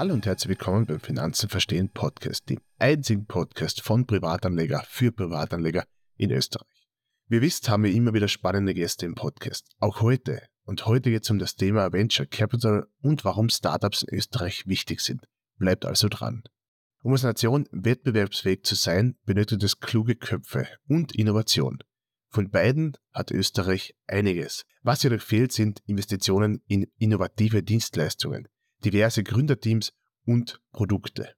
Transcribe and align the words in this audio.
Hallo 0.00 0.14
und 0.14 0.24
herzlich 0.24 0.48
willkommen 0.48 0.86
beim 0.86 0.98
Finanzen 0.98 1.50
verstehen 1.50 1.90
Podcast, 1.90 2.48
dem 2.48 2.58
einzigen 2.78 3.26
Podcast 3.26 3.82
von 3.82 4.06
Privatanleger 4.06 4.82
für 4.88 5.12
Privatanleger 5.12 5.84
in 6.16 6.30
Österreich. 6.30 6.88
Wie 7.28 7.34
ihr 7.34 7.42
wisst, 7.42 7.68
haben 7.68 7.84
wir 7.84 7.92
immer 7.92 8.14
wieder 8.14 8.26
spannende 8.26 8.72
Gäste 8.72 9.04
im 9.04 9.14
Podcast. 9.14 9.66
Auch 9.78 10.00
heute. 10.00 10.40
Und 10.64 10.86
heute 10.86 11.10
geht 11.10 11.24
es 11.24 11.30
um 11.30 11.38
das 11.38 11.54
Thema 11.54 11.92
Venture 11.92 12.24
Capital 12.24 12.86
und 13.02 13.26
warum 13.26 13.50
Startups 13.50 14.00
in 14.00 14.16
Österreich 14.16 14.66
wichtig 14.66 15.02
sind. 15.02 15.26
Bleibt 15.58 15.84
also 15.84 16.08
dran. 16.08 16.44
Um 17.02 17.12
als 17.12 17.22
Nation 17.22 17.68
wettbewerbsfähig 17.70 18.64
zu 18.64 18.76
sein, 18.76 19.18
benötigt 19.26 19.62
es 19.64 19.80
kluge 19.80 20.16
Köpfe 20.16 20.66
und 20.88 21.14
Innovation. 21.14 21.76
Von 22.30 22.48
beiden 22.48 22.96
hat 23.12 23.32
Österreich 23.32 23.94
einiges. 24.06 24.64
Was 24.80 25.02
jedoch 25.02 25.20
fehlt, 25.20 25.52
sind 25.52 25.82
Investitionen 25.84 26.62
in 26.68 26.90
innovative 26.96 27.62
Dienstleistungen 27.62 28.48
diverse 28.84 29.22
Gründerteams 29.22 29.92
und 30.24 30.60
Produkte. 30.72 31.34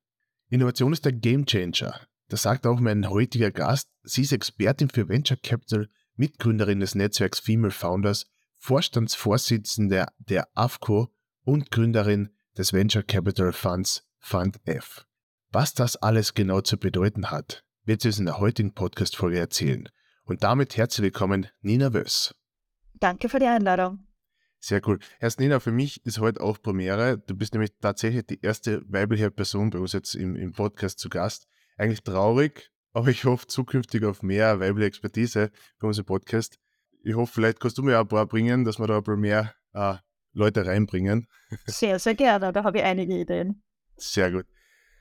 Innovation 0.48 0.92
ist 0.92 1.04
der 1.04 1.12
Gamechanger. 1.12 2.00
Das 2.28 2.42
sagt 2.42 2.66
auch 2.66 2.80
mein 2.80 3.08
heutiger 3.08 3.50
Gast. 3.50 3.91
Sie 4.02 4.22
ist 4.22 4.32
Expertin 4.32 4.88
für 4.88 5.08
Venture 5.08 5.36
Capital, 5.36 5.88
Mitgründerin 6.16 6.80
des 6.80 6.95
Netzwerks 6.95 7.41
Female 7.41 7.70
Founders, 7.70 8.27
Vorstandsvorsitzende 8.58 10.06
der 10.18 10.48
AFCO 10.55 11.12
und 11.45 11.70
Gründerin 11.70 12.30
des 12.56 12.72
Venture 12.72 13.02
Capital 13.02 13.52
Funds 13.52 14.06
Fund 14.18 14.60
F. 14.64 15.06
Was 15.50 15.74
das 15.74 15.96
alles 15.96 16.34
genau 16.34 16.60
zu 16.60 16.78
bedeuten 16.78 17.30
hat, 17.30 17.64
wird 17.84 18.00
sie 18.00 18.08
uns 18.08 18.19
in 18.19 18.27
der 18.27 18.38
heutigen 18.38 18.72
Podcast-Folge 18.72 19.38
erzählen. 19.38 19.88
Und 20.25 20.44
damit 20.44 20.77
herzlich 20.77 21.03
willkommen, 21.03 21.48
Nina 21.60 21.92
Wöss. 21.92 22.34
Danke 22.94 23.28
für 23.28 23.41
die 23.41 23.47
Einladung. 23.47 24.06
Sehr 24.64 24.80
cool. 24.86 25.00
Erst 25.18 25.41
Nina, 25.41 25.58
für 25.58 25.72
mich 25.72 26.06
ist 26.06 26.20
heute 26.20 26.41
auch 26.41 26.62
Premiere. 26.62 27.18
Du 27.18 27.34
bist 27.34 27.52
nämlich 27.52 27.72
tatsächlich 27.80 28.27
die 28.28 28.41
erste 28.42 28.80
weibliche 28.86 29.32
Person 29.32 29.70
bei 29.70 29.80
uns 29.80 29.92
jetzt 29.92 30.14
im, 30.14 30.36
im 30.36 30.52
Podcast 30.52 31.00
zu 31.00 31.08
Gast. 31.08 31.48
Eigentlich 31.77 32.04
traurig, 32.04 32.70
aber 32.92 33.08
ich 33.08 33.24
hoffe 33.24 33.48
zukünftig 33.48 34.04
auf 34.04 34.22
mehr 34.22 34.60
weibliche 34.60 34.86
Expertise 34.86 35.50
bei 35.80 35.88
uns 35.88 35.98
im 35.98 36.04
Podcast. 36.04 36.60
Ich 37.02 37.16
hoffe, 37.16 37.32
vielleicht 37.34 37.58
kannst 37.58 37.77
du 37.77 37.82
mir 37.82 37.98
ein 37.98 38.06
paar 38.06 38.24
bringen, 38.27 38.64
dass 38.64 38.78
wir 38.78 38.86
da 38.86 38.98
ein 38.98 39.02
paar 39.02 39.16
mehr 39.16 39.52
äh, 39.72 39.94
Leute 40.32 40.64
reinbringen. 40.64 41.26
Sehr, 41.66 41.98
sehr 41.98 42.14
gerne. 42.14 42.52
Da 42.52 42.62
habe 42.62 42.78
ich 42.78 42.84
einige 42.84 43.19
Ideen. 43.19 43.64
Sehr 43.97 44.30
gut. 44.30 44.47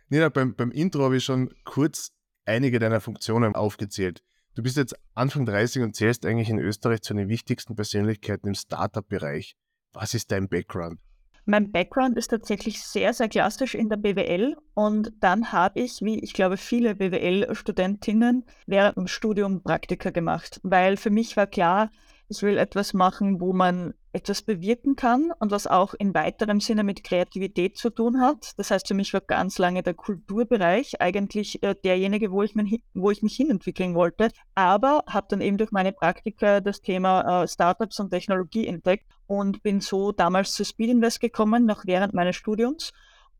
Nina, 0.09 0.29
beim, 0.29 0.55
beim 0.55 0.71
Intro 0.71 1.03
habe 1.03 1.17
ich 1.17 1.23
schon 1.23 1.53
kurz 1.65 2.13
einige 2.45 2.79
deiner 2.79 2.99
Funktionen 2.99 3.53
aufgezählt. 3.53 4.23
Du 4.53 4.63
bist 4.63 4.75
jetzt 4.75 4.95
Anfang 5.15 5.45
30 5.45 5.81
und 5.81 5.95
zählst 5.95 6.25
eigentlich 6.25 6.49
in 6.49 6.59
Österreich 6.59 7.01
zu 7.01 7.13
den 7.13 7.29
wichtigsten 7.29 7.75
Persönlichkeiten 7.75 8.47
im 8.47 8.53
Startup-Bereich. 8.53 9.55
Was 9.93 10.13
ist 10.13 10.31
dein 10.31 10.49
Background? 10.49 10.99
Mein 11.45 11.71
Background 11.71 12.17
ist 12.17 12.27
tatsächlich 12.27 12.83
sehr, 12.83 13.13
sehr 13.13 13.29
klassisch 13.29 13.75
in 13.75 13.89
der 13.89 13.97
BWL 13.97 14.57
und 14.73 15.11
dann 15.21 15.51
habe 15.53 15.79
ich, 15.79 16.01
wie 16.01 16.19
ich 16.19 16.33
glaube 16.33 16.57
viele 16.57 16.95
BWL-Studentinnen, 16.95 18.45
während 18.67 18.97
dem 18.97 19.07
Studium 19.07 19.63
Praktika 19.63 20.11
gemacht, 20.11 20.59
weil 20.63 20.97
für 20.97 21.09
mich 21.09 21.37
war 21.37 21.47
klar, 21.47 21.89
ich 22.27 22.41
will 22.43 22.57
etwas 22.57 22.93
machen, 22.93 23.41
wo 23.41 23.53
man 23.53 23.93
etwas 24.13 24.41
bewirken 24.41 24.95
kann 24.95 25.31
und 25.39 25.51
was 25.51 25.67
auch 25.67 25.93
in 25.93 26.13
weiterem 26.13 26.59
Sinne 26.59 26.83
mit 26.83 27.03
Kreativität 27.03 27.77
zu 27.77 27.89
tun 27.89 28.19
hat. 28.21 28.51
Das 28.57 28.71
heißt, 28.71 28.87
für 28.87 28.93
mich 28.93 29.13
war 29.13 29.21
ganz 29.21 29.57
lange 29.57 29.83
der 29.83 29.93
Kulturbereich 29.93 31.01
eigentlich 31.01 31.63
äh, 31.63 31.75
derjenige, 31.83 32.31
wo 32.31 32.43
ich, 32.43 32.55
mein, 32.55 32.69
wo 32.93 33.11
ich 33.11 33.23
mich 33.23 33.35
hinentwickeln 33.35 33.95
wollte. 33.95 34.29
Aber 34.55 35.03
habe 35.07 35.27
dann 35.29 35.41
eben 35.41 35.57
durch 35.57 35.71
meine 35.71 35.93
Praktika 35.93 36.59
das 36.59 36.81
Thema 36.81 37.43
äh, 37.43 37.47
Startups 37.47 37.99
und 37.99 38.09
Technologie 38.09 38.67
entdeckt 38.67 39.05
und 39.27 39.63
bin 39.63 39.79
so 39.79 40.11
damals 40.11 40.53
zu 40.53 40.65
Speed 40.65 40.89
Invest 40.89 41.21
gekommen, 41.21 41.65
noch 41.65 41.85
während 41.85 42.13
meines 42.13 42.35
Studiums 42.35 42.91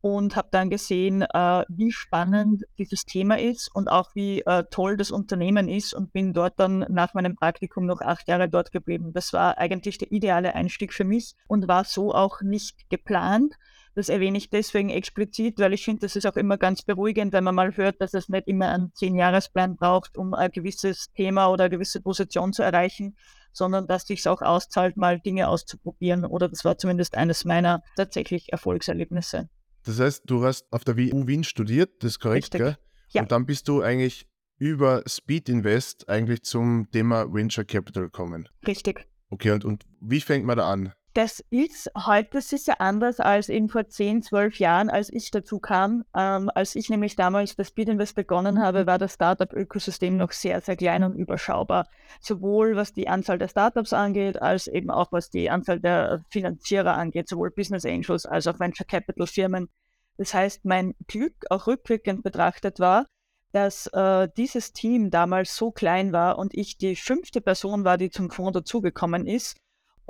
und 0.02 0.34
habe 0.34 0.48
dann 0.50 0.68
gesehen, 0.68 1.22
äh, 1.22 1.64
wie 1.68 1.92
spannend 1.92 2.64
dieses 2.76 3.04
Thema 3.04 3.38
ist 3.38 3.70
und 3.72 3.88
auch 3.88 4.14
wie 4.14 4.40
äh, 4.40 4.64
toll 4.68 4.96
das 4.96 5.12
Unternehmen 5.12 5.68
ist 5.68 5.94
und 5.94 6.12
bin 6.12 6.32
dort 6.32 6.58
dann 6.58 6.80
nach 6.88 7.14
meinem 7.14 7.36
Praktikum 7.36 7.86
noch 7.86 8.00
acht 8.00 8.26
Jahre 8.26 8.48
dort 8.48 8.72
geblieben. 8.72 9.12
Das 9.14 9.32
war 9.32 9.58
eigentlich 9.58 9.98
der 9.98 10.10
ideale 10.10 10.56
Einstieg 10.56 10.92
für 10.92 11.04
mich 11.04 11.34
und 11.46 11.68
war 11.68 11.84
so 11.84 12.12
auch 12.12 12.42
nicht 12.42 12.90
geplant. 12.90 13.54
Das 13.94 14.08
erwähne 14.08 14.38
ich 14.38 14.50
deswegen 14.50 14.90
explizit, 14.90 15.60
weil 15.60 15.72
ich 15.72 15.84
finde, 15.84 16.00
das 16.00 16.16
ist 16.16 16.26
auch 16.26 16.36
immer 16.36 16.58
ganz 16.58 16.82
beruhigend, 16.82 17.32
wenn 17.32 17.44
man 17.44 17.54
mal 17.54 17.76
hört, 17.76 18.00
dass 18.00 18.12
es 18.12 18.28
nicht 18.28 18.48
immer 18.48 18.70
einen 18.70 18.92
Zehn-Jahres-Plan 18.94 19.76
braucht, 19.76 20.18
um 20.18 20.34
ein 20.34 20.50
gewisses 20.50 21.12
Thema 21.12 21.46
oder 21.46 21.64
eine 21.64 21.70
gewisse 21.70 22.00
Position 22.00 22.52
zu 22.52 22.64
erreichen, 22.64 23.16
sondern 23.52 23.86
dass 23.86 24.08
sich 24.08 24.26
auch 24.28 24.42
auszahlt, 24.42 24.96
mal 24.96 25.20
Dinge 25.20 25.46
auszuprobieren. 25.46 26.24
Oder 26.24 26.48
das 26.48 26.64
war 26.64 26.76
zumindest 26.76 27.16
eines 27.16 27.44
meiner 27.44 27.82
tatsächlich 27.94 28.50
Erfolgserlebnisse. 28.50 29.48
Das 29.84 29.98
heißt, 29.98 30.22
du 30.26 30.44
hast 30.44 30.72
auf 30.72 30.84
der 30.84 30.96
WU 30.96 31.26
Wien 31.26 31.44
studiert, 31.44 32.02
das 32.02 32.12
ist 32.12 32.20
korrekt, 32.20 32.44
Richtig. 32.54 32.60
gell? 32.60 32.78
Ja. 33.10 33.22
Und 33.22 33.32
dann 33.32 33.46
bist 33.46 33.68
du 33.68 33.82
eigentlich 33.82 34.26
über 34.58 35.02
Speed 35.06 35.48
Invest 35.48 36.08
eigentlich 36.08 36.42
zum 36.42 36.88
Thema 36.92 37.32
Venture 37.32 37.64
Capital 37.64 38.04
gekommen. 38.04 38.48
Richtig. 38.66 39.06
Okay, 39.28 39.50
und, 39.50 39.64
und 39.64 39.84
wie 40.00 40.20
fängt 40.20 40.44
man 40.44 40.56
da 40.56 40.70
an? 40.70 40.92
Das 41.14 41.44
ist 41.50 41.90
heute 41.94 42.40
sicher 42.40 42.80
anders 42.80 43.20
als 43.20 43.50
eben 43.50 43.68
vor 43.68 43.86
10, 43.86 44.22
12 44.22 44.58
Jahren, 44.58 44.88
als 44.88 45.12
ich 45.12 45.30
dazu 45.30 45.58
kam. 45.58 46.04
Ähm, 46.16 46.50
als 46.54 46.74
ich 46.74 46.88
nämlich 46.88 47.16
damals 47.16 47.54
bei 47.54 47.64
Speed 47.64 47.90
Invest 47.90 48.14
begonnen 48.14 48.62
habe, 48.62 48.86
war 48.86 48.96
das 48.96 49.14
Startup-Ökosystem 49.14 50.16
noch 50.16 50.32
sehr, 50.32 50.62
sehr 50.62 50.74
klein 50.74 51.04
und 51.04 51.14
überschaubar. 51.14 51.86
Sowohl 52.22 52.76
was 52.76 52.94
die 52.94 53.08
Anzahl 53.08 53.36
der 53.36 53.48
Startups 53.48 53.92
angeht, 53.92 54.40
als 54.40 54.68
eben 54.68 54.90
auch 54.90 55.12
was 55.12 55.28
die 55.28 55.50
Anzahl 55.50 55.80
der 55.80 56.24
Finanzierer 56.30 56.94
angeht, 56.94 57.28
sowohl 57.28 57.50
Business 57.50 57.84
Angels 57.84 58.24
als 58.24 58.46
auch 58.46 58.58
Venture 58.58 58.86
Capital 58.86 59.26
Firmen. 59.26 59.68
Das 60.16 60.32
heißt, 60.32 60.64
mein 60.64 60.94
Glück 61.08 61.34
auch 61.50 61.66
rückwirkend 61.66 62.22
betrachtet 62.22 62.80
war, 62.80 63.04
dass 63.52 63.86
äh, 63.88 64.28
dieses 64.38 64.72
Team 64.72 65.10
damals 65.10 65.56
so 65.56 65.72
klein 65.72 66.12
war 66.12 66.38
und 66.38 66.54
ich 66.54 66.78
die 66.78 66.96
fünfte 66.96 67.42
Person 67.42 67.84
war, 67.84 67.98
die 67.98 68.08
zum 68.08 68.30
Fonds 68.30 68.54
dazugekommen 68.54 69.26
ist 69.26 69.58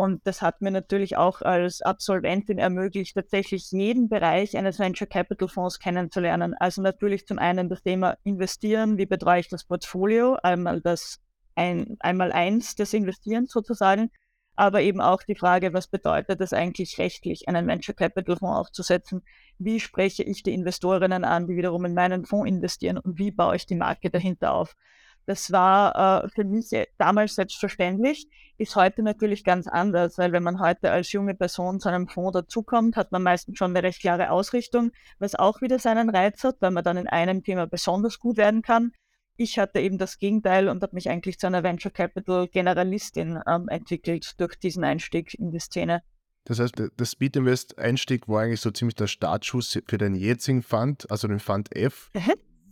und 0.02 0.26
das 0.26 0.42
hat 0.42 0.62
mir 0.62 0.72
natürlich 0.72 1.16
auch 1.16 1.42
als 1.42 1.80
Absolventin 1.80 2.58
ermöglicht, 2.58 3.14
tatsächlich 3.14 3.70
jeden 3.70 4.08
Bereich 4.08 4.56
eines 4.56 4.80
Venture 4.80 5.06
Capital 5.06 5.46
Fonds 5.46 5.78
kennenzulernen. 5.78 6.54
Also 6.58 6.82
natürlich 6.82 7.24
zum 7.24 7.38
einen 7.38 7.68
das 7.68 7.84
Thema 7.84 8.16
Investieren, 8.24 8.98
wie 8.98 9.06
betreue 9.06 9.38
ich 9.38 9.48
das 9.48 9.62
Portfolio, 9.62 10.36
einmal 10.42 10.80
das 10.80 11.20
ein, 11.54 11.98
einmal 12.00 12.32
eins 12.32 12.74
des 12.74 12.94
Investierens 12.94 13.52
sozusagen, 13.52 14.10
aber 14.56 14.82
eben 14.82 15.00
auch 15.00 15.22
die 15.22 15.36
Frage, 15.36 15.72
was 15.72 15.86
bedeutet 15.86 16.40
es 16.40 16.52
eigentlich 16.52 16.98
rechtlich, 16.98 17.46
einen 17.46 17.68
Venture 17.68 17.94
Capital 17.94 18.38
Fonds 18.38 18.58
aufzusetzen? 18.58 19.22
Wie 19.58 19.78
spreche 19.78 20.24
ich 20.24 20.42
die 20.42 20.52
Investorinnen 20.52 21.22
an, 21.22 21.46
die 21.46 21.54
wiederum 21.54 21.84
in 21.84 21.94
meinen 21.94 22.24
Fonds 22.24 22.48
investieren 22.48 22.98
und 22.98 23.20
wie 23.20 23.30
baue 23.30 23.54
ich 23.54 23.66
die 23.66 23.76
Marke 23.76 24.10
dahinter 24.10 24.52
auf? 24.52 24.74
Das 25.26 25.52
war 25.52 26.24
äh, 26.24 26.28
für 26.28 26.44
mich 26.44 26.70
damals 26.98 27.36
selbstverständlich, 27.36 28.28
ist 28.58 28.76
heute 28.76 29.02
natürlich 29.02 29.44
ganz 29.44 29.66
anders, 29.66 30.18
weil 30.18 30.32
wenn 30.32 30.42
man 30.42 30.60
heute 30.60 30.90
als 30.90 31.12
junge 31.12 31.34
Person 31.34 31.80
zu 31.80 31.88
einem 31.88 32.08
Fonds 32.08 32.32
dazukommt, 32.32 32.96
hat 32.96 33.12
man 33.12 33.22
meistens 33.22 33.58
schon 33.58 33.70
eine 33.70 33.82
recht 33.82 34.00
klare 34.00 34.30
Ausrichtung, 34.30 34.92
was 35.18 35.34
auch 35.34 35.60
wieder 35.60 35.78
seinen 35.78 36.10
Reiz 36.10 36.42
hat, 36.44 36.56
weil 36.60 36.70
man 36.70 36.84
dann 36.84 36.96
in 36.96 37.08
einem 37.08 37.42
Thema 37.42 37.66
besonders 37.66 38.18
gut 38.18 38.36
werden 38.36 38.62
kann. 38.62 38.92
Ich 39.36 39.58
hatte 39.58 39.80
eben 39.80 39.98
das 39.98 40.18
Gegenteil 40.18 40.68
und 40.68 40.82
habe 40.82 40.94
mich 40.94 41.08
eigentlich 41.08 41.38
zu 41.38 41.46
einer 41.46 41.62
Venture 41.62 41.90
Capital 41.90 42.48
Generalistin 42.48 43.40
ähm, 43.46 43.68
entwickelt 43.68 44.38
durch 44.38 44.56
diesen 44.56 44.84
Einstieg 44.84 45.34
in 45.34 45.50
die 45.50 45.58
Szene. 45.58 46.02
Das 46.44 46.58
heißt, 46.58 46.74
der 46.78 47.04
Speed 47.04 47.36
Invest 47.36 47.78
Einstieg 47.78 48.28
war 48.28 48.42
eigentlich 48.42 48.60
so 48.60 48.70
ziemlich 48.70 48.96
der 48.96 49.06
Startschuss 49.06 49.78
für 49.86 49.98
den 49.98 50.14
jetzigen 50.14 50.62
Fund, 50.62 51.08
also 51.10 51.28
den 51.28 51.38
Fund 51.38 51.74
F. 51.74 52.10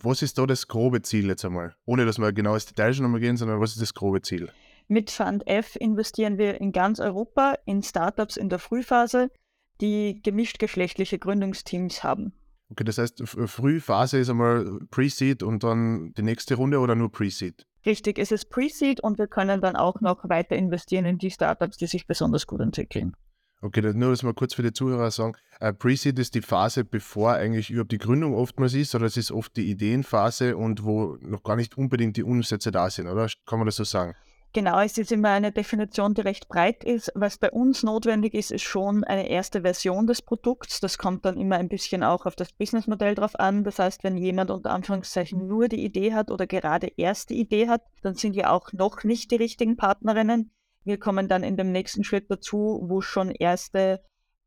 Was 0.02 0.22
ist 0.22 0.38
da 0.38 0.46
das 0.46 0.66
grobe 0.66 1.02
Ziel 1.02 1.26
jetzt 1.26 1.44
einmal? 1.44 1.74
Ohne 1.84 2.06
dass 2.06 2.18
wir 2.18 2.32
genau 2.32 2.54
ins 2.54 2.66
Detail 2.66 2.94
schon 2.94 3.04
einmal 3.04 3.20
gehen, 3.20 3.36
sondern 3.36 3.60
was 3.60 3.72
ist 3.72 3.82
das 3.82 3.94
grobe 3.94 4.22
Ziel? 4.22 4.50
Mit 4.88 5.10
Fund 5.10 5.46
F 5.46 5.76
investieren 5.76 6.38
wir 6.38 6.60
in 6.60 6.72
ganz 6.72 7.00
Europa 7.00 7.54
in 7.66 7.82
Startups 7.82 8.36
in 8.36 8.48
der 8.48 8.58
Frühphase, 8.58 9.30
die 9.80 10.20
gemischtgeschlechtliche 10.22 11.18
Gründungsteams 11.18 12.02
haben. 12.02 12.32
Okay, 12.70 12.84
das 12.84 12.98
heißt, 12.98 13.22
Frühphase 13.26 14.18
ist 14.18 14.30
einmal 14.30 14.80
Pre-Seed 14.90 15.42
und 15.42 15.64
dann 15.64 16.12
die 16.14 16.22
nächste 16.22 16.54
Runde 16.54 16.78
oder 16.78 16.94
nur 16.94 17.10
Pre-Seed? 17.10 17.66
Richtig, 17.84 18.18
es 18.18 18.30
ist 18.30 18.50
Pre-Seed 18.50 19.00
und 19.00 19.18
wir 19.18 19.26
können 19.26 19.60
dann 19.60 19.76
auch 19.76 20.00
noch 20.00 20.28
weiter 20.28 20.56
investieren 20.56 21.04
in 21.04 21.18
die 21.18 21.30
Startups, 21.30 21.76
die 21.76 21.86
sich 21.86 22.06
besonders 22.06 22.46
gut 22.46 22.60
entwickeln. 22.60 23.14
Okay, 23.62 23.82
nur 23.92 24.10
das 24.10 24.22
mal 24.22 24.32
kurz 24.32 24.54
für 24.54 24.62
die 24.62 24.72
Zuhörer 24.72 25.10
sagen. 25.10 25.34
Äh, 25.60 25.74
Pre-Seed 25.74 26.18
ist 26.18 26.34
die 26.34 26.40
Phase, 26.40 26.82
bevor 26.82 27.34
eigentlich 27.34 27.70
überhaupt 27.70 27.92
die 27.92 27.98
Gründung 27.98 28.34
oftmals 28.34 28.72
ist, 28.72 28.94
oder 28.94 29.04
es 29.04 29.18
ist 29.18 29.30
oft 29.30 29.54
die 29.56 29.70
Ideenphase 29.70 30.56
und 30.56 30.84
wo 30.84 31.18
noch 31.20 31.42
gar 31.42 31.56
nicht 31.56 31.76
unbedingt 31.76 32.16
die 32.16 32.24
Umsätze 32.24 32.70
da 32.70 32.88
sind, 32.88 33.06
oder? 33.06 33.28
Kann 33.46 33.58
man 33.58 33.66
das 33.66 33.76
so 33.76 33.84
sagen? 33.84 34.14
Genau, 34.52 34.80
es 34.80 34.98
ist 34.98 35.12
immer 35.12 35.28
eine 35.28 35.52
Definition, 35.52 36.14
die 36.14 36.22
recht 36.22 36.48
breit 36.48 36.82
ist. 36.82 37.12
Was 37.14 37.38
bei 37.38 37.52
uns 37.52 37.84
notwendig 37.84 38.34
ist, 38.34 38.50
ist 38.50 38.62
schon 38.62 39.04
eine 39.04 39.28
erste 39.28 39.60
Version 39.60 40.08
des 40.08 40.22
Produkts. 40.22 40.80
Das 40.80 40.98
kommt 40.98 41.24
dann 41.24 41.38
immer 41.38 41.56
ein 41.56 41.68
bisschen 41.68 42.02
auch 42.02 42.26
auf 42.26 42.34
das 42.34 42.52
Businessmodell 42.54 43.14
drauf 43.14 43.38
an. 43.38 43.62
Das 43.62 43.78
heißt, 43.78 44.02
wenn 44.02 44.16
jemand 44.16 44.50
unter 44.50 44.70
Anführungszeichen 44.70 45.46
nur 45.46 45.68
die 45.68 45.84
Idee 45.84 46.14
hat 46.14 46.32
oder 46.32 46.48
gerade 46.48 46.90
erste 46.96 47.32
Idee 47.34 47.68
hat, 47.68 47.82
dann 48.02 48.14
sind 48.14 48.34
wir 48.34 48.50
auch 48.50 48.72
noch 48.72 49.04
nicht 49.04 49.30
die 49.30 49.36
richtigen 49.36 49.76
Partnerinnen. 49.76 50.50
Wir 50.84 50.98
kommen 50.98 51.28
dann 51.28 51.42
in 51.42 51.56
dem 51.56 51.72
nächsten 51.72 52.04
Schritt 52.04 52.30
dazu, 52.30 52.80
wo 52.84 53.00
schon 53.00 53.30
erste 53.30 54.00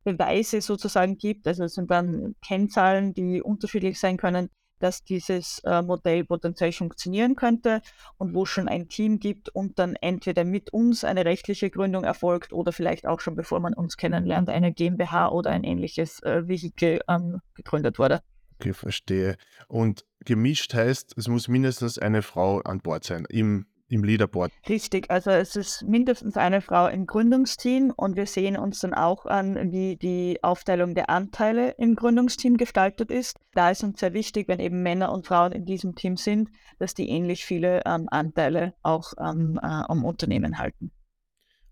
Beweise 0.04 0.62
sozusagen 0.62 1.18
gibt. 1.18 1.48
Also 1.48 1.64
es 1.64 1.76
sind 1.76 1.92
dann 1.92 2.36
Kennzahlen, 2.46 3.14
die 3.14 3.42
unterschiedlich 3.42 4.00
sein 4.00 4.18
können, 4.18 4.50
dass 4.80 5.04
dieses 5.04 5.60
äh, 5.60 5.82
Modell 5.82 6.26
potenziell 6.26 6.74
funktionieren 6.74 7.36
könnte 7.36 7.82
und 8.18 8.34
wo 8.34 8.44
es 8.44 8.50
schon 8.50 8.68
ein 8.68 8.90
Team 8.90 9.20
gibt 9.20 9.48
und 9.50 9.80
dann 9.80 9.96
entweder 9.96 10.44
mit 10.44 10.74
uns 10.74 11.06
eine 11.06 11.24
rechtliche 11.24 11.70
Gründung 11.70 12.04
erfolgt 12.04 12.52
oder 12.52 12.74
vielleicht 12.74 13.08
auch 13.08 13.22
schon 13.22 13.36
bevor 13.36 13.62
man 13.62 13.74
uns 13.74 13.96
kennenlernt, 13.96 14.50
eine 14.50 14.74
GmbH 14.74 15.30
oder 15.30 15.52
ein 15.52 15.64
ähnliches 15.64 16.22
äh, 16.24 16.48
Vehikel 16.48 17.00
ähm, 17.08 17.40
gegründet 17.56 17.98
wurde. 17.98 18.22
Okay, 18.60 18.74
verstehe. 18.74 19.38
Und 19.68 20.06
gemischt 20.26 20.74
heißt, 20.74 21.14
es 21.18 21.28
muss 21.28 21.48
mindestens 21.48 21.98
eine 21.98 22.22
Frau 22.22 22.60
an 22.60 22.80
Bord 22.80 23.06
sein 23.06 23.26
im 23.30 23.66
im 23.94 24.04
Leaderboard. 24.04 24.52
Richtig, 24.68 25.10
also 25.12 25.30
es 25.30 25.56
ist 25.56 25.84
mindestens 25.84 26.36
eine 26.36 26.62
Frau 26.62 26.88
im 26.88 27.06
Gründungsteam 27.06 27.92
und 27.96 28.16
wir 28.16 28.26
sehen 28.26 28.58
uns 28.58 28.80
dann 28.80 28.94
auch 28.94 29.26
an, 29.26 29.72
wie 29.72 29.96
die 29.96 30.40
Aufteilung 30.42 30.96
der 30.96 31.10
Anteile 31.10 31.76
im 31.78 31.96
Gründungsteam 31.96 32.58
gestaltet 32.58 33.12
ist. 33.12 33.38
Da 33.54 33.70
ist 33.70 33.84
uns 33.84 34.00
sehr 34.00 34.14
wichtig, 34.14 34.48
wenn 34.48 34.60
eben 34.60 34.82
Männer 34.82 35.12
und 35.12 35.28
Frauen 35.28 35.52
in 35.52 35.66
diesem 35.66 35.96
Team 35.96 36.18
sind, 36.18 36.50
dass 36.80 36.94
die 36.96 37.08
ähnlich 37.10 37.46
viele 37.46 37.82
ähm, 37.86 38.08
Anteile 38.10 38.74
auch 38.82 39.14
ähm, 39.20 39.60
äh, 39.62 39.68
am 39.68 40.04
Unternehmen 40.04 40.58
halten. 40.58 40.92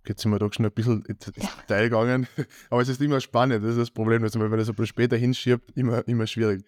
Jetzt 0.08 0.22
sind 0.22 0.32
wir 0.32 0.40
doch 0.40 0.54
schon 0.54 0.66
ein 0.66 0.72
bisschen 0.72 1.04
ins 1.06 1.26
Detail 1.26 1.84
gegangen, 1.90 2.28
aber 2.70 2.82
es 2.82 2.90
ist 2.90 3.02
immer 3.02 3.20
spannend, 3.20 3.64
das 3.64 3.72
ist 3.72 3.80
das 3.80 3.92
Problem, 3.92 4.22
man, 4.22 4.32
wenn 4.34 4.50
man 4.50 4.60
das 4.60 4.70
ein 4.70 4.86
später 4.86 5.18
hinschiebt, 5.18 5.76
immer, 5.76 6.08
immer 6.08 6.28
schwierig. 6.28 6.64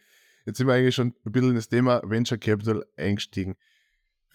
Jetzt 0.46 0.58
sind 0.58 0.68
wir 0.68 0.74
eigentlich 0.74 0.96
schon 0.96 1.14
ein 1.26 1.32
bisschen 1.32 1.50
in 1.50 1.56
das 1.56 1.70
Thema 1.70 2.02
Venture 2.04 2.38
Capital 2.38 2.86
eingestiegen. 2.98 3.56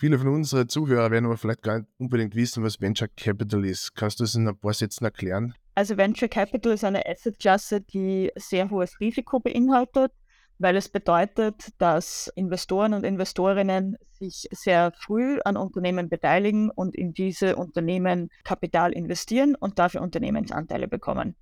Viele 0.01 0.17
von 0.17 0.29
unseren 0.29 0.69
Zuhörern 0.69 1.11
werden 1.11 1.25
aber 1.25 1.37
vielleicht 1.37 1.63
gar 1.63 1.81
nicht 1.81 1.89
unbedingt 1.99 2.37
wissen, 2.37 2.63
was 2.63 2.81
Venture 2.81 3.09
Capital 3.17 3.65
ist. 3.65 3.97
Kannst 3.97 4.21
du 4.21 4.25
das 4.25 4.37
in 4.37 4.47
ein 4.47 4.57
paar 4.57 4.73
Sätzen 4.73 5.05
erklären? 5.05 5.55
Also 5.75 5.97
Venture 5.97 6.29
Capital 6.29 6.75
ist 6.75 6.85
eine 6.85 7.05
Assetklasse, 7.05 7.81
die 7.81 8.31
sehr 8.37 8.71
hohes 8.71 9.01
Risiko 9.01 9.41
beinhaltet, 9.41 10.13
weil 10.61 10.77
es 10.77 10.89
bedeutet, 10.89 11.71
dass 11.79 12.31
Investoren 12.37 12.95
und 12.95 13.03
Investorinnen 13.03 13.97
sich 14.21 14.49
sehr 14.53 14.93
früh 14.97 15.41
an 15.45 15.57
Unternehmen 15.57 16.09
beteiligen 16.09 16.71
und 16.71 16.95
in 16.95 17.13
diese 17.13 17.57
Unternehmen 17.57 18.31
Kapital 18.45 18.93
investieren 18.93 19.57
und 19.57 19.81
dafür 19.81 20.03
Unternehmensanteile 20.03 20.87
bekommen. 20.87 21.35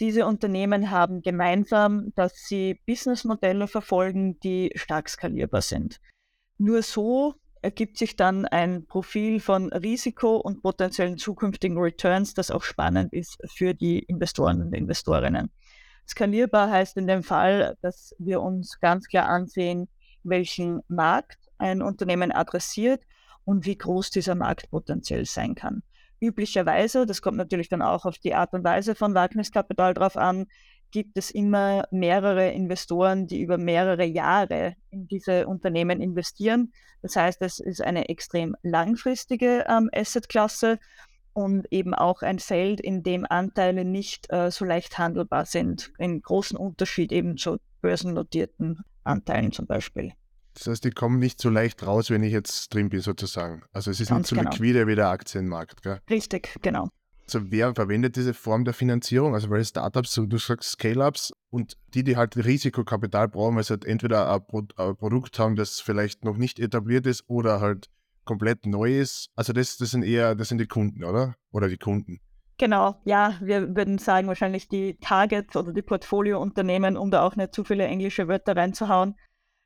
Diese 0.00 0.26
Unternehmen 0.26 0.90
haben 0.90 1.22
gemeinsam, 1.22 2.12
dass 2.16 2.34
sie 2.48 2.80
Businessmodelle 2.84 3.68
verfolgen, 3.68 4.40
die 4.40 4.72
stark 4.74 5.08
skalierbar 5.08 5.62
sind. 5.62 6.00
Nur 6.58 6.82
so 6.82 7.36
ergibt 7.62 7.96
sich 7.96 8.16
dann 8.16 8.44
ein 8.44 8.86
Profil 8.86 9.40
von 9.40 9.72
Risiko 9.72 10.36
und 10.36 10.62
potenziellen 10.62 11.16
zukünftigen 11.16 11.78
Returns, 11.78 12.34
das 12.34 12.50
auch 12.50 12.62
spannend 12.62 13.12
ist 13.12 13.38
für 13.54 13.72
die 13.72 14.00
Investoren 14.00 14.60
und 14.60 14.74
Investorinnen. 14.74 15.50
Skalierbar 16.06 16.70
heißt 16.70 16.96
in 16.96 17.06
dem 17.06 17.22
Fall, 17.22 17.76
dass 17.80 18.14
wir 18.18 18.42
uns 18.42 18.80
ganz 18.80 19.06
klar 19.06 19.28
ansehen, 19.28 19.88
welchen 20.24 20.80
Markt 20.88 21.38
ein 21.58 21.82
Unternehmen 21.82 22.32
adressiert 22.32 23.02
und 23.44 23.64
wie 23.64 23.78
groß 23.78 24.10
dieser 24.10 24.34
Markt 24.34 24.70
potenziell 24.70 25.24
sein 25.24 25.54
kann. 25.54 25.82
Üblicherweise, 26.20 27.06
das 27.06 27.22
kommt 27.22 27.36
natürlich 27.36 27.68
dann 27.68 27.82
auch 27.82 28.04
auf 28.04 28.18
die 28.18 28.34
Art 28.34 28.52
und 28.52 28.64
Weise 28.64 28.94
von 28.94 29.14
Wagniskapital 29.14 29.94
drauf 29.94 30.16
an, 30.16 30.46
gibt 30.92 31.18
es 31.18 31.30
immer 31.30 31.84
mehrere 31.90 32.52
Investoren, 32.52 33.26
die 33.26 33.40
über 33.40 33.58
mehrere 33.58 34.04
Jahre 34.04 34.76
in 34.90 35.08
diese 35.08 35.48
Unternehmen 35.48 36.00
investieren. 36.00 36.72
Das 37.00 37.16
heißt, 37.16 37.42
es 37.42 37.58
ist 37.58 37.82
eine 37.82 38.08
extrem 38.08 38.54
langfristige 38.62 39.64
ähm, 39.68 39.90
Assetklasse 39.92 40.78
und 41.32 41.66
eben 41.72 41.94
auch 41.94 42.22
ein 42.22 42.38
Feld, 42.38 42.80
in 42.80 43.02
dem 43.02 43.26
Anteile 43.28 43.84
nicht 43.84 44.30
äh, 44.30 44.50
so 44.50 44.64
leicht 44.64 44.98
handelbar 44.98 45.46
sind. 45.46 45.92
Ein 45.98 46.20
großen 46.20 46.56
Unterschied 46.56 47.10
eben 47.10 47.36
zu 47.36 47.58
börsennotierten 47.80 48.84
Anteilen 49.02 49.50
zum 49.50 49.66
Beispiel. 49.66 50.12
Das 50.54 50.66
heißt, 50.66 50.84
die 50.84 50.90
kommen 50.90 51.18
nicht 51.18 51.40
so 51.40 51.48
leicht 51.48 51.84
raus, 51.86 52.10
wenn 52.10 52.22
ich 52.22 52.32
jetzt 52.32 52.72
drin 52.74 52.90
bin, 52.90 53.00
sozusagen. 53.00 53.62
Also 53.72 53.90
es 53.90 54.00
ist 54.00 54.08
Ganz 54.08 54.20
nicht 54.20 54.28
so 54.28 54.36
genau. 54.36 54.50
liquide 54.50 54.86
wie 54.86 54.94
der 54.94 55.08
Aktienmarkt. 55.08 55.82
Gell? 55.82 56.00
Richtig, 56.10 56.54
genau. 56.60 56.90
Also 57.34 57.50
wer 57.50 57.74
verwendet 57.74 58.16
diese 58.16 58.34
Form 58.34 58.64
der 58.64 58.74
Finanzierung? 58.74 59.32
Also 59.32 59.48
weil 59.48 59.64
Startups, 59.64 60.14
du 60.14 60.38
sagst 60.38 60.72
Scale-Ups 60.72 61.32
und 61.48 61.78
die, 61.94 62.04
die 62.04 62.18
halt 62.18 62.36
Risikokapital 62.36 63.28
brauchen, 63.28 63.56
weil 63.56 63.64
sie 63.64 63.70
halt 63.70 63.86
entweder 63.86 64.30
ein, 64.30 64.44
Pro 64.46 64.62
ein, 64.76 64.96
Produkt 64.96 65.38
haben, 65.38 65.56
das 65.56 65.80
vielleicht 65.80 66.24
noch 66.24 66.36
nicht 66.36 66.60
etabliert 66.60 67.06
ist 67.06 67.24
oder 67.28 67.60
halt 67.62 67.88
komplett 68.24 68.66
neu 68.66 69.00
ist. 69.00 69.30
Also 69.34 69.54
das, 69.54 69.78
das 69.78 69.92
sind 69.92 70.02
eher, 70.02 70.34
das 70.34 70.50
sind 70.50 70.58
die 70.58 70.66
Kunden, 70.66 71.04
oder? 71.04 71.34
Oder 71.52 71.68
die 71.68 71.78
Kunden. 71.78 72.20
Genau, 72.58 72.96
ja, 73.04 73.34
wir 73.40 73.74
würden 73.74 73.96
sagen 73.96 74.28
wahrscheinlich 74.28 74.68
die 74.68 74.98
Targets 75.00 75.56
oder 75.56 75.72
die 75.72 75.80
Portfoliounternehmen, 75.82 76.98
um 76.98 77.10
da 77.10 77.22
auch 77.22 77.34
nicht 77.34 77.54
zu 77.54 77.64
viele 77.64 77.86
englische 77.86 78.28
Wörter 78.28 78.56
reinzuhauen. 78.56 79.16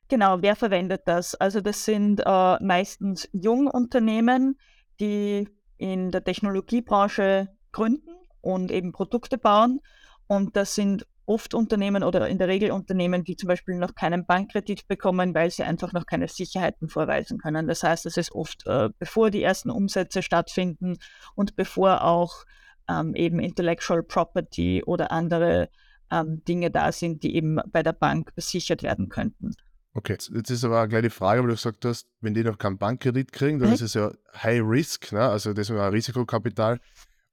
Genau, 0.08 0.40
wer 0.40 0.54
verwendet 0.54 1.02
das? 1.06 1.34
Also 1.34 1.60
das 1.60 1.84
sind 1.84 2.22
äh, 2.24 2.64
meistens 2.64 3.28
Jungunternehmen, 3.32 4.56
die 5.00 5.48
in 5.78 6.10
der 6.10 6.24
Technologiebranche 6.24 7.48
gründen 7.76 8.11
und 8.40 8.70
eben 8.70 8.93
Produkte 8.93 9.38
bauen. 9.38 9.81
Und 10.26 10.56
das 10.56 10.75
sind 10.75 11.06
oft 11.26 11.55
Unternehmen 11.55 12.02
oder 12.02 12.28
in 12.28 12.38
der 12.38 12.49
Regel 12.49 12.70
Unternehmen, 12.70 13.25
die 13.25 13.37
zum 13.37 13.49
Beispiel 13.49 13.76
noch 13.76 13.94
keinen 13.94 14.25
Bankkredit 14.25 14.87
bekommen, 14.88 15.34
weil 15.34 15.50
sie 15.50 15.64
einfach 15.64 15.93
noch 15.93 16.06
keine 16.06 16.28
Sicherheiten 16.28 16.88
vorweisen 16.88 17.38
können. 17.38 17.67
Das 17.67 17.82
heißt, 17.82 18.06
es 18.06 18.17
ist 18.17 18.32
oft, 18.32 18.67
äh, 18.67 18.88
bevor 18.99 19.31
die 19.31 19.43
ersten 19.43 19.70
Umsätze 19.70 20.23
stattfinden 20.23 20.96
und 21.34 21.56
bevor 21.56 22.05
auch 22.05 22.44
ähm, 22.88 23.14
eben 23.14 23.40
Intellectual 23.40 24.02
Property 24.02 24.82
oder 24.84 25.11
andere 25.11 25.69
ähm, 26.11 26.43
Dinge 26.44 26.70
da 26.70 26.93
sind, 26.93 27.25
die 27.25 27.34
eben 27.34 27.58
bei 27.73 27.82
der 27.82 27.93
Bank 27.93 28.34
besichert 28.37 28.82
werden 28.82 29.08
könnten. 29.08 29.52
Okay, 29.94 30.12
jetzt 30.12 30.50
ist 30.50 30.64
aber 30.64 30.81
eine 30.81 30.88
kleine 30.88 31.11
Frage, 31.11 31.40
weil 31.40 31.49
du 31.49 31.55
gesagt 31.55 31.84
hast, 31.87 32.06
wenn 32.20 32.34
die 32.34 32.44
noch 32.44 32.58
keinen 32.58 32.76
Bankkredit 32.76 33.32
kriegen, 33.32 33.58
dann 33.58 33.70
mhm. 33.70 33.75
ist 33.75 33.81
es 33.81 33.94
ja 33.94 34.12
High 34.43 34.61
Risk, 34.62 35.11
ne? 35.12 35.23
also 35.23 35.55
das 35.55 35.70
ist 35.70 35.76
ein 35.76 35.93
Risikokapital. 35.93 36.78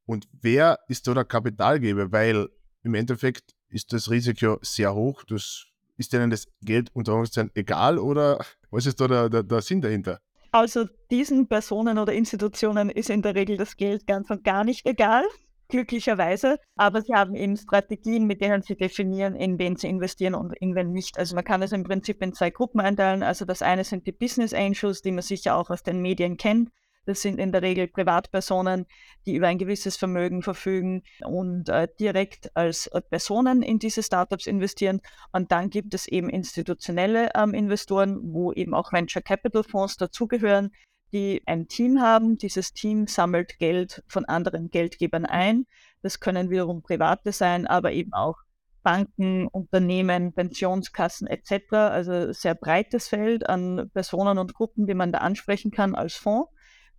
Und 0.06 0.28
wer 0.42 0.80
ist 0.88 1.08
da 1.08 1.14
der 1.14 1.26
Kapitalgeber? 1.26 2.12
Weil 2.12 2.50
im 2.84 2.94
Endeffekt 2.96 3.56
ist 3.70 3.94
das 3.94 4.10
Risiko 4.10 4.60
sehr 4.62 4.94
hoch. 4.94 5.24
Das, 5.24 5.68
ist 5.98 6.14
denen 6.14 6.30
das 6.30 6.48
Geld 6.62 6.90
unter 6.94 7.12
Anführungszeichen 7.12 7.52
egal 7.56 7.98
oder 7.98 8.44
was 8.72 8.86
ist 8.86 9.00
da 9.00 9.08
der, 9.08 9.30
der, 9.30 9.44
der 9.44 9.62
Sinn 9.62 9.82
dahinter? 9.82 10.20
Also 10.52 10.86
diesen 11.10 11.48
Personen 11.48 11.98
oder 11.98 12.14
Institutionen 12.14 12.90
ist 12.90 13.10
in 13.10 13.22
der 13.22 13.36
Regel 13.36 13.58
das 13.58 13.76
Geld 13.78 14.06
ganz 14.06 14.30
und 14.30 14.44
gar 14.44 14.64
nicht 14.64 14.86
egal 14.86 15.24
glücklicherweise. 15.70 16.60
Aber 16.76 17.02
sie 17.02 17.14
haben 17.14 17.34
eben 17.34 17.58
Strategien, 17.58 18.28
mit 18.28 18.42
denen 18.42 18.62
sie 18.62 18.76
definieren, 18.76 19.36
in 19.36 19.58
wen 19.58 19.76
sie 19.76 19.88
investieren 19.88 20.36
und 20.36 20.56
in 20.60 20.76
wen 20.76 20.92
nicht. 20.92 21.18
Also 21.18 21.34
man 21.34 21.44
kann 21.44 21.64
es 21.64 21.72
im 21.72 21.84
Prinzip 21.84 22.22
in 22.22 22.34
zwei 22.34 22.52
Gruppen 22.52 22.80
einteilen. 22.80 23.24
Also 23.24 23.46
das 23.46 23.64
eine 23.64 23.84
sind 23.84 24.06
die 24.06 24.12
Business 24.12 24.54
Angels, 24.54 25.02
die 25.02 25.12
man 25.12 25.24
sicher 25.24 25.56
auch 25.56 25.72
aus 25.72 25.82
den 25.82 26.02
Medien 26.02 26.38
kennt. 26.38 26.70
Das 27.06 27.22
sind 27.22 27.40
in 27.40 27.52
der 27.52 27.62
Regel 27.62 27.88
Privatpersonen, 27.88 28.86
die 29.26 29.36
über 29.36 29.48
ein 29.48 29.58
gewisses 29.58 29.98
Vermögen 29.98 30.42
verfügen 30.42 31.04
und 31.24 31.70
äh, 31.70 31.88
direkt 32.00 32.56
als 32.56 32.88
äh, 32.88 33.02
Personen 33.02 33.62
in 33.62 33.80
diese 33.80 34.04
Startups 34.04 34.48
investieren. 34.48 35.02
Und 35.32 35.52
dann 35.52 35.70
gibt 35.70 35.94
es 35.94 36.08
eben 36.08 36.30
institutionelle 36.30 37.32
ähm, 37.36 37.54
Investoren, 37.54 38.20
wo 38.34 38.54
eben 38.54 38.74
auch 38.74 38.94
Venture 38.94 39.22
Capital 39.22 39.64
Fonds 39.64 39.98
dazugehören, 39.98 40.72
die 41.12 41.44
ein 41.46 41.68
Team 41.68 42.02
haben. 42.02 42.38
Dieses 42.38 42.74
Team 42.74 43.08
sammelt 43.08 43.60
Geld 43.60 44.04
von 44.08 44.26
anderen 44.26 44.70
Geldgebern 44.70 45.26
ein. 45.26 45.66
Das 46.02 46.20
können 46.20 46.50
wiederum 46.50 46.82
Private 46.82 47.32
sein, 47.32 47.68
aber 47.68 47.92
eben 47.92 48.14
auch 48.14 48.38
Banken, 48.82 49.48
Unternehmen, 49.48 50.34
Pensionskassen 50.34 51.28
etc. 51.28 51.74
Also 51.74 52.34
sehr 52.34 52.56
breites 52.56 53.08
Feld 53.08 53.50
an 53.50 53.90
Personen 53.94 54.38
und 54.38 54.54
Gruppen, 54.54 54.86
die 54.86 54.94
man 54.94 55.12
da 55.12 55.20
ansprechen 55.20 55.72
kann 55.72 55.96
als 55.96 56.16
Fonds. 56.16 56.50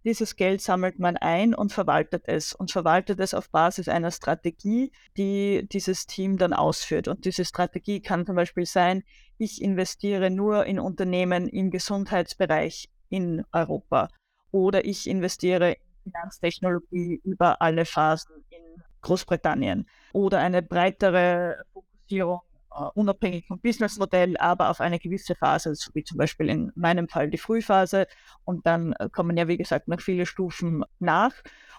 Dieses 0.04 0.36
Geld 0.36 0.60
sammelt 0.60 0.98
man 0.98 1.16
ein 1.16 1.54
und 1.54 1.72
verwaltet 1.72 2.24
es 2.26 2.52
und 2.52 2.70
verwaltet 2.70 3.20
es 3.20 3.32
auf 3.32 3.48
Basis 3.50 3.88
einer 3.88 4.10
Strategie, 4.10 4.92
die 5.16 5.66
dieses 5.72 6.06
Team 6.06 6.36
dann 6.36 6.52
ausführt. 6.52 7.08
Und 7.08 7.24
diese 7.24 7.46
Strategie 7.46 8.00
kann 8.02 8.26
zum 8.26 8.36
Beispiel 8.36 8.66
sein, 8.66 9.02
ich 9.38 9.62
investiere 9.62 10.30
nur 10.30 10.66
in 10.66 10.78
Unternehmen 10.78 11.48
im 11.48 11.70
Gesundheitsbereich 11.70 12.90
in 13.08 13.44
Europa 13.50 14.08
oder 14.52 14.84
ich 14.84 15.08
investiere 15.08 15.72
in 15.72 16.12
Finanztechnologie 16.12 17.22
über 17.24 17.62
alle 17.62 17.86
Phasen 17.86 18.44
in 18.50 18.82
Großbritannien 19.00 19.88
oder 20.12 20.38
eine 20.38 20.62
breitere 20.62 21.56
Fokussierung 21.72 22.40
uh, 22.78 22.90
unabhängig 22.94 23.46
vom 23.46 23.60
Businessmodell, 23.60 24.36
aber 24.36 24.70
auf 24.70 24.80
eine 24.80 24.98
gewisse 24.98 25.34
Phase, 25.34 25.74
so 25.74 25.90
wie 25.94 26.04
zum 26.04 26.18
Beispiel 26.18 26.48
in 26.48 26.72
meinem 26.74 27.08
Fall 27.08 27.30
die 27.30 27.38
Frühphase. 27.38 28.06
Und 28.44 28.66
dann 28.66 28.92
äh, 28.94 29.08
kommen 29.10 29.36
ja, 29.36 29.48
wie 29.48 29.56
gesagt, 29.56 29.88
noch 29.88 30.00
viele 30.00 30.26
Stufen 30.26 30.84
nach. 30.98 31.32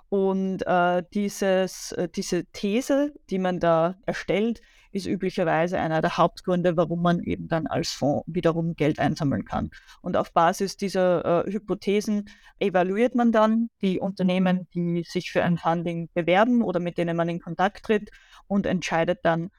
Und 0.10 0.66
äh, 0.68 1.04
dieses, 1.14 1.96
diese 2.16 2.46
These, 2.46 3.14
die 3.30 3.40
man 3.40 3.60
da 3.60 3.96
erstellt, 4.06 4.62
ist 4.96 5.08
üblicherweise 5.08 5.78
einer 5.78 6.02
der 6.02 6.18
Hauptgründe, 6.18 6.78
warum 6.78 7.02
man 7.02 7.22
eben 7.22 7.48
dann 7.50 7.68
als 7.68 7.92
Fonds 7.92 8.24
wiederum 8.28 8.76
Geld 8.76 8.98
einsammeln 8.98 9.44
kann. 9.44 9.70
Und 10.02 10.16
auf 10.16 10.32
Basis 10.32 10.78
dieser 10.78 11.46
äh, 11.46 11.52
Hypothesen 11.52 12.30
evaluiert 12.60 13.14
man 13.14 13.34
dann 13.34 13.70
die 13.82 14.00
Unternehmen, 14.00 14.68
die 14.74 15.04
sich 15.04 15.32
für 15.32 15.44
ein 15.44 15.58
Funding 15.58 16.10
bewerben 16.14 16.62
oder 16.62 16.80
mit 16.80 16.98
denen 16.98 17.18
man 17.18 17.28
in 17.28 17.42
Kontakt 17.42 17.86
tritt 17.86 18.10
und 18.48 18.66
entscheidet 18.66 19.20
dann, 19.24 19.52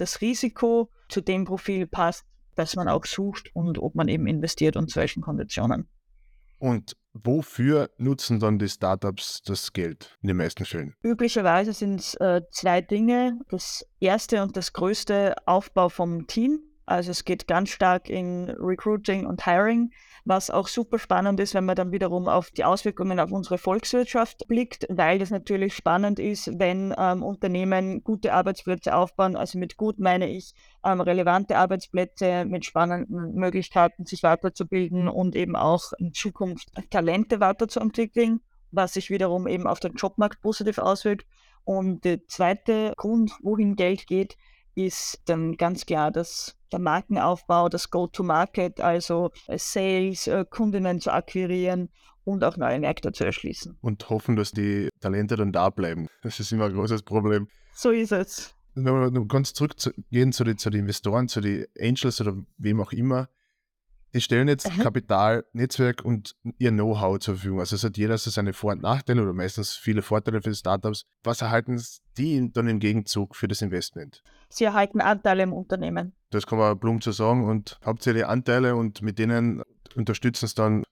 das 0.00 0.20
Risiko 0.20 0.90
zu 1.08 1.20
dem 1.20 1.44
Profil 1.44 1.86
passt, 1.86 2.24
das 2.54 2.76
man 2.76 2.88
auch 2.88 3.04
sucht 3.04 3.50
und 3.54 3.78
ob 3.78 3.94
man 3.94 4.08
eben 4.08 4.26
investiert 4.26 4.76
und 4.76 4.90
zu 4.90 4.98
welchen 5.00 5.22
Konditionen. 5.22 5.88
Und 6.58 6.96
wofür 7.14 7.90
nutzen 7.96 8.38
dann 8.38 8.58
die 8.58 8.68
Startups 8.68 9.42
das 9.42 9.72
Geld 9.72 10.18
in 10.20 10.28
den 10.28 10.36
meisten 10.36 10.64
Fällen? 10.64 10.94
Üblicherweise 11.02 11.72
sind 11.72 12.00
es 12.00 12.14
äh, 12.16 12.42
zwei 12.50 12.82
Dinge. 12.82 13.38
Das 13.48 13.84
erste 13.98 14.42
und 14.42 14.56
das 14.56 14.72
größte 14.72 15.34
Aufbau 15.46 15.88
vom 15.88 16.26
Team. 16.26 16.60
Also 16.90 17.12
es 17.12 17.24
geht 17.24 17.46
ganz 17.46 17.70
stark 17.70 18.10
in 18.10 18.50
Recruiting 18.50 19.24
und 19.24 19.44
Hiring, 19.44 19.92
was 20.24 20.50
auch 20.50 20.66
super 20.66 20.98
spannend 20.98 21.38
ist, 21.38 21.54
wenn 21.54 21.64
man 21.64 21.76
dann 21.76 21.92
wiederum 21.92 22.26
auf 22.26 22.50
die 22.50 22.64
Auswirkungen 22.64 23.20
auf 23.20 23.30
unsere 23.30 23.58
Volkswirtschaft 23.58 24.48
blickt, 24.48 24.86
weil 24.88 25.20
das 25.20 25.30
natürlich 25.30 25.72
spannend 25.72 26.18
ist, 26.18 26.58
wenn 26.58 26.92
ähm, 26.98 27.22
Unternehmen 27.22 28.02
gute 28.02 28.32
Arbeitsplätze 28.32 28.92
aufbauen. 28.92 29.36
Also 29.36 29.56
mit 29.56 29.76
gut 29.76 30.00
meine 30.00 30.28
ich 30.28 30.52
ähm, 30.84 31.00
relevante 31.00 31.56
Arbeitsplätze 31.58 32.44
mit 32.44 32.64
spannenden 32.64 33.34
Möglichkeiten, 33.34 34.04
sich 34.04 34.24
weiterzubilden 34.24 35.08
und 35.08 35.36
eben 35.36 35.54
auch 35.54 35.92
in 35.96 36.12
Zukunft 36.12 36.72
Talente 36.90 37.38
weiterzuentwickeln, 37.38 38.40
was 38.72 38.94
sich 38.94 39.10
wiederum 39.10 39.46
eben 39.46 39.68
auf 39.68 39.78
den 39.78 39.94
Jobmarkt 39.94 40.42
positiv 40.42 40.78
auswirkt. 40.78 41.24
Und 41.62 42.04
der 42.04 42.26
zweite 42.26 42.94
Grund, 42.96 43.30
wohin 43.42 43.76
Geld 43.76 44.08
geht, 44.08 44.36
ist 44.86 45.20
dann 45.26 45.56
ganz 45.56 45.86
klar 45.86 46.10
das, 46.10 46.56
der 46.72 46.78
Markenaufbau, 46.78 47.68
das 47.68 47.90
Go-to-Market, 47.90 48.80
also 48.80 49.30
äh, 49.46 49.58
Sales, 49.58 50.26
äh, 50.26 50.44
Kundinnen 50.48 51.00
zu 51.00 51.12
akquirieren 51.12 51.90
und 52.24 52.44
auch 52.44 52.56
neue 52.56 52.78
Märkte 52.80 53.12
zu 53.12 53.24
erschließen. 53.24 53.78
Und 53.80 54.08
hoffen, 54.08 54.36
dass 54.36 54.52
die 54.52 54.88
Talente 55.00 55.36
dann 55.36 55.52
da 55.52 55.70
bleiben. 55.70 56.08
Das 56.22 56.40
ist 56.40 56.52
immer 56.52 56.66
ein 56.66 56.74
großes 56.74 57.02
Problem. 57.02 57.48
So 57.74 57.90
ist 57.90 58.12
es. 58.12 58.54
Wenn 58.74 59.14
wir 59.14 59.26
ganz 59.26 59.52
zurückgehen 59.52 60.32
zu 60.32 60.44
den, 60.44 60.56
zu 60.58 60.70
den 60.70 60.80
Investoren, 60.80 61.28
zu 61.28 61.40
den 61.40 61.66
Angels 61.78 62.20
oder 62.20 62.36
wem 62.58 62.80
auch 62.80 62.92
immer, 62.92 63.28
die 64.14 64.20
stellen 64.20 64.48
jetzt 64.48 64.66
Aha. 64.66 64.82
Kapital, 64.82 65.44
Netzwerk 65.52 66.04
und 66.04 66.34
ihr 66.58 66.70
Know-how 66.70 67.18
zur 67.18 67.34
Verfügung. 67.34 67.60
Also 67.60 67.76
es 67.76 67.84
hat 67.84 67.96
jeder 67.96 68.18
so 68.18 68.30
seine 68.30 68.52
Vor- 68.52 68.72
und 68.72 68.82
Nachteile 68.82 69.22
oder 69.22 69.32
meistens 69.32 69.74
viele 69.74 70.02
Vorteile 70.02 70.42
für 70.42 70.50
die 70.50 70.56
Startups. 70.56 71.04
Was 71.22 71.42
erhalten 71.42 71.80
die 72.18 72.52
dann 72.52 72.68
im 72.68 72.80
Gegenzug 72.80 73.36
für 73.36 73.48
das 73.48 73.62
Investment? 73.62 74.22
Sie 74.48 74.64
erhalten 74.64 75.00
Anteile 75.00 75.44
im 75.44 75.52
Unternehmen. 75.52 76.12
Das 76.30 76.46
kann 76.46 76.58
man 76.58 76.78
plump 76.78 77.04
so 77.04 77.12
sagen 77.12 77.48
und 77.48 77.78
hauptsächlich 77.84 78.26
Anteile 78.26 78.74
und 78.76 79.02
mit 79.02 79.18
denen 79.18 79.62
unterstützen 79.94 80.44
es 80.44 80.54
dann 80.54 80.84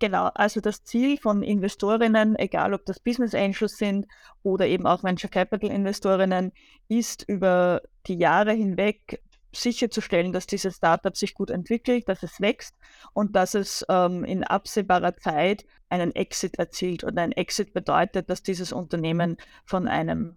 Genau, 0.00 0.26
also 0.34 0.60
das 0.60 0.84
Ziel 0.84 1.18
von 1.18 1.42
Investorinnen, 1.42 2.36
egal 2.38 2.72
ob 2.72 2.84
das 2.86 3.00
Business 3.00 3.34
Angels 3.34 3.78
sind 3.78 4.06
oder 4.44 4.66
eben 4.66 4.86
auch 4.86 5.02
Venture 5.02 5.28
Capital 5.28 5.70
Investorinnen, 5.70 6.52
ist 6.86 7.24
über 7.28 7.82
die 8.06 8.16
Jahre 8.16 8.52
hinweg 8.52 9.20
sicherzustellen, 9.52 10.32
dass 10.32 10.46
dieses 10.46 10.76
Startup 10.76 11.16
sich 11.16 11.34
gut 11.34 11.50
entwickelt, 11.50 12.08
dass 12.08 12.22
es 12.22 12.40
wächst 12.40 12.76
und 13.12 13.34
dass 13.34 13.54
es 13.54 13.84
ähm, 13.88 14.24
in 14.24 14.44
absehbarer 14.44 15.16
Zeit 15.16 15.64
einen 15.88 16.14
Exit 16.14 16.58
erzielt. 16.58 17.04
Und 17.04 17.18
ein 17.18 17.32
Exit 17.32 17.72
bedeutet, 17.72 18.28
dass 18.30 18.42
dieses 18.42 18.72
Unternehmen 18.72 19.36
von 19.64 19.88
einem 19.88 20.36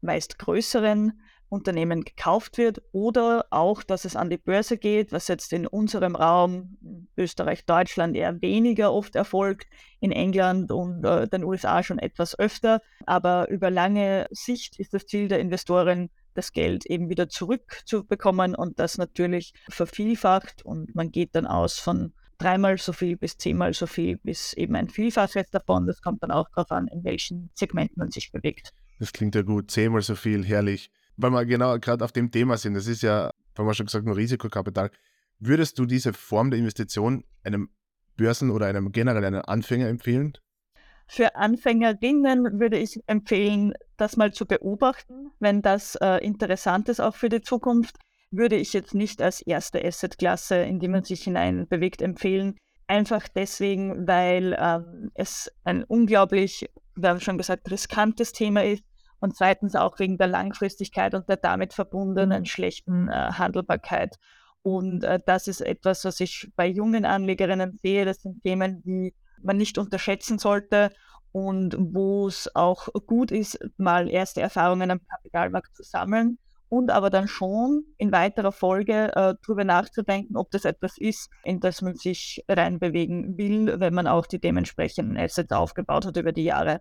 meist 0.00 0.38
größeren 0.38 1.20
Unternehmen 1.48 2.02
gekauft 2.02 2.58
wird 2.58 2.82
oder 2.92 3.46
auch, 3.50 3.84
dass 3.84 4.04
es 4.04 4.16
an 4.16 4.30
die 4.30 4.38
Börse 4.38 4.78
geht, 4.78 5.12
was 5.12 5.28
jetzt 5.28 5.52
in 5.52 5.66
unserem 5.66 6.16
Raum 6.16 6.76
Österreich, 7.16 7.64
Deutschland 7.64 8.16
eher 8.16 8.40
weniger 8.42 8.92
oft 8.92 9.14
erfolgt, 9.14 9.68
in 10.00 10.10
England 10.10 10.72
und 10.72 11.04
äh, 11.04 11.28
den 11.28 11.44
USA 11.44 11.82
schon 11.82 11.98
etwas 11.98 12.36
öfter. 12.38 12.82
Aber 13.06 13.48
über 13.48 13.70
lange 13.70 14.26
Sicht 14.30 14.80
ist 14.80 14.92
das 14.92 15.06
Ziel 15.06 15.28
der 15.28 15.38
Investoren, 15.38 16.10
das 16.36 16.52
Geld 16.52 16.86
eben 16.86 17.08
wieder 17.08 17.28
zurückzubekommen 17.28 18.54
und 18.54 18.78
das 18.78 18.98
natürlich 18.98 19.52
vervielfacht 19.68 20.64
und 20.64 20.94
man 20.94 21.10
geht 21.10 21.34
dann 21.34 21.46
aus 21.46 21.78
von 21.78 22.12
dreimal 22.38 22.78
so 22.78 22.92
viel 22.92 23.16
bis 23.16 23.36
zehnmal 23.38 23.72
so 23.72 23.86
viel 23.86 24.18
bis 24.18 24.52
eben 24.52 24.76
ein 24.76 24.88
Vielfaches 24.88 25.50
davon. 25.50 25.86
Das 25.86 26.00
kommt 26.02 26.22
dann 26.22 26.30
auch 26.30 26.48
darauf 26.50 26.70
an, 26.70 26.88
in 26.88 27.04
welchen 27.04 27.50
Segmenten 27.54 27.98
man 27.98 28.10
sich 28.10 28.30
bewegt. 28.30 28.72
Das 28.98 29.12
klingt 29.12 29.34
ja 29.34 29.42
gut, 29.42 29.70
zehnmal 29.70 30.02
so 30.02 30.14
viel, 30.14 30.44
herrlich. 30.44 30.90
Weil 31.16 31.30
wir 31.30 31.44
genau 31.46 31.78
gerade 31.78 32.04
auf 32.04 32.12
dem 32.12 32.30
Thema 32.30 32.56
sind, 32.58 32.74
das 32.74 32.86
ist 32.86 33.02
ja, 33.02 33.30
haben 33.56 33.66
wir 33.66 33.74
schon 33.74 33.86
gesagt, 33.86 34.04
nur 34.04 34.16
Risikokapital. 34.16 34.90
Würdest 35.38 35.78
du 35.78 35.86
diese 35.86 36.12
Form 36.12 36.50
der 36.50 36.58
Investition 36.58 37.24
einem 37.42 37.70
Börsen- 38.16 38.50
oder 38.50 38.66
einem 38.66 38.92
generell 38.92 39.24
einem 39.24 39.42
Anfänger 39.46 39.88
empfehlen? 39.88 40.34
Für 41.08 41.36
Anfängerinnen 41.36 42.58
würde 42.58 42.78
ich 42.78 43.00
empfehlen, 43.06 43.74
das 43.96 44.16
mal 44.16 44.32
zu 44.32 44.46
beobachten. 44.46 45.30
Wenn 45.38 45.62
das 45.62 45.96
äh, 45.96 46.18
interessant 46.24 46.88
ist, 46.88 47.00
auch 47.00 47.14
für 47.14 47.28
die 47.28 47.40
Zukunft, 47.40 47.96
würde 48.30 48.56
ich 48.56 48.72
jetzt 48.72 48.94
nicht 48.94 49.22
als 49.22 49.40
erste 49.40 49.84
Assetklasse, 49.84 50.56
in 50.56 50.80
die 50.80 50.88
man 50.88 51.04
sich 51.04 51.22
hinein 51.22 51.66
bewegt, 51.68 52.02
empfehlen. 52.02 52.56
Einfach 52.86 53.26
deswegen, 53.28 54.06
weil 54.06 54.56
ähm, 54.58 55.10
es 55.14 55.50
ein 55.64 55.84
unglaublich, 55.84 56.68
wir 56.94 57.10
haben 57.10 57.20
schon 57.20 57.38
gesagt, 57.38 57.70
riskantes 57.70 58.32
Thema 58.32 58.64
ist 58.64 58.84
und 59.20 59.36
zweitens 59.36 59.74
auch 59.74 59.98
wegen 59.98 60.18
der 60.18 60.28
Langfristigkeit 60.28 61.14
und 61.14 61.28
der 61.28 61.36
damit 61.36 61.72
verbundenen 61.72 62.40
mhm. 62.40 62.46
schlechten 62.46 63.08
äh, 63.08 63.32
Handelbarkeit. 63.32 64.16
Und 64.62 65.04
äh, 65.04 65.20
das 65.24 65.48
ist 65.48 65.60
etwas, 65.60 66.04
was 66.04 66.20
ich 66.20 66.50
bei 66.56 66.66
jungen 66.66 67.04
Anlegerinnen 67.04 67.78
sehe. 67.82 68.04
Das 68.04 68.22
sind 68.22 68.42
Themen, 68.42 68.82
die 68.82 69.14
man 69.42 69.56
nicht 69.56 69.78
unterschätzen 69.78 70.38
sollte 70.38 70.90
und 71.36 71.76
wo 71.78 72.28
es 72.28 72.48
auch 72.56 72.88
gut 73.06 73.30
ist, 73.30 73.58
mal 73.76 74.08
erste 74.08 74.40
Erfahrungen 74.40 74.90
am 74.90 75.00
Kapitalmarkt 75.06 75.76
zu 75.76 75.82
sammeln 75.82 76.38
und 76.70 76.90
aber 76.90 77.10
dann 77.10 77.28
schon 77.28 77.84
in 77.98 78.10
weiterer 78.10 78.52
Folge 78.52 79.14
äh, 79.14 79.34
darüber 79.42 79.64
nachzudenken, 79.64 80.38
ob 80.38 80.50
das 80.50 80.64
etwas 80.64 80.96
ist, 80.96 81.28
in 81.44 81.60
das 81.60 81.82
man 81.82 81.94
sich 81.94 82.42
reinbewegen 82.48 83.36
will, 83.36 83.78
wenn 83.78 83.92
man 83.92 84.06
auch 84.06 84.26
die 84.26 84.40
dementsprechenden 84.40 85.18
Assets 85.18 85.52
aufgebaut 85.52 86.06
hat 86.06 86.16
über 86.16 86.32
die 86.32 86.44
Jahre. 86.44 86.80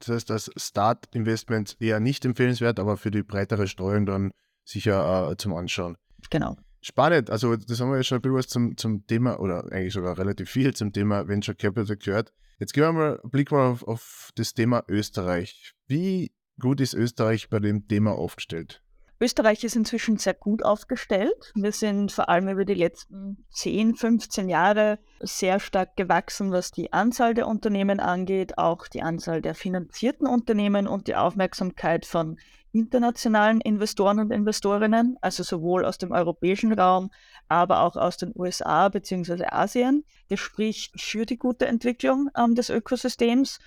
Das 0.00 0.08
heißt, 0.08 0.28
das 0.28 0.50
Start-Investment 0.56 1.76
eher 1.78 2.00
nicht 2.00 2.24
empfehlenswert, 2.24 2.80
aber 2.80 2.96
für 2.96 3.12
die 3.12 3.22
breitere 3.22 3.68
Streuung 3.68 4.06
dann 4.06 4.32
sicher 4.64 5.30
äh, 5.30 5.36
zum 5.36 5.54
Anschauen. 5.54 5.96
Genau. 6.30 6.56
Spannend, 6.86 7.30
also 7.30 7.56
das 7.56 7.80
haben 7.80 7.88
wir 7.88 7.96
ja 7.96 8.02
schon 8.02 8.18
ein 8.18 8.20
bisschen 8.20 8.36
was 8.36 8.46
zum, 8.46 8.76
zum 8.76 9.06
Thema 9.06 9.40
oder 9.40 9.64
eigentlich 9.72 9.94
sogar 9.94 10.18
relativ 10.18 10.50
viel 10.50 10.74
zum 10.74 10.92
Thema 10.92 11.26
Venture 11.26 11.54
Capital 11.54 11.96
gehört. 11.96 12.34
Jetzt 12.58 12.74
gehen 12.74 12.82
wir 12.84 12.92
mal, 12.92 13.20
blicken 13.24 13.56
wir 13.56 13.62
auf, 13.62 13.88
auf 13.88 14.32
das 14.34 14.52
Thema 14.52 14.84
Österreich. 14.86 15.72
Wie 15.86 16.34
gut 16.60 16.82
ist 16.82 16.92
Österreich 16.92 17.48
bei 17.48 17.58
dem 17.58 17.88
Thema 17.88 18.12
aufgestellt? 18.12 18.82
Österreich 19.18 19.64
ist 19.64 19.76
inzwischen 19.76 20.18
sehr 20.18 20.34
gut 20.34 20.62
aufgestellt. 20.62 21.52
Wir 21.54 21.72
sind 21.72 22.12
vor 22.12 22.28
allem 22.28 22.50
über 22.50 22.66
die 22.66 22.74
letzten 22.74 23.46
10, 23.52 23.94
15 23.94 24.50
Jahre 24.50 24.98
sehr 25.20 25.60
stark 25.60 25.96
gewachsen, 25.96 26.52
was 26.52 26.70
die 26.70 26.92
Anzahl 26.92 27.32
der 27.32 27.48
Unternehmen 27.48 27.98
angeht, 27.98 28.58
auch 28.58 28.88
die 28.88 29.00
Anzahl 29.00 29.40
der 29.40 29.54
finanzierten 29.54 30.26
Unternehmen 30.26 30.86
und 30.86 31.08
die 31.08 31.16
Aufmerksamkeit 31.16 32.04
von 32.04 32.36
internationalen 32.74 33.60
Investoren 33.60 34.18
und 34.18 34.30
Investorinnen, 34.32 35.16
also 35.20 35.42
sowohl 35.42 35.84
aus 35.84 35.96
dem 35.96 36.10
europäischen 36.10 36.72
Raum, 36.72 37.10
aber 37.48 37.80
auch 37.80 37.96
aus 37.96 38.16
den 38.16 38.32
USA 38.34 38.88
bzw. 38.88 39.44
Asien. 39.46 40.04
Das 40.28 40.40
spricht 40.40 41.00
für 41.00 41.24
die 41.24 41.38
gute 41.38 41.66
Entwicklung 41.66 42.30
ähm, 42.36 42.54
des 42.54 42.70
Ökosystems. 42.70 43.60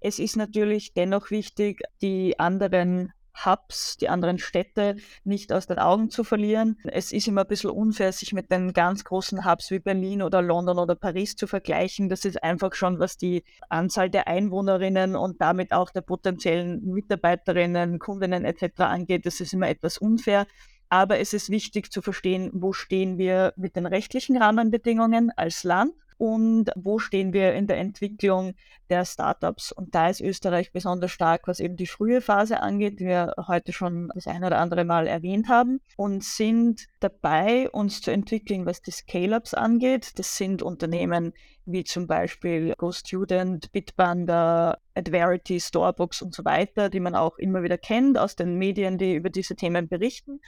Es 0.00 0.18
ist 0.18 0.36
natürlich 0.36 0.94
dennoch 0.94 1.30
wichtig, 1.30 1.82
die 2.02 2.38
anderen 2.38 3.12
Hubs, 3.44 3.96
die 3.96 4.08
anderen 4.08 4.38
Städte 4.38 4.96
nicht 5.24 5.52
aus 5.52 5.66
den 5.66 5.78
Augen 5.78 6.10
zu 6.10 6.24
verlieren. 6.24 6.78
Es 6.84 7.12
ist 7.12 7.26
immer 7.26 7.42
ein 7.42 7.48
bisschen 7.48 7.70
unfair, 7.70 8.12
sich 8.12 8.32
mit 8.32 8.50
den 8.50 8.72
ganz 8.72 9.04
großen 9.04 9.44
Hubs 9.44 9.70
wie 9.70 9.78
Berlin 9.78 10.22
oder 10.22 10.42
London 10.42 10.78
oder 10.78 10.94
Paris 10.94 11.36
zu 11.36 11.46
vergleichen. 11.46 12.08
Das 12.08 12.24
ist 12.24 12.42
einfach 12.42 12.74
schon, 12.74 12.98
was 12.98 13.16
die 13.16 13.44
Anzahl 13.68 14.10
der 14.10 14.28
Einwohnerinnen 14.28 15.16
und 15.16 15.40
damit 15.40 15.72
auch 15.72 15.90
der 15.90 16.02
potenziellen 16.02 16.84
Mitarbeiterinnen, 16.84 17.98
Kundinnen 17.98 18.44
etc. 18.44 18.80
angeht. 18.80 19.26
Das 19.26 19.40
ist 19.40 19.52
immer 19.52 19.68
etwas 19.68 19.98
unfair. 19.98 20.46
Aber 20.88 21.18
es 21.18 21.32
ist 21.32 21.50
wichtig 21.50 21.90
zu 21.90 22.02
verstehen, 22.02 22.50
wo 22.52 22.72
stehen 22.72 23.18
wir 23.18 23.52
mit 23.56 23.74
den 23.74 23.86
rechtlichen 23.86 24.36
Rahmenbedingungen 24.36 25.32
als 25.34 25.64
Land 25.64 25.94
und 26.18 26.70
wo 26.76 26.98
stehen 26.98 27.32
wir 27.32 27.54
in 27.54 27.66
der 27.66 27.78
Entwicklung 27.78 28.54
der 28.90 29.04
Startups. 29.04 29.72
Und 29.72 29.94
da 29.94 30.08
ist 30.08 30.20
Österreich 30.20 30.72
besonders 30.72 31.10
stark, 31.10 31.46
was 31.46 31.60
eben 31.60 31.76
die 31.76 31.86
frühe 31.86 32.20
Phase 32.20 32.60
angeht, 32.60 33.00
die 33.00 33.06
wir 33.06 33.34
heute 33.48 33.72
schon 33.72 34.10
das 34.14 34.26
ein 34.26 34.44
oder 34.44 34.58
andere 34.58 34.84
Mal 34.84 35.06
erwähnt 35.06 35.48
haben, 35.48 35.80
und 35.96 36.22
sind 36.22 36.86
dabei, 37.00 37.70
uns 37.70 38.00
zu 38.00 38.10
entwickeln, 38.10 38.66
was 38.66 38.82
die 38.82 38.90
Scale-Ups 38.90 39.54
angeht. 39.54 40.18
Das 40.18 40.36
sind 40.36 40.62
Unternehmen 40.62 41.32
wie 41.66 41.84
zum 41.84 42.06
Beispiel 42.06 42.74
GoStudent, 42.76 43.72
Bitbanda, 43.72 44.78
Adverity, 44.94 45.58
Storebox 45.58 46.20
und 46.20 46.34
so 46.34 46.44
weiter, 46.44 46.90
die 46.90 47.00
man 47.00 47.14
auch 47.14 47.38
immer 47.38 47.62
wieder 47.62 47.78
kennt 47.78 48.18
aus 48.18 48.36
den 48.36 48.56
Medien, 48.56 48.98
die 48.98 49.14
über 49.14 49.30
diese 49.30 49.56
Themen 49.56 49.88
berichten 49.88 50.40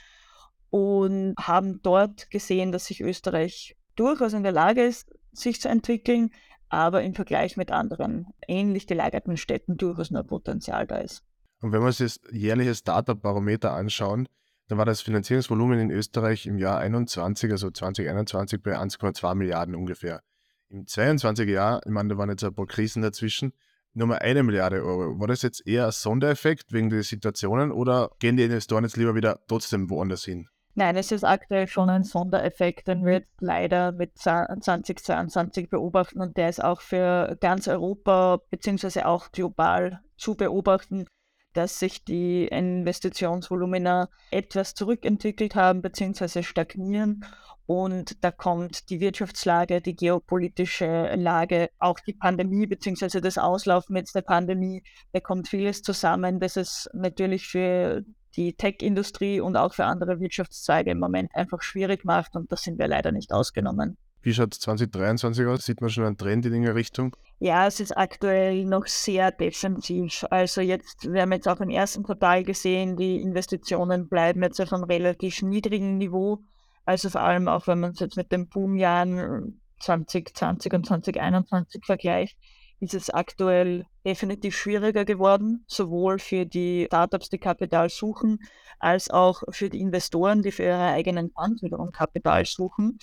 und 0.69 1.35
haben 1.39 1.81
dort 1.81 2.29
gesehen, 2.29 2.71
dass 2.71 2.85
sich 2.85 3.01
Österreich 3.01 3.75
durchaus 3.95 4.33
in 4.33 4.43
der 4.43 4.51
Lage 4.51 4.83
ist, 4.83 5.11
sich 5.39 5.61
zu 5.61 5.69
entwickeln, 5.69 6.31
aber 6.69 7.03
im 7.03 7.13
Vergleich 7.13 7.57
mit 7.57 7.71
anderen 7.71 8.27
ähnlich 8.47 8.87
gelagerten 8.87 9.37
Städten 9.37 9.77
durchaus 9.77 10.11
nur 10.11 10.23
Potenzial 10.23 10.85
da 10.85 10.97
ist. 10.97 11.23
Und 11.61 11.71
wenn 11.71 11.81
wir 11.81 11.87
uns 11.87 11.97
das 11.97 12.19
jährliche 12.31 12.75
Startup-Barometer 12.75 13.73
anschauen, 13.73 14.27
dann 14.67 14.77
war 14.77 14.85
das 14.85 15.01
Finanzierungsvolumen 15.01 15.79
in 15.79 15.91
Österreich 15.91 16.45
im 16.45 16.57
Jahr 16.57 16.79
21, 16.79 17.51
also 17.51 17.71
2021, 17.71 18.61
bei 18.61 18.77
1,2 18.77 19.35
Milliarden 19.35 19.75
ungefähr. 19.75 20.21
Im 20.69 20.83
22er 20.83 21.49
Jahr, 21.49 21.81
ich 21.85 21.91
meine, 21.91 22.09
da 22.09 22.17
waren 22.17 22.29
jetzt 22.29 22.43
ein 22.43 22.53
paar 22.53 22.67
Krisen 22.67 23.01
dazwischen, 23.01 23.53
nur 23.93 24.07
mal 24.07 24.19
eine 24.19 24.43
Milliarde 24.43 24.83
Euro. 24.83 25.19
War 25.19 25.27
das 25.27 25.41
jetzt 25.41 25.65
eher 25.65 25.85
ein 25.85 25.91
Sondereffekt 25.91 26.73
wegen 26.73 26.89
der 26.89 27.03
Situationen 27.03 27.71
oder 27.71 28.11
gehen 28.19 28.35
die 28.35 28.43
Investoren 28.43 28.83
jetzt 28.83 28.97
lieber 28.97 29.15
wieder 29.15 29.39
trotzdem 29.47 29.89
woanders 29.89 30.25
hin? 30.25 30.49
Nein, 30.79 30.95
es 30.95 31.11
ist 31.11 31.23
aktuell 31.23 31.67
schon 31.67 31.89
ein 31.89 32.03
Sondereffekt, 32.03 32.87
den 32.87 33.03
wir 33.03 33.23
leider 33.39 33.91
mit 33.91 34.15
2022 34.15 35.71
beobachten 35.71 36.21
und 36.21 36.37
der 36.37 36.49
ist 36.49 36.63
auch 36.63 36.81
für 36.81 37.35
ganz 37.41 37.67
Europa 37.67 38.41
beziehungsweise 38.51 39.07
auch 39.07 39.31
global 39.31 40.01
zu 40.17 40.35
beobachten, 40.35 41.07
dass 41.53 41.79
sich 41.79 42.05
die 42.05 42.45
Investitionsvolumina 42.45 44.07
etwas 44.29 44.75
zurückentwickelt 44.75 45.55
haben 45.55 45.81
beziehungsweise 45.81 46.43
stagnieren 46.43 47.25
und 47.65 48.23
da 48.23 48.29
kommt 48.29 48.91
die 48.91 48.99
Wirtschaftslage, 48.99 49.81
die 49.81 49.95
geopolitische 49.95 51.15
Lage, 51.15 51.71
auch 51.79 51.99
die 51.99 52.13
Pandemie 52.13 52.67
bzw. 52.67 53.19
das 53.19 53.39
Auslaufen 53.39 53.95
jetzt 53.95 54.13
der 54.13 54.21
Pandemie, 54.21 54.83
da 55.11 55.21
kommt 55.21 55.47
vieles 55.47 55.81
zusammen, 55.81 56.39
das 56.39 56.55
es 56.55 56.87
natürlich 56.93 57.47
für 57.47 58.05
die 58.35 58.53
Tech-Industrie 58.53 59.39
und 59.39 59.55
auch 59.55 59.73
für 59.73 59.85
andere 59.85 60.19
Wirtschaftszweige 60.19 60.91
im 60.91 60.99
Moment 60.99 61.33
einfach 61.33 61.61
schwierig 61.61 62.05
macht 62.05 62.35
und 62.35 62.51
da 62.51 62.55
sind 62.55 62.77
wir 62.79 62.87
leider 62.87 63.11
nicht 63.11 63.31
ausgenommen. 63.31 63.97
Wie 64.21 64.33
schaut 64.33 64.53
2023 64.53 65.45
aus? 65.45 65.65
Sieht 65.65 65.79
man 65.79 65.89
schon 65.89 66.03
einen 66.03 66.17
Trend 66.17 66.45
in 66.45 66.63
der 66.63 66.75
Richtung? 66.75 67.15
Ja, 67.39 67.67
es 67.67 67.79
ist 67.79 67.95
aktuell 67.95 68.65
noch 68.65 68.85
sehr 68.87 69.31
defensiv. 69.31 70.25
Also 70.29 70.59
jetzt, 70.59 71.11
wir 71.11 71.21
haben 71.21 71.31
jetzt 71.31 71.47
auch 71.47 71.61
im 71.61 71.69
ersten 71.69 72.03
Quartal 72.03 72.43
gesehen, 72.43 72.97
die 72.97 73.21
Investitionen 73.21 74.09
bleiben 74.09 74.43
jetzt 74.43 74.59
auf 74.59 74.73
einem 74.73 74.83
relativ 74.83 75.43
niedrigen 75.43 75.97
Niveau. 75.97 76.39
Also 76.83 77.09
vor 77.09 77.21
allem 77.21 77.47
auch, 77.47 77.67
wenn 77.67 77.79
man 77.79 77.91
es 77.91 77.99
jetzt 77.99 78.17
mit 78.17 78.31
den 78.31 78.49
Boomjahren 78.49 79.61
2020 79.79 80.73
und 80.73 80.85
2021 80.87 81.85
vergleicht, 81.85 82.37
ist 82.79 82.93
es 82.93 83.09
aktuell 83.09 83.85
definitiv 84.05 84.55
schwieriger 84.55 85.05
geworden, 85.05 85.63
sowohl 85.67 86.19
für 86.19 86.45
die 86.45 86.85
Startups, 86.87 87.29
die 87.29 87.39
Kapital 87.39 87.89
suchen, 87.89 88.39
als 88.79 89.09
auch 89.09 89.43
für 89.49 89.69
die 89.69 89.79
Investoren, 89.79 90.43
die 90.43 90.51
für 90.51 90.63
ihre 90.63 90.87
eigenen 90.87 91.31
Funds 91.31 91.63
wiederum 91.63 91.91
Kapital 91.91 92.45
suchen. 92.45 92.99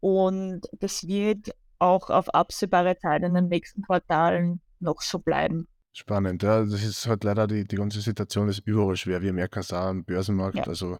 Und 0.00 0.62
das 0.78 1.06
wird 1.06 1.50
auch 1.78 2.10
auf 2.10 2.28
absehbare 2.34 2.96
Zeit 2.96 3.22
in 3.22 3.34
den 3.34 3.48
nächsten 3.48 3.82
Quartalen 3.82 4.60
noch 4.80 5.02
so 5.02 5.18
bleiben. 5.18 5.68
Spannend, 5.92 6.42
ja. 6.42 6.62
Das 6.62 6.82
ist 6.82 7.06
halt 7.06 7.24
leider 7.24 7.46
die, 7.46 7.64
die 7.66 7.76
ganze 7.76 8.00
Situation 8.00 8.48
ist 8.48 8.60
überall 8.64 8.96
schwer. 8.96 9.22
Wir 9.22 9.32
merken 9.32 9.58
es 9.58 9.72
auch 9.72 9.86
am 9.86 10.04
Börsenmarkt. 10.04 10.56
Ja. 10.56 10.64
Also 10.64 10.98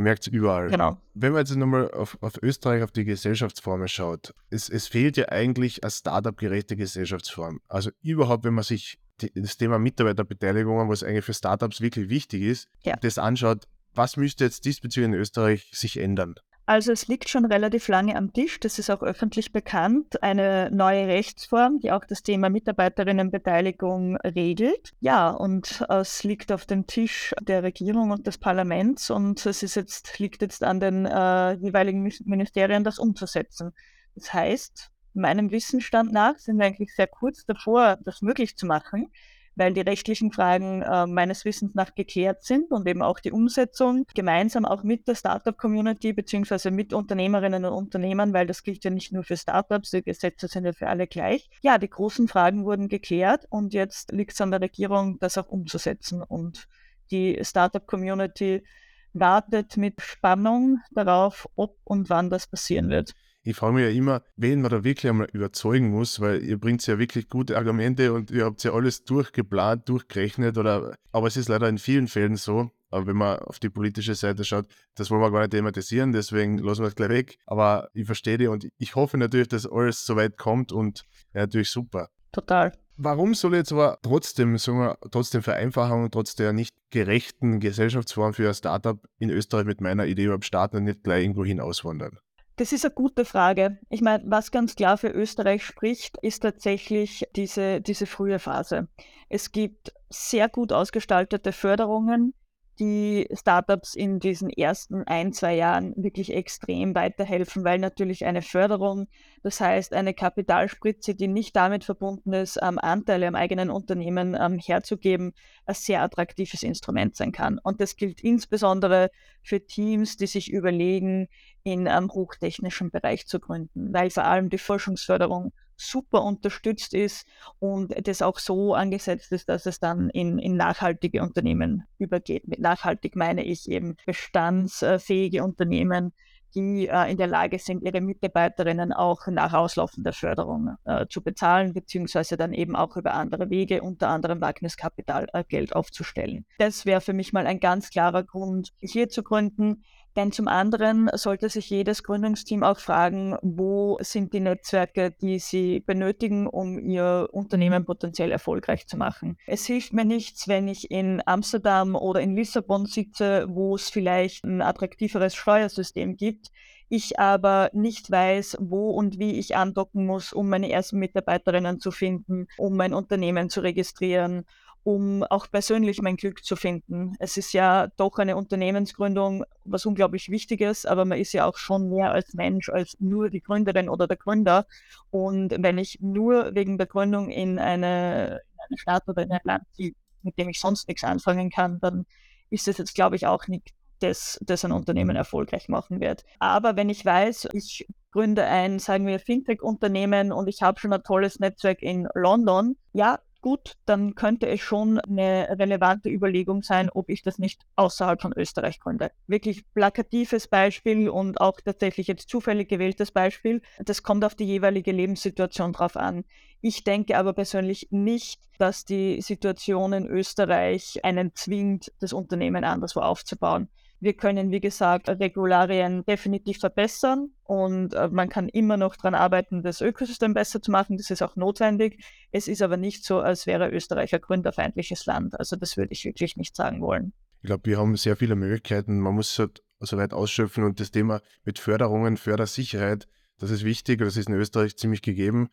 man 0.00 0.04
merkt 0.04 0.26
es 0.26 0.28
überall. 0.28 0.70
Genau. 0.70 0.96
Wenn 1.12 1.32
man 1.32 1.40
jetzt 1.40 1.54
nochmal 1.54 1.90
auf, 1.90 2.16
auf 2.22 2.42
Österreich, 2.42 2.82
auf 2.82 2.90
die 2.90 3.04
Gesellschaftsformen 3.04 3.86
schaut, 3.86 4.34
es, 4.48 4.70
es 4.70 4.88
fehlt 4.88 5.18
ja 5.18 5.28
eigentlich 5.28 5.84
eine 5.84 5.90
Startup-gerechte 5.90 6.74
Gesellschaftsform. 6.74 7.60
Also 7.68 7.90
überhaupt, 8.00 8.44
wenn 8.44 8.54
man 8.54 8.64
sich 8.64 8.98
die, 9.20 9.30
das 9.34 9.58
Thema 9.58 9.78
Mitarbeiterbeteiligung, 9.78 10.88
was 10.88 11.02
eigentlich 11.02 11.26
für 11.26 11.34
Startups 11.34 11.82
wirklich 11.82 12.08
wichtig 12.08 12.42
ist, 12.42 12.68
ja. 12.82 12.96
das 12.96 13.18
anschaut, 13.18 13.66
was 13.94 14.16
müsste 14.16 14.44
jetzt 14.44 14.64
diesbezüglich 14.64 15.12
in 15.12 15.20
Österreich 15.20 15.70
sich 15.74 15.98
ändern? 15.98 16.34
Also 16.70 16.92
es 16.92 17.08
liegt 17.08 17.28
schon 17.28 17.46
relativ 17.46 17.88
lange 17.88 18.14
am 18.14 18.32
Tisch, 18.32 18.60
das 18.60 18.78
ist 18.78 18.90
auch 18.90 19.02
öffentlich 19.02 19.50
bekannt, 19.50 20.22
eine 20.22 20.70
neue 20.70 21.08
Rechtsform, 21.08 21.80
die 21.80 21.90
auch 21.90 22.04
das 22.04 22.22
Thema 22.22 22.48
Mitarbeiterinnenbeteiligung 22.48 24.16
regelt. 24.18 24.92
Ja, 25.00 25.30
und 25.30 25.84
es 25.88 26.22
liegt 26.22 26.52
auf 26.52 26.66
dem 26.66 26.86
Tisch 26.86 27.34
der 27.42 27.64
Regierung 27.64 28.12
und 28.12 28.28
des 28.28 28.38
Parlaments 28.38 29.10
und 29.10 29.44
es 29.46 29.64
ist 29.64 29.74
jetzt, 29.74 30.20
liegt 30.20 30.42
jetzt 30.42 30.62
an 30.62 30.78
den 30.78 31.06
äh, 31.06 31.54
jeweiligen 31.54 32.08
Ministerien, 32.24 32.84
das 32.84 33.00
umzusetzen. 33.00 33.72
Das 34.14 34.32
heißt, 34.32 34.92
meinem 35.12 35.50
Wissensstand 35.50 36.12
nach 36.12 36.38
sind 36.38 36.56
wir 36.58 36.66
eigentlich 36.66 36.94
sehr 36.94 37.08
kurz 37.08 37.44
davor, 37.46 37.98
das 38.04 38.22
möglich 38.22 38.56
zu 38.56 38.66
machen 38.66 39.10
weil 39.60 39.74
die 39.74 39.82
rechtlichen 39.82 40.32
Fragen 40.32 40.80
äh, 40.80 41.06
meines 41.06 41.44
Wissens 41.44 41.74
nach 41.74 41.94
geklärt 41.94 42.42
sind 42.42 42.72
und 42.72 42.88
eben 42.88 43.02
auch 43.02 43.20
die 43.20 43.30
Umsetzung 43.30 44.06
gemeinsam 44.14 44.64
auch 44.64 44.82
mit 44.82 45.06
der 45.06 45.14
Startup-Community 45.14 46.14
beziehungsweise 46.14 46.70
mit 46.70 46.94
Unternehmerinnen 46.94 47.66
und 47.66 47.74
Unternehmern, 47.74 48.32
weil 48.32 48.46
das 48.46 48.62
gilt 48.62 48.82
ja 48.84 48.90
nicht 48.90 49.12
nur 49.12 49.22
für 49.22 49.36
Startups, 49.36 49.90
die 49.90 50.02
Gesetze 50.02 50.48
sind 50.48 50.64
ja 50.64 50.72
für 50.72 50.88
alle 50.88 51.06
gleich. 51.06 51.50
Ja, 51.60 51.76
die 51.76 51.90
großen 51.90 52.26
Fragen 52.26 52.64
wurden 52.64 52.88
geklärt 52.88 53.46
und 53.50 53.74
jetzt 53.74 54.12
liegt 54.12 54.32
es 54.32 54.40
an 54.40 54.50
der 54.50 54.62
Regierung, 54.62 55.18
das 55.20 55.36
auch 55.36 55.50
umzusetzen 55.50 56.22
und 56.22 56.66
die 57.10 57.38
Startup-Community 57.42 58.64
wartet 59.12 59.76
mit 59.76 60.00
Spannung 60.00 60.78
darauf, 60.90 61.48
ob 61.54 61.76
und 61.84 62.08
wann 62.08 62.30
das 62.30 62.46
passieren 62.46 62.88
wird 62.88 63.14
ich 63.42 63.56
frage 63.56 63.74
mich 63.74 63.84
ja 63.84 63.90
immer, 63.90 64.22
wen 64.36 64.60
man 64.60 64.70
da 64.70 64.84
wirklich 64.84 65.08
einmal 65.08 65.28
überzeugen 65.32 65.90
muss, 65.90 66.20
weil 66.20 66.42
ihr 66.42 66.58
bringt 66.58 66.86
ja 66.86 66.98
wirklich 66.98 67.28
gute 67.28 67.56
Argumente 67.56 68.12
und 68.12 68.30
ihr 68.30 68.44
habt 68.44 68.62
ja 68.64 68.72
alles 68.72 69.04
durchgeplant, 69.04 69.88
durchgerechnet, 69.88 70.58
oder, 70.58 70.94
aber 71.12 71.26
es 71.26 71.36
ist 71.36 71.48
leider 71.48 71.68
in 71.68 71.78
vielen 71.78 72.08
Fällen 72.08 72.36
so, 72.36 72.70
aber 72.90 73.06
wenn 73.06 73.16
man 73.16 73.38
auf 73.38 73.58
die 73.58 73.70
politische 73.70 74.14
Seite 74.14 74.44
schaut, 74.44 74.66
das 74.94 75.10
wollen 75.10 75.22
wir 75.22 75.30
gar 75.30 75.40
nicht 75.40 75.52
thematisieren, 75.52 76.12
deswegen 76.12 76.58
lassen 76.58 76.82
wir 76.82 76.88
es 76.88 76.96
gleich 76.96 77.10
weg. 77.10 77.38
Aber 77.46 77.88
ich 77.94 78.06
verstehe 78.06 78.36
die 78.36 78.48
und 78.48 78.68
ich 78.78 78.94
hoffe 78.96 79.16
natürlich, 79.16 79.48
dass 79.48 79.66
alles 79.66 80.04
so 80.04 80.16
weit 80.16 80.36
kommt 80.36 80.72
und 80.72 81.04
ja, 81.32 81.42
natürlich 81.42 81.70
super. 81.70 82.08
Total. 82.32 82.72
Warum 82.96 83.34
soll 83.34 83.54
jetzt 83.54 83.72
aber 83.72 83.98
trotzdem, 84.02 84.58
sagen 84.58 84.78
wir, 84.78 84.98
trotzdem 85.10 85.42
Vereinfachung, 85.42 86.10
trotz 86.10 86.34
der 86.34 86.52
nicht 86.52 86.76
gerechten 86.90 87.60
Gesellschaftsform 87.60 88.34
für 88.34 88.48
ein 88.48 88.54
Startup 88.54 88.98
in 89.18 89.30
Österreich 89.30 89.64
mit 89.64 89.80
meiner 89.80 90.06
Idee 90.06 90.24
überhaupt 90.24 90.44
starten 90.44 90.78
und 90.78 90.84
nicht 90.84 91.02
gleich 91.02 91.22
irgendwo 91.22 91.44
hin 91.44 91.60
auswandern? 91.60 92.18
Das 92.60 92.72
ist 92.72 92.84
eine 92.84 92.92
gute 92.92 93.24
Frage. 93.24 93.78
Ich 93.88 94.02
meine, 94.02 94.22
was 94.26 94.50
ganz 94.50 94.76
klar 94.76 94.98
für 94.98 95.08
Österreich 95.08 95.64
spricht, 95.64 96.18
ist 96.18 96.40
tatsächlich 96.40 97.26
diese, 97.34 97.80
diese 97.80 98.04
frühe 98.04 98.38
Phase. 98.38 98.86
Es 99.30 99.50
gibt 99.50 99.94
sehr 100.10 100.50
gut 100.50 100.70
ausgestaltete 100.70 101.52
Förderungen, 101.52 102.34
die 102.80 103.28
Startups 103.32 103.94
in 103.94 104.18
diesen 104.18 104.48
ersten 104.48 105.04
ein, 105.04 105.32
zwei 105.34 105.54
Jahren 105.54 105.94
wirklich 105.96 106.34
extrem 106.34 106.94
weiterhelfen, 106.94 107.62
weil 107.62 107.78
natürlich 107.78 108.24
eine 108.24 108.40
Förderung, 108.40 109.06
das 109.42 109.60
heißt 109.60 109.92
eine 109.92 110.14
Kapitalspritze, 110.14 111.14
die 111.14 111.28
nicht 111.28 111.54
damit 111.54 111.84
verbunden 111.84 112.32
ist, 112.32 112.58
ähm, 112.62 112.78
Anteile 112.78 113.28
am 113.28 113.34
eigenen 113.34 113.70
Unternehmen 113.70 114.34
ähm, 114.40 114.58
herzugeben, 114.58 115.34
ein 115.66 115.74
sehr 115.74 116.02
attraktives 116.02 116.62
Instrument 116.62 117.14
sein 117.16 117.32
kann. 117.32 117.58
Und 117.62 117.82
das 117.82 117.96
gilt 117.96 118.22
insbesondere 118.22 119.10
für 119.42 119.64
Teams, 119.64 120.16
die 120.16 120.26
sich 120.26 120.50
überlegen, 120.50 121.28
in 121.62 121.86
einem 121.86 122.10
hochtechnischen 122.10 122.90
Bereich 122.90 123.26
zu 123.26 123.38
gründen, 123.38 123.92
weil 123.92 124.10
vor 124.10 124.24
allem 124.24 124.48
die 124.48 124.58
Forschungsförderung 124.58 125.52
super 125.80 126.22
unterstützt 126.22 126.94
ist 126.94 127.26
und 127.58 127.94
das 128.06 128.22
auch 128.22 128.38
so 128.38 128.74
angesetzt 128.74 129.32
ist, 129.32 129.48
dass 129.48 129.66
es 129.66 129.80
dann 129.80 130.10
in, 130.10 130.38
in 130.38 130.56
nachhaltige 130.56 131.22
Unternehmen 131.22 131.84
übergeht. 131.98 132.46
Mit 132.46 132.60
nachhaltig 132.60 133.16
meine 133.16 133.44
ich 133.44 133.68
eben 133.68 133.96
bestandsfähige 134.06 135.42
Unternehmen, 135.42 136.12
die 136.54 136.88
äh, 136.88 137.10
in 137.10 137.16
der 137.16 137.26
Lage 137.26 137.58
sind, 137.58 137.82
ihre 137.82 138.00
Mitarbeiterinnen 138.00 138.92
auch 138.92 139.26
nach 139.28 139.52
Auslaufen 139.52 140.04
der 140.04 140.12
Förderung 140.12 140.76
äh, 140.84 141.06
zu 141.08 141.22
bezahlen, 141.22 141.72
beziehungsweise 141.72 142.36
dann 142.36 142.52
eben 142.52 142.76
auch 142.76 142.96
über 142.96 143.14
andere 143.14 143.50
Wege, 143.50 143.82
unter 143.82 144.08
anderem 144.08 144.40
Wagniskapitalgeld 144.40 145.70
äh, 145.70 145.74
aufzustellen. 145.74 146.44
Das 146.58 146.86
wäre 146.86 147.00
für 147.00 147.12
mich 147.12 147.32
mal 147.32 147.46
ein 147.46 147.60
ganz 147.60 147.90
klarer 147.90 148.24
Grund, 148.24 148.72
hier 148.80 149.08
zu 149.08 149.22
gründen. 149.22 149.84
Denn 150.16 150.32
zum 150.32 150.48
anderen 150.48 151.08
sollte 151.14 151.48
sich 151.48 151.70
jedes 151.70 152.02
Gründungsteam 152.02 152.64
auch 152.64 152.78
fragen, 152.78 153.36
wo 153.42 153.98
sind 154.00 154.32
die 154.32 154.40
Netzwerke, 154.40 155.12
die 155.12 155.38
sie 155.38 155.80
benötigen, 155.80 156.46
um 156.46 156.78
ihr 156.78 157.28
Unternehmen 157.32 157.84
potenziell 157.84 158.32
erfolgreich 158.32 158.86
zu 158.86 158.96
machen. 158.96 159.38
Es 159.46 159.66
hilft 159.66 159.92
mir 159.92 160.04
nichts, 160.04 160.48
wenn 160.48 160.66
ich 160.66 160.90
in 160.90 161.22
Amsterdam 161.26 161.94
oder 161.94 162.20
in 162.20 162.34
Lissabon 162.34 162.86
sitze, 162.86 163.46
wo 163.48 163.76
es 163.76 163.88
vielleicht 163.88 164.44
ein 164.44 164.62
attraktiveres 164.62 165.34
Steuersystem 165.34 166.16
gibt, 166.16 166.50
ich 166.92 167.20
aber 167.20 167.70
nicht 167.72 168.10
weiß, 168.10 168.56
wo 168.60 168.90
und 168.90 169.20
wie 169.20 169.38
ich 169.38 169.56
andocken 169.56 170.06
muss, 170.06 170.32
um 170.32 170.48
meine 170.48 170.70
ersten 170.72 170.98
Mitarbeiterinnen 170.98 171.78
zu 171.78 171.92
finden, 171.92 172.48
um 172.58 172.76
mein 172.76 172.94
Unternehmen 172.94 173.48
zu 173.48 173.60
registrieren 173.60 174.44
um 174.82 175.22
auch 175.24 175.50
persönlich 175.50 176.00
mein 176.00 176.16
Glück 176.16 176.44
zu 176.44 176.56
finden. 176.56 177.14
Es 177.18 177.36
ist 177.36 177.52
ja 177.52 177.88
doch 177.96 178.18
eine 178.18 178.36
Unternehmensgründung, 178.36 179.44
was 179.64 179.84
unglaublich 179.86 180.30
wichtig 180.30 180.60
ist, 180.62 180.86
aber 180.86 181.04
man 181.04 181.18
ist 181.18 181.32
ja 181.32 181.46
auch 181.46 181.56
schon 181.56 181.90
mehr 181.90 182.12
als 182.12 182.34
Mensch, 182.34 182.68
als 182.68 182.96
nur 182.98 183.30
die 183.30 183.42
Gründerin 183.42 183.88
oder 183.88 184.06
der 184.06 184.16
Gründer. 184.16 184.66
Und 185.10 185.54
wenn 185.58 185.78
ich 185.78 185.98
nur 186.00 186.54
wegen 186.54 186.78
der 186.78 186.86
Gründung 186.86 187.30
in 187.30 187.58
eine, 187.58 188.40
in 188.54 188.60
eine 188.68 188.78
Stadt 188.78 189.06
oder 189.06 189.22
in 189.22 189.32
ein 189.32 189.40
Land 189.44 189.64
ziehe, 189.72 189.92
mit 190.22 190.38
dem 190.38 190.48
ich 190.48 190.60
sonst 190.60 190.88
nichts 190.88 191.04
anfangen 191.04 191.50
kann, 191.50 191.78
dann 191.80 192.06
ist 192.48 192.68
es 192.68 192.78
jetzt, 192.78 192.94
glaube 192.94 193.16
ich, 193.16 193.26
auch 193.26 193.46
nicht 193.48 193.70
das, 194.00 194.38
das 194.42 194.64
ein 194.64 194.72
Unternehmen 194.72 195.14
erfolgreich 195.14 195.68
machen 195.68 196.00
wird. 196.00 196.24
Aber 196.38 196.76
wenn 196.76 196.88
ich 196.88 197.04
weiß, 197.04 197.48
ich 197.52 197.86
gründe 198.12 198.44
ein, 198.44 198.78
sagen 198.78 199.06
wir, 199.06 199.20
Fintech-Unternehmen 199.20 200.32
und 200.32 200.48
ich 200.48 200.62
habe 200.62 200.80
schon 200.80 200.92
ein 200.92 201.02
tolles 201.02 201.38
Netzwerk 201.38 201.82
in 201.82 202.08
London, 202.14 202.76
ja, 202.92 203.20
gut, 203.40 203.74
dann 203.86 204.14
könnte 204.14 204.46
es 204.46 204.60
schon 204.60 204.98
eine 205.00 205.48
relevante 205.58 206.08
Überlegung 206.08 206.62
sein, 206.62 206.90
ob 206.90 207.08
ich 207.08 207.22
das 207.22 207.38
nicht 207.38 207.62
außerhalb 207.76 208.20
von 208.20 208.32
Österreich 208.36 208.80
gründe. 208.80 209.10
Wirklich 209.26 209.64
plakatives 209.74 210.48
Beispiel 210.48 211.08
und 211.08 211.40
auch 211.40 211.60
tatsächlich 211.60 212.06
jetzt 212.06 212.28
zufällig 212.28 212.68
gewähltes 212.68 213.10
Beispiel. 213.10 213.62
Das 213.78 214.02
kommt 214.02 214.24
auf 214.24 214.34
die 214.34 214.44
jeweilige 214.44 214.92
Lebenssituation 214.92 215.72
drauf 215.72 215.96
an. 215.96 216.24
Ich 216.60 216.84
denke 216.84 217.16
aber 217.16 217.32
persönlich 217.32 217.88
nicht, 217.90 218.40
dass 218.58 218.84
die 218.84 219.22
Situation 219.22 219.92
in 219.94 220.06
Österreich 220.06 221.00
einen 221.02 221.34
zwingt, 221.34 221.92
das 222.00 222.12
Unternehmen 222.12 222.64
anderswo 222.64 223.00
aufzubauen. 223.00 223.68
Wir 224.00 224.14
können, 224.14 224.50
wie 224.50 224.60
gesagt, 224.60 225.08
Regularien 225.08 226.04
definitiv 226.06 226.58
verbessern 226.58 227.32
und 227.44 227.92
äh, 227.92 228.08
man 228.08 228.30
kann 228.30 228.48
immer 228.48 228.78
noch 228.78 228.96
daran 228.96 229.14
arbeiten, 229.14 229.62
das 229.62 229.82
Ökosystem 229.82 230.32
besser 230.32 230.62
zu 230.62 230.70
machen. 230.70 230.96
Das 230.96 231.10
ist 231.10 231.22
auch 231.22 231.36
notwendig. 231.36 232.02
Es 232.32 232.48
ist 232.48 232.62
aber 232.62 232.78
nicht 232.78 233.04
so, 233.04 233.20
als 233.20 233.46
wäre 233.46 233.68
Österreich 233.68 234.14
ein 234.14 234.20
gründerfeindliches 234.22 235.04
Land. 235.04 235.38
Also 235.38 235.56
das 235.56 235.76
würde 235.76 235.92
ich 235.92 236.04
wirklich 236.04 236.36
nicht 236.36 236.56
sagen 236.56 236.80
wollen. 236.80 237.12
Ich 237.42 237.46
glaube, 237.46 237.66
wir 237.66 237.78
haben 237.78 237.96
sehr 237.96 238.16
viele 238.16 238.36
Möglichkeiten. 238.36 239.00
Man 239.00 239.14
muss 239.14 239.38
halt 239.38 239.62
so 239.80 239.96
weit 239.96 240.14
ausschöpfen 240.14 240.64
und 240.64 240.80
das 240.80 240.90
Thema 240.90 241.20
mit 241.44 241.58
Förderungen, 241.58 242.16
Fördersicherheit, 242.16 243.06
das 243.38 243.50
ist 243.50 243.64
wichtig. 243.64 244.00
Das 244.00 244.16
ist 244.16 244.28
in 244.28 244.34
Österreich 244.34 244.76
ziemlich 244.76 245.02
gegeben. 245.02 245.50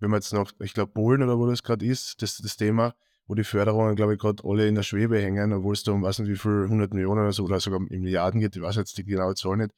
Wenn 0.00 0.10
man 0.10 0.18
jetzt 0.18 0.32
noch, 0.32 0.52
ich 0.60 0.74
glaube, 0.74 0.92
Polen 0.92 1.22
oder 1.22 1.38
wo 1.38 1.46
das 1.46 1.62
gerade 1.62 1.86
ist, 1.86 2.22
das, 2.22 2.38
das 2.38 2.56
Thema, 2.56 2.94
wo 3.30 3.34
die 3.36 3.44
Förderungen, 3.44 3.94
glaube 3.94 4.14
ich, 4.14 4.18
gerade 4.18 4.42
alle 4.44 4.66
in 4.66 4.74
der 4.74 4.82
Schwebe 4.82 5.22
hängen, 5.22 5.52
obwohl 5.52 5.74
es 5.74 5.84
da 5.84 5.92
um 5.92 6.02
weiß 6.02 6.18
nicht 6.18 6.30
wie 6.30 6.36
viel 6.36 6.64
100 6.64 6.92
Millionen 6.92 7.20
oder 7.20 7.32
so 7.32 7.44
oder 7.44 7.60
sogar 7.60 7.80
in 7.88 8.02
Milliarden 8.02 8.40
geht, 8.40 8.56
ich 8.56 8.62
weiß 8.62 8.74
jetzt 8.74 8.98
die 8.98 9.04
genaue 9.04 9.36
Zahl 9.36 9.56
nicht. 9.56 9.70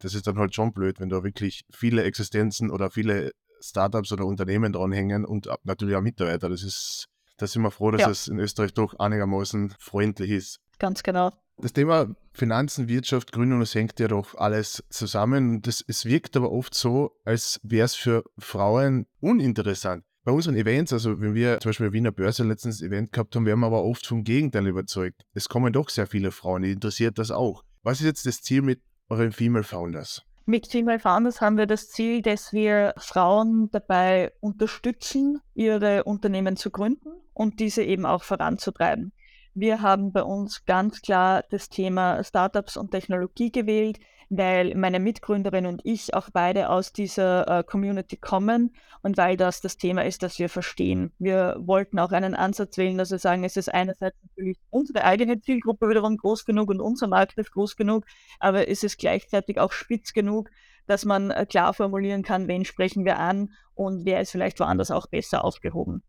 Das 0.00 0.14
ist 0.14 0.26
dann 0.26 0.36
halt 0.36 0.52
schon 0.52 0.72
blöd, 0.72 0.98
wenn 0.98 1.08
da 1.08 1.22
wirklich 1.22 1.62
viele 1.70 2.02
Existenzen 2.02 2.72
oder 2.72 2.90
viele 2.90 3.30
Startups 3.60 4.10
oder 4.10 4.26
Unternehmen 4.26 4.72
dranhängen 4.72 5.24
und 5.24 5.48
natürlich 5.62 5.94
auch 5.94 6.00
Mitarbeiter. 6.00 6.48
Das 6.48 6.64
ist, 6.64 7.06
da 7.36 7.46
sind 7.46 7.62
wir 7.62 7.70
froh, 7.70 7.92
dass 7.92 8.00
ja. 8.00 8.10
es 8.10 8.26
in 8.26 8.40
Österreich 8.40 8.74
doch 8.74 8.98
einigermaßen 8.98 9.76
freundlich 9.78 10.32
ist. 10.32 10.58
Ganz 10.80 11.04
genau. 11.04 11.30
Das 11.56 11.72
Thema 11.72 12.16
Finanzen, 12.32 12.88
Wirtschaft, 12.88 13.30
Gründung, 13.30 13.60
das 13.60 13.76
hängt 13.76 14.00
ja 14.00 14.08
doch 14.08 14.34
alles 14.34 14.82
zusammen. 14.90 15.62
Das, 15.62 15.84
es 15.86 16.04
wirkt 16.04 16.36
aber 16.36 16.50
oft 16.50 16.74
so, 16.74 17.12
als 17.24 17.60
wäre 17.62 17.84
es 17.84 17.94
für 17.94 18.24
Frauen 18.38 19.06
uninteressant 19.20 20.02
bei 20.28 20.34
unseren 20.34 20.56
Events, 20.56 20.92
also 20.92 21.22
wenn 21.22 21.34
wir 21.34 21.58
zum 21.58 21.70
Beispiel 21.70 21.94
Wiener 21.94 22.12
Börse 22.12 22.44
letztens 22.44 22.82
Event 22.82 23.12
gehabt 23.12 23.34
haben, 23.34 23.46
werden 23.46 23.60
wir 23.60 23.66
aber 23.68 23.82
oft 23.82 24.06
vom 24.06 24.24
Gegenteil 24.24 24.66
überzeugt. 24.66 25.24
Es 25.32 25.48
kommen 25.48 25.72
doch 25.72 25.88
sehr 25.88 26.06
viele 26.06 26.32
Frauen, 26.32 26.60
die 26.60 26.72
interessiert 26.72 27.18
das 27.18 27.30
auch. 27.30 27.64
Was 27.82 28.00
ist 28.00 28.04
jetzt 28.04 28.26
das 28.26 28.42
Ziel 28.42 28.60
mit 28.60 28.82
euren 29.08 29.32
Female 29.32 29.64
Founders? 29.64 30.26
Mit 30.44 30.66
Female 30.66 30.98
Founders 30.98 31.40
haben 31.40 31.56
wir 31.56 31.64
das 31.64 31.88
Ziel, 31.88 32.20
dass 32.20 32.52
wir 32.52 32.92
Frauen 32.98 33.70
dabei 33.72 34.30
unterstützen, 34.40 35.40
ihre 35.54 36.04
Unternehmen 36.04 36.58
zu 36.58 36.70
gründen 36.70 37.08
und 37.32 37.58
diese 37.58 37.82
eben 37.82 38.04
auch 38.04 38.22
voranzutreiben. 38.22 39.12
Wir 39.54 39.80
haben 39.80 40.12
bei 40.12 40.22
uns 40.22 40.66
ganz 40.66 41.00
klar 41.00 41.42
das 41.48 41.70
Thema 41.70 42.22
Startups 42.22 42.76
und 42.76 42.90
Technologie 42.90 43.50
gewählt, 43.50 43.98
weil 44.30 44.74
meine 44.74 45.00
Mitgründerin 45.00 45.66
und 45.66 45.80
ich 45.84 46.14
auch 46.14 46.28
beide 46.32 46.68
aus 46.68 46.92
dieser 46.92 47.60
äh, 47.60 47.64
Community 47.64 48.16
kommen 48.16 48.74
und 49.02 49.16
weil 49.16 49.36
das 49.36 49.60
das 49.60 49.76
Thema 49.76 50.04
ist, 50.04 50.22
das 50.22 50.38
wir 50.38 50.48
verstehen. 50.48 51.12
Wir 51.18 51.56
wollten 51.58 51.98
auch 51.98 52.12
einen 52.12 52.34
Ansatz 52.34 52.76
wählen, 52.76 52.98
dass 52.98 53.10
wir 53.10 53.18
sagen, 53.18 53.44
es 53.44 53.56
ist 53.56 53.72
einerseits 53.72 54.16
natürlich 54.22 54.58
unsere 54.70 55.04
eigene 55.04 55.40
Zielgruppe 55.40 55.88
wiederum 55.88 56.16
groß 56.16 56.44
genug 56.44 56.68
und 56.68 56.80
unser 56.80 57.08
Markt 57.08 57.38
ist 57.38 57.52
groß 57.52 57.76
genug, 57.76 58.04
aber 58.38 58.68
es 58.68 58.82
ist 58.82 58.98
gleichzeitig 58.98 59.58
auch 59.58 59.72
spitz 59.72 60.12
genug, 60.12 60.50
dass 60.86 61.04
man 61.04 61.30
äh, 61.30 61.46
klar 61.46 61.72
formulieren 61.72 62.22
kann, 62.22 62.48
wen 62.48 62.64
sprechen 62.64 63.04
wir 63.04 63.18
an 63.18 63.52
und 63.74 64.04
wer 64.04 64.20
ist 64.20 64.32
vielleicht 64.32 64.60
woanders 64.60 64.90
auch 64.90 65.06
besser 65.06 65.44
aufgehoben. 65.44 66.02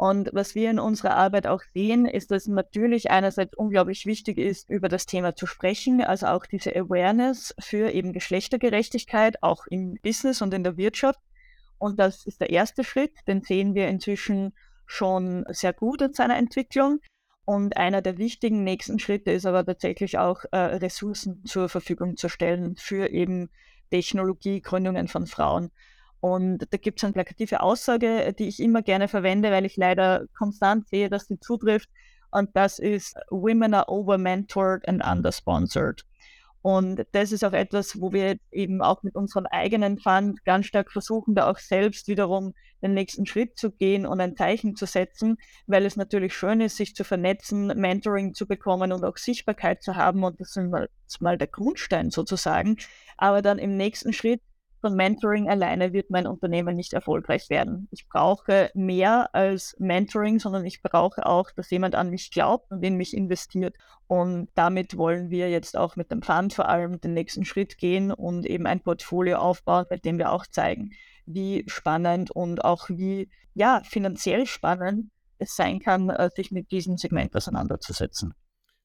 Und 0.00 0.30
was 0.32 0.54
wir 0.54 0.70
in 0.70 0.78
unserer 0.78 1.14
Arbeit 1.14 1.46
auch 1.46 1.60
sehen, 1.74 2.06
ist, 2.06 2.30
dass 2.30 2.46
natürlich 2.46 3.10
einerseits 3.10 3.54
unglaublich 3.54 4.06
wichtig 4.06 4.38
ist, 4.38 4.70
über 4.70 4.88
das 4.88 5.04
Thema 5.04 5.36
zu 5.36 5.44
sprechen, 5.44 6.00
also 6.00 6.28
auch 6.28 6.46
diese 6.46 6.74
Awareness 6.74 7.54
für 7.60 7.90
eben 7.90 8.14
Geschlechtergerechtigkeit, 8.14 9.42
auch 9.42 9.66
im 9.66 9.98
Business 10.02 10.40
und 10.40 10.54
in 10.54 10.64
der 10.64 10.78
Wirtschaft. 10.78 11.20
Und 11.76 12.00
das 12.00 12.24
ist 12.24 12.40
der 12.40 12.48
erste 12.48 12.82
Schritt, 12.82 13.12
den 13.28 13.42
sehen 13.42 13.74
wir 13.74 13.88
inzwischen 13.88 14.54
schon 14.86 15.44
sehr 15.50 15.74
gut 15.74 16.00
in 16.00 16.14
seiner 16.14 16.38
Entwicklung. 16.38 17.00
Und 17.44 17.76
einer 17.76 18.00
der 18.00 18.16
wichtigen 18.16 18.64
nächsten 18.64 19.00
Schritte 19.00 19.32
ist 19.32 19.44
aber 19.44 19.66
tatsächlich 19.66 20.16
auch 20.16 20.44
äh, 20.50 20.56
Ressourcen 20.56 21.44
zur 21.44 21.68
Verfügung 21.68 22.16
zu 22.16 22.30
stellen 22.30 22.74
für 22.76 23.10
eben 23.10 23.50
Technologiegründungen 23.90 25.08
von 25.08 25.26
Frauen. 25.26 25.70
Und 26.20 26.66
da 26.70 26.76
gibt 26.76 26.98
es 26.98 27.04
eine 27.04 27.14
plakative 27.14 27.60
Aussage, 27.62 28.34
die 28.38 28.48
ich 28.48 28.60
immer 28.60 28.82
gerne 28.82 29.08
verwende, 29.08 29.50
weil 29.50 29.64
ich 29.64 29.76
leider 29.76 30.26
konstant 30.36 30.88
sehe, 30.88 31.08
dass 31.08 31.26
sie 31.26 31.40
zutrifft. 31.40 31.88
Und 32.30 32.50
das 32.54 32.78
ist, 32.78 33.16
Women 33.30 33.74
are 33.74 33.88
over-mentored 33.88 34.86
and 34.86 35.04
under-sponsored. 35.04 36.04
Und 36.62 37.06
das 37.12 37.32
ist 37.32 37.42
auch 37.42 37.54
etwas, 37.54 38.00
wo 38.00 38.12
wir 38.12 38.36
eben 38.50 38.82
auch 38.82 39.02
mit 39.02 39.14
unserem 39.14 39.46
eigenen 39.46 39.98
Fund 39.98 40.44
ganz 40.44 40.66
stark 40.66 40.92
versuchen, 40.92 41.34
da 41.34 41.50
auch 41.50 41.58
selbst 41.58 42.06
wiederum 42.06 42.52
den 42.82 42.92
nächsten 42.92 43.24
Schritt 43.24 43.56
zu 43.56 43.70
gehen 43.70 44.04
und 44.04 44.20
ein 44.20 44.36
Zeichen 44.36 44.76
zu 44.76 44.84
setzen, 44.84 45.38
weil 45.66 45.86
es 45.86 45.96
natürlich 45.96 46.34
schön 46.34 46.60
ist, 46.60 46.76
sich 46.76 46.94
zu 46.94 47.02
vernetzen, 47.02 47.68
Mentoring 47.68 48.34
zu 48.34 48.46
bekommen 48.46 48.92
und 48.92 49.04
auch 49.04 49.16
Sichtbarkeit 49.16 49.82
zu 49.82 49.96
haben. 49.96 50.22
Und 50.22 50.38
das 50.38 50.50
ist 50.50 50.70
mal, 50.70 50.90
das 51.06 51.14
ist 51.14 51.22
mal 51.22 51.38
der 51.38 51.48
Grundstein 51.48 52.10
sozusagen. 52.10 52.76
Aber 53.16 53.40
dann 53.40 53.58
im 53.58 53.78
nächsten 53.78 54.12
Schritt 54.12 54.42
von 54.80 54.94
Mentoring 54.94 55.48
alleine 55.48 55.92
wird 55.92 56.10
mein 56.10 56.26
Unternehmen 56.26 56.74
nicht 56.74 56.92
erfolgreich 56.92 57.50
werden. 57.50 57.88
Ich 57.90 58.08
brauche 58.08 58.70
mehr 58.74 59.34
als 59.34 59.76
Mentoring, 59.78 60.38
sondern 60.38 60.64
ich 60.64 60.82
brauche 60.82 61.26
auch, 61.26 61.50
dass 61.50 61.70
jemand 61.70 61.94
an 61.94 62.10
mich 62.10 62.30
glaubt 62.30 62.70
und 62.70 62.82
in 62.82 62.96
mich 62.96 63.16
investiert. 63.16 63.76
Und 64.06 64.48
damit 64.54 64.96
wollen 64.96 65.30
wir 65.30 65.50
jetzt 65.50 65.76
auch 65.76 65.96
mit 65.96 66.10
dem 66.10 66.22
Fund 66.22 66.54
vor 66.54 66.68
allem 66.68 67.00
den 67.00 67.14
nächsten 67.14 67.44
Schritt 67.44 67.78
gehen 67.78 68.10
und 68.10 68.46
eben 68.46 68.66
ein 68.66 68.80
Portfolio 68.80 69.38
aufbauen, 69.38 69.86
mit 69.90 70.04
dem 70.04 70.18
wir 70.18 70.32
auch 70.32 70.46
zeigen, 70.46 70.90
wie 71.26 71.64
spannend 71.66 72.30
und 72.30 72.64
auch 72.64 72.88
wie 72.88 73.28
ja, 73.54 73.82
finanziell 73.84 74.46
spannend 74.46 75.10
es 75.38 75.54
sein 75.54 75.78
kann, 75.78 76.10
äh, 76.10 76.30
sich 76.34 76.50
mit 76.50 76.70
diesem 76.70 76.96
Segment 76.96 77.34
auseinanderzusetzen. 77.36 78.34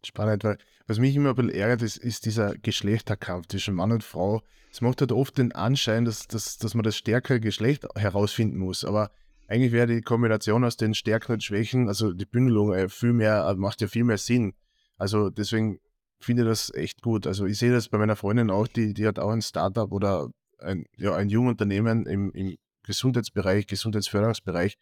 Spannend, 0.06 0.44
weil 0.44 0.58
was 0.88 1.00
mich 1.00 1.16
immer 1.16 1.30
ein 1.30 1.36
bisschen 1.36 1.52
ärgert, 1.52 1.82
ist, 1.82 1.98
ist 1.98 2.26
dieser 2.26 2.56
Geschlechterkampf 2.56 3.48
zwischen 3.48 3.74
Mann 3.74 3.92
und 3.92 4.04
Frau. 4.04 4.42
Es 4.72 4.82
macht 4.82 5.02
halt 5.02 5.12
oft 5.12 5.38
den 5.38 5.52
Anschein, 5.54 6.06
dass, 6.06 6.28
dass, 6.28 6.58
dass 6.58 6.76
man 6.76 6.84
das 6.84 6.98
stärkere 6.98 7.40
Geschlecht 7.40 7.86
herausfinden 7.96 8.58
muss. 8.58 8.86
Aber 8.86 9.10
eigentlich 9.48 9.72
wäre 9.72 9.88
die 9.88 10.02
Kombination 10.02 10.64
aus 10.64 10.78
den 10.78 10.94
Stärken 10.94 11.34
und 11.34 11.44
Schwächen, 11.44 11.88
also 11.88 12.14
die 12.14 12.26
Bündelung, 12.26 12.74
äh, 12.74 12.90
viel 12.90 13.14
mehr, 13.14 13.48
äh, 13.48 13.56
macht 13.56 13.82
ja 13.82 13.88
viel 13.88 14.04
mehr 14.04 14.18
Sinn. 14.18 14.54
Also 14.98 15.30
deswegen 15.30 15.80
finde 16.20 16.44
ich 16.44 16.50
das 16.50 16.74
echt 16.74 17.02
gut. 17.02 17.26
Also 17.28 17.46
ich 17.46 17.58
sehe 17.58 17.72
das 17.72 17.90
bei 17.90 17.98
meiner 17.98 18.16
Freundin 18.16 18.50
auch, 18.50 18.68
die, 18.68 18.94
die 18.94 19.08
hat 19.08 19.20
auch 19.20 19.32
ein 19.32 19.42
Startup 19.42 19.92
oder 19.92 20.30
ein, 20.60 20.86
ja, 20.98 21.16
ein 21.16 21.30
Jungunternehmen 21.30 22.06
im, 22.06 22.32
im 22.32 22.56
Gesundheitsbereich, 22.84 23.68
Gesundheitsförderungsbereich. 23.68 24.78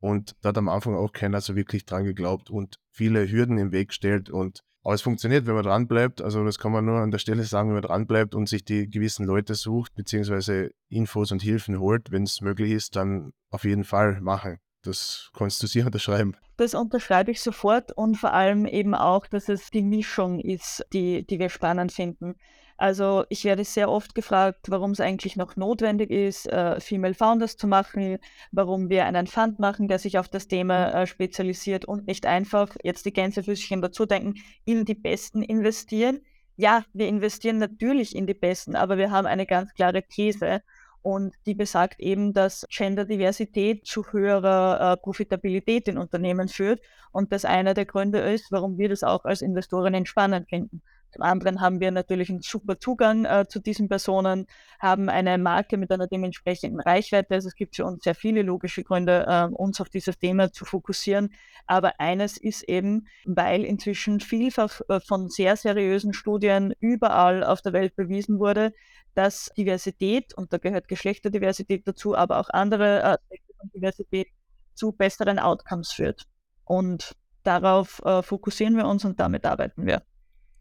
Und 0.00 0.36
da 0.42 0.50
hat 0.50 0.58
am 0.58 0.68
Anfang 0.68 0.94
auch 0.94 1.12
keiner 1.12 1.40
so 1.40 1.56
wirklich 1.56 1.86
dran 1.86 2.04
geglaubt 2.04 2.50
und 2.50 2.76
viele 2.90 3.30
Hürden 3.30 3.58
im 3.58 3.72
Weg 3.72 3.88
gestellt. 3.88 4.30
Und 4.30 4.60
aber 4.84 4.94
es 4.94 5.02
funktioniert, 5.02 5.46
wenn 5.46 5.54
man 5.54 5.64
dran 5.64 5.88
bleibt. 5.88 6.20
Also 6.20 6.44
das 6.44 6.58
kann 6.58 6.70
man 6.70 6.84
nur 6.84 6.98
an 6.98 7.10
der 7.10 7.18
Stelle 7.18 7.42
sagen, 7.44 7.70
wenn 7.70 7.76
man 7.76 7.82
dran 7.84 8.06
bleibt 8.06 8.34
und 8.34 8.50
sich 8.50 8.66
die 8.66 8.88
gewissen 8.88 9.24
Leute 9.24 9.54
sucht, 9.54 9.94
beziehungsweise 9.94 10.72
Infos 10.90 11.32
und 11.32 11.42
Hilfen 11.42 11.80
holt, 11.80 12.10
wenn 12.10 12.24
es 12.24 12.42
möglich 12.42 12.72
ist, 12.72 12.94
dann 12.94 13.32
auf 13.50 13.64
jeden 13.64 13.84
Fall 13.84 14.20
machen. 14.20 14.58
Das 14.82 15.30
kannst 15.32 15.62
du 15.62 15.66
sicher 15.66 15.86
unterschreiben. 15.86 16.36
Das 16.58 16.74
unterschreibe 16.74 17.30
ich 17.30 17.40
sofort 17.40 17.92
und 17.92 18.16
vor 18.16 18.34
allem 18.34 18.66
eben 18.66 18.94
auch, 18.94 19.26
dass 19.26 19.48
es 19.48 19.70
die 19.70 19.82
Mischung 19.82 20.38
ist, 20.38 20.84
die, 20.92 21.26
die 21.26 21.38
wir 21.38 21.48
spannend 21.48 21.90
finden. 21.90 22.34
Also 22.76 23.24
ich 23.28 23.44
werde 23.44 23.64
sehr 23.64 23.88
oft 23.88 24.14
gefragt, 24.14 24.66
warum 24.68 24.90
es 24.90 25.00
eigentlich 25.00 25.36
noch 25.36 25.54
notwendig 25.54 26.10
ist, 26.10 26.46
äh, 26.46 26.80
Female 26.80 27.14
Founders 27.14 27.56
zu 27.56 27.68
machen, 27.68 28.18
warum 28.50 28.88
wir 28.90 29.04
einen 29.04 29.28
Fund 29.28 29.60
machen, 29.60 29.86
der 29.86 30.00
sich 30.00 30.18
auf 30.18 30.28
das 30.28 30.48
Thema 30.48 30.88
mhm. 30.88 30.94
äh, 30.94 31.06
spezialisiert 31.06 31.84
und 31.84 32.06
nicht 32.06 32.26
einfach 32.26 32.74
jetzt 32.82 33.06
die 33.06 33.12
Gänsefüßchen 33.12 33.80
dazu 33.80 34.06
denken, 34.06 34.34
in 34.64 34.84
die 34.84 34.94
Besten 34.94 35.42
investieren. 35.42 36.20
Ja, 36.56 36.84
wir 36.92 37.08
investieren 37.08 37.58
natürlich 37.58 38.14
in 38.14 38.26
die 38.26 38.34
Besten, 38.34 38.74
aber 38.76 38.98
wir 38.98 39.10
haben 39.10 39.26
eine 39.26 39.46
ganz 39.46 39.72
klare 39.74 40.02
These 40.02 40.62
und 41.02 41.34
die 41.46 41.54
besagt 41.54 42.00
eben, 42.00 42.32
dass 42.32 42.66
Genderdiversität 42.70 43.86
zu 43.86 44.04
höherer 44.10 44.92
äh, 44.92 44.96
Profitabilität 44.96 45.86
in 45.86 45.98
Unternehmen 45.98 46.48
führt 46.48 46.80
und 47.12 47.30
das 47.30 47.44
einer 47.44 47.74
der 47.74 47.84
Gründe 47.84 48.18
ist, 48.20 48.50
warum 48.50 48.78
wir 48.78 48.88
das 48.88 49.04
auch 49.04 49.24
als 49.24 49.42
Investoren 49.42 50.06
spannend 50.06 50.48
finden. 50.48 50.82
Zum 51.14 51.22
anderen 51.22 51.60
haben 51.60 51.78
wir 51.78 51.92
natürlich 51.92 52.28
einen 52.28 52.42
super 52.42 52.80
Zugang 52.80 53.24
äh, 53.24 53.46
zu 53.48 53.60
diesen 53.60 53.88
Personen, 53.88 54.48
haben 54.80 55.08
eine 55.08 55.38
Marke 55.38 55.76
mit 55.76 55.92
einer 55.92 56.08
dementsprechenden 56.08 56.80
Reichweite. 56.80 57.34
Also 57.34 57.46
es 57.46 57.54
gibt 57.54 57.76
für 57.76 57.84
uns 57.84 58.02
sehr 58.02 58.16
viele 58.16 58.42
logische 58.42 58.82
Gründe, 58.82 59.24
äh, 59.28 59.44
uns 59.54 59.80
auf 59.80 59.88
dieses 59.88 60.18
Thema 60.18 60.50
zu 60.50 60.64
fokussieren. 60.64 61.32
Aber 61.68 62.00
eines 62.00 62.36
ist 62.36 62.64
eben, 62.64 63.06
weil 63.24 63.62
inzwischen 63.62 64.18
vielfach 64.18 64.80
äh, 64.88 64.98
von 64.98 65.28
sehr 65.28 65.56
seriösen 65.56 66.14
Studien 66.14 66.74
überall 66.80 67.44
auf 67.44 67.62
der 67.62 67.72
Welt 67.72 67.94
bewiesen 67.94 68.40
wurde, 68.40 68.72
dass 69.14 69.52
Diversität, 69.56 70.34
und 70.34 70.52
da 70.52 70.58
gehört 70.58 70.88
Geschlechterdiversität 70.88 71.86
dazu, 71.86 72.16
aber 72.16 72.40
auch 72.40 72.50
andere 72.50 73.04
Aspekte 73.04 73.54
von 73.56 73.70
Diversität, 73.72 74.26
zu 74.74 74.90
besseren 74.90 75.38
Outcomes 75.38 75.92
führt. 75.92 76.24
Und 76.64 77.14
darauf 77.44 78.02
äh, 78.04 78.20
fokussieren 78.24 78.76
wir 78.76 78.88
uns 78.88 79.04
und 79.04 79.20
damit 79.20 79.46
arbeiten 79.46 79.86
wir. 79.86 80.02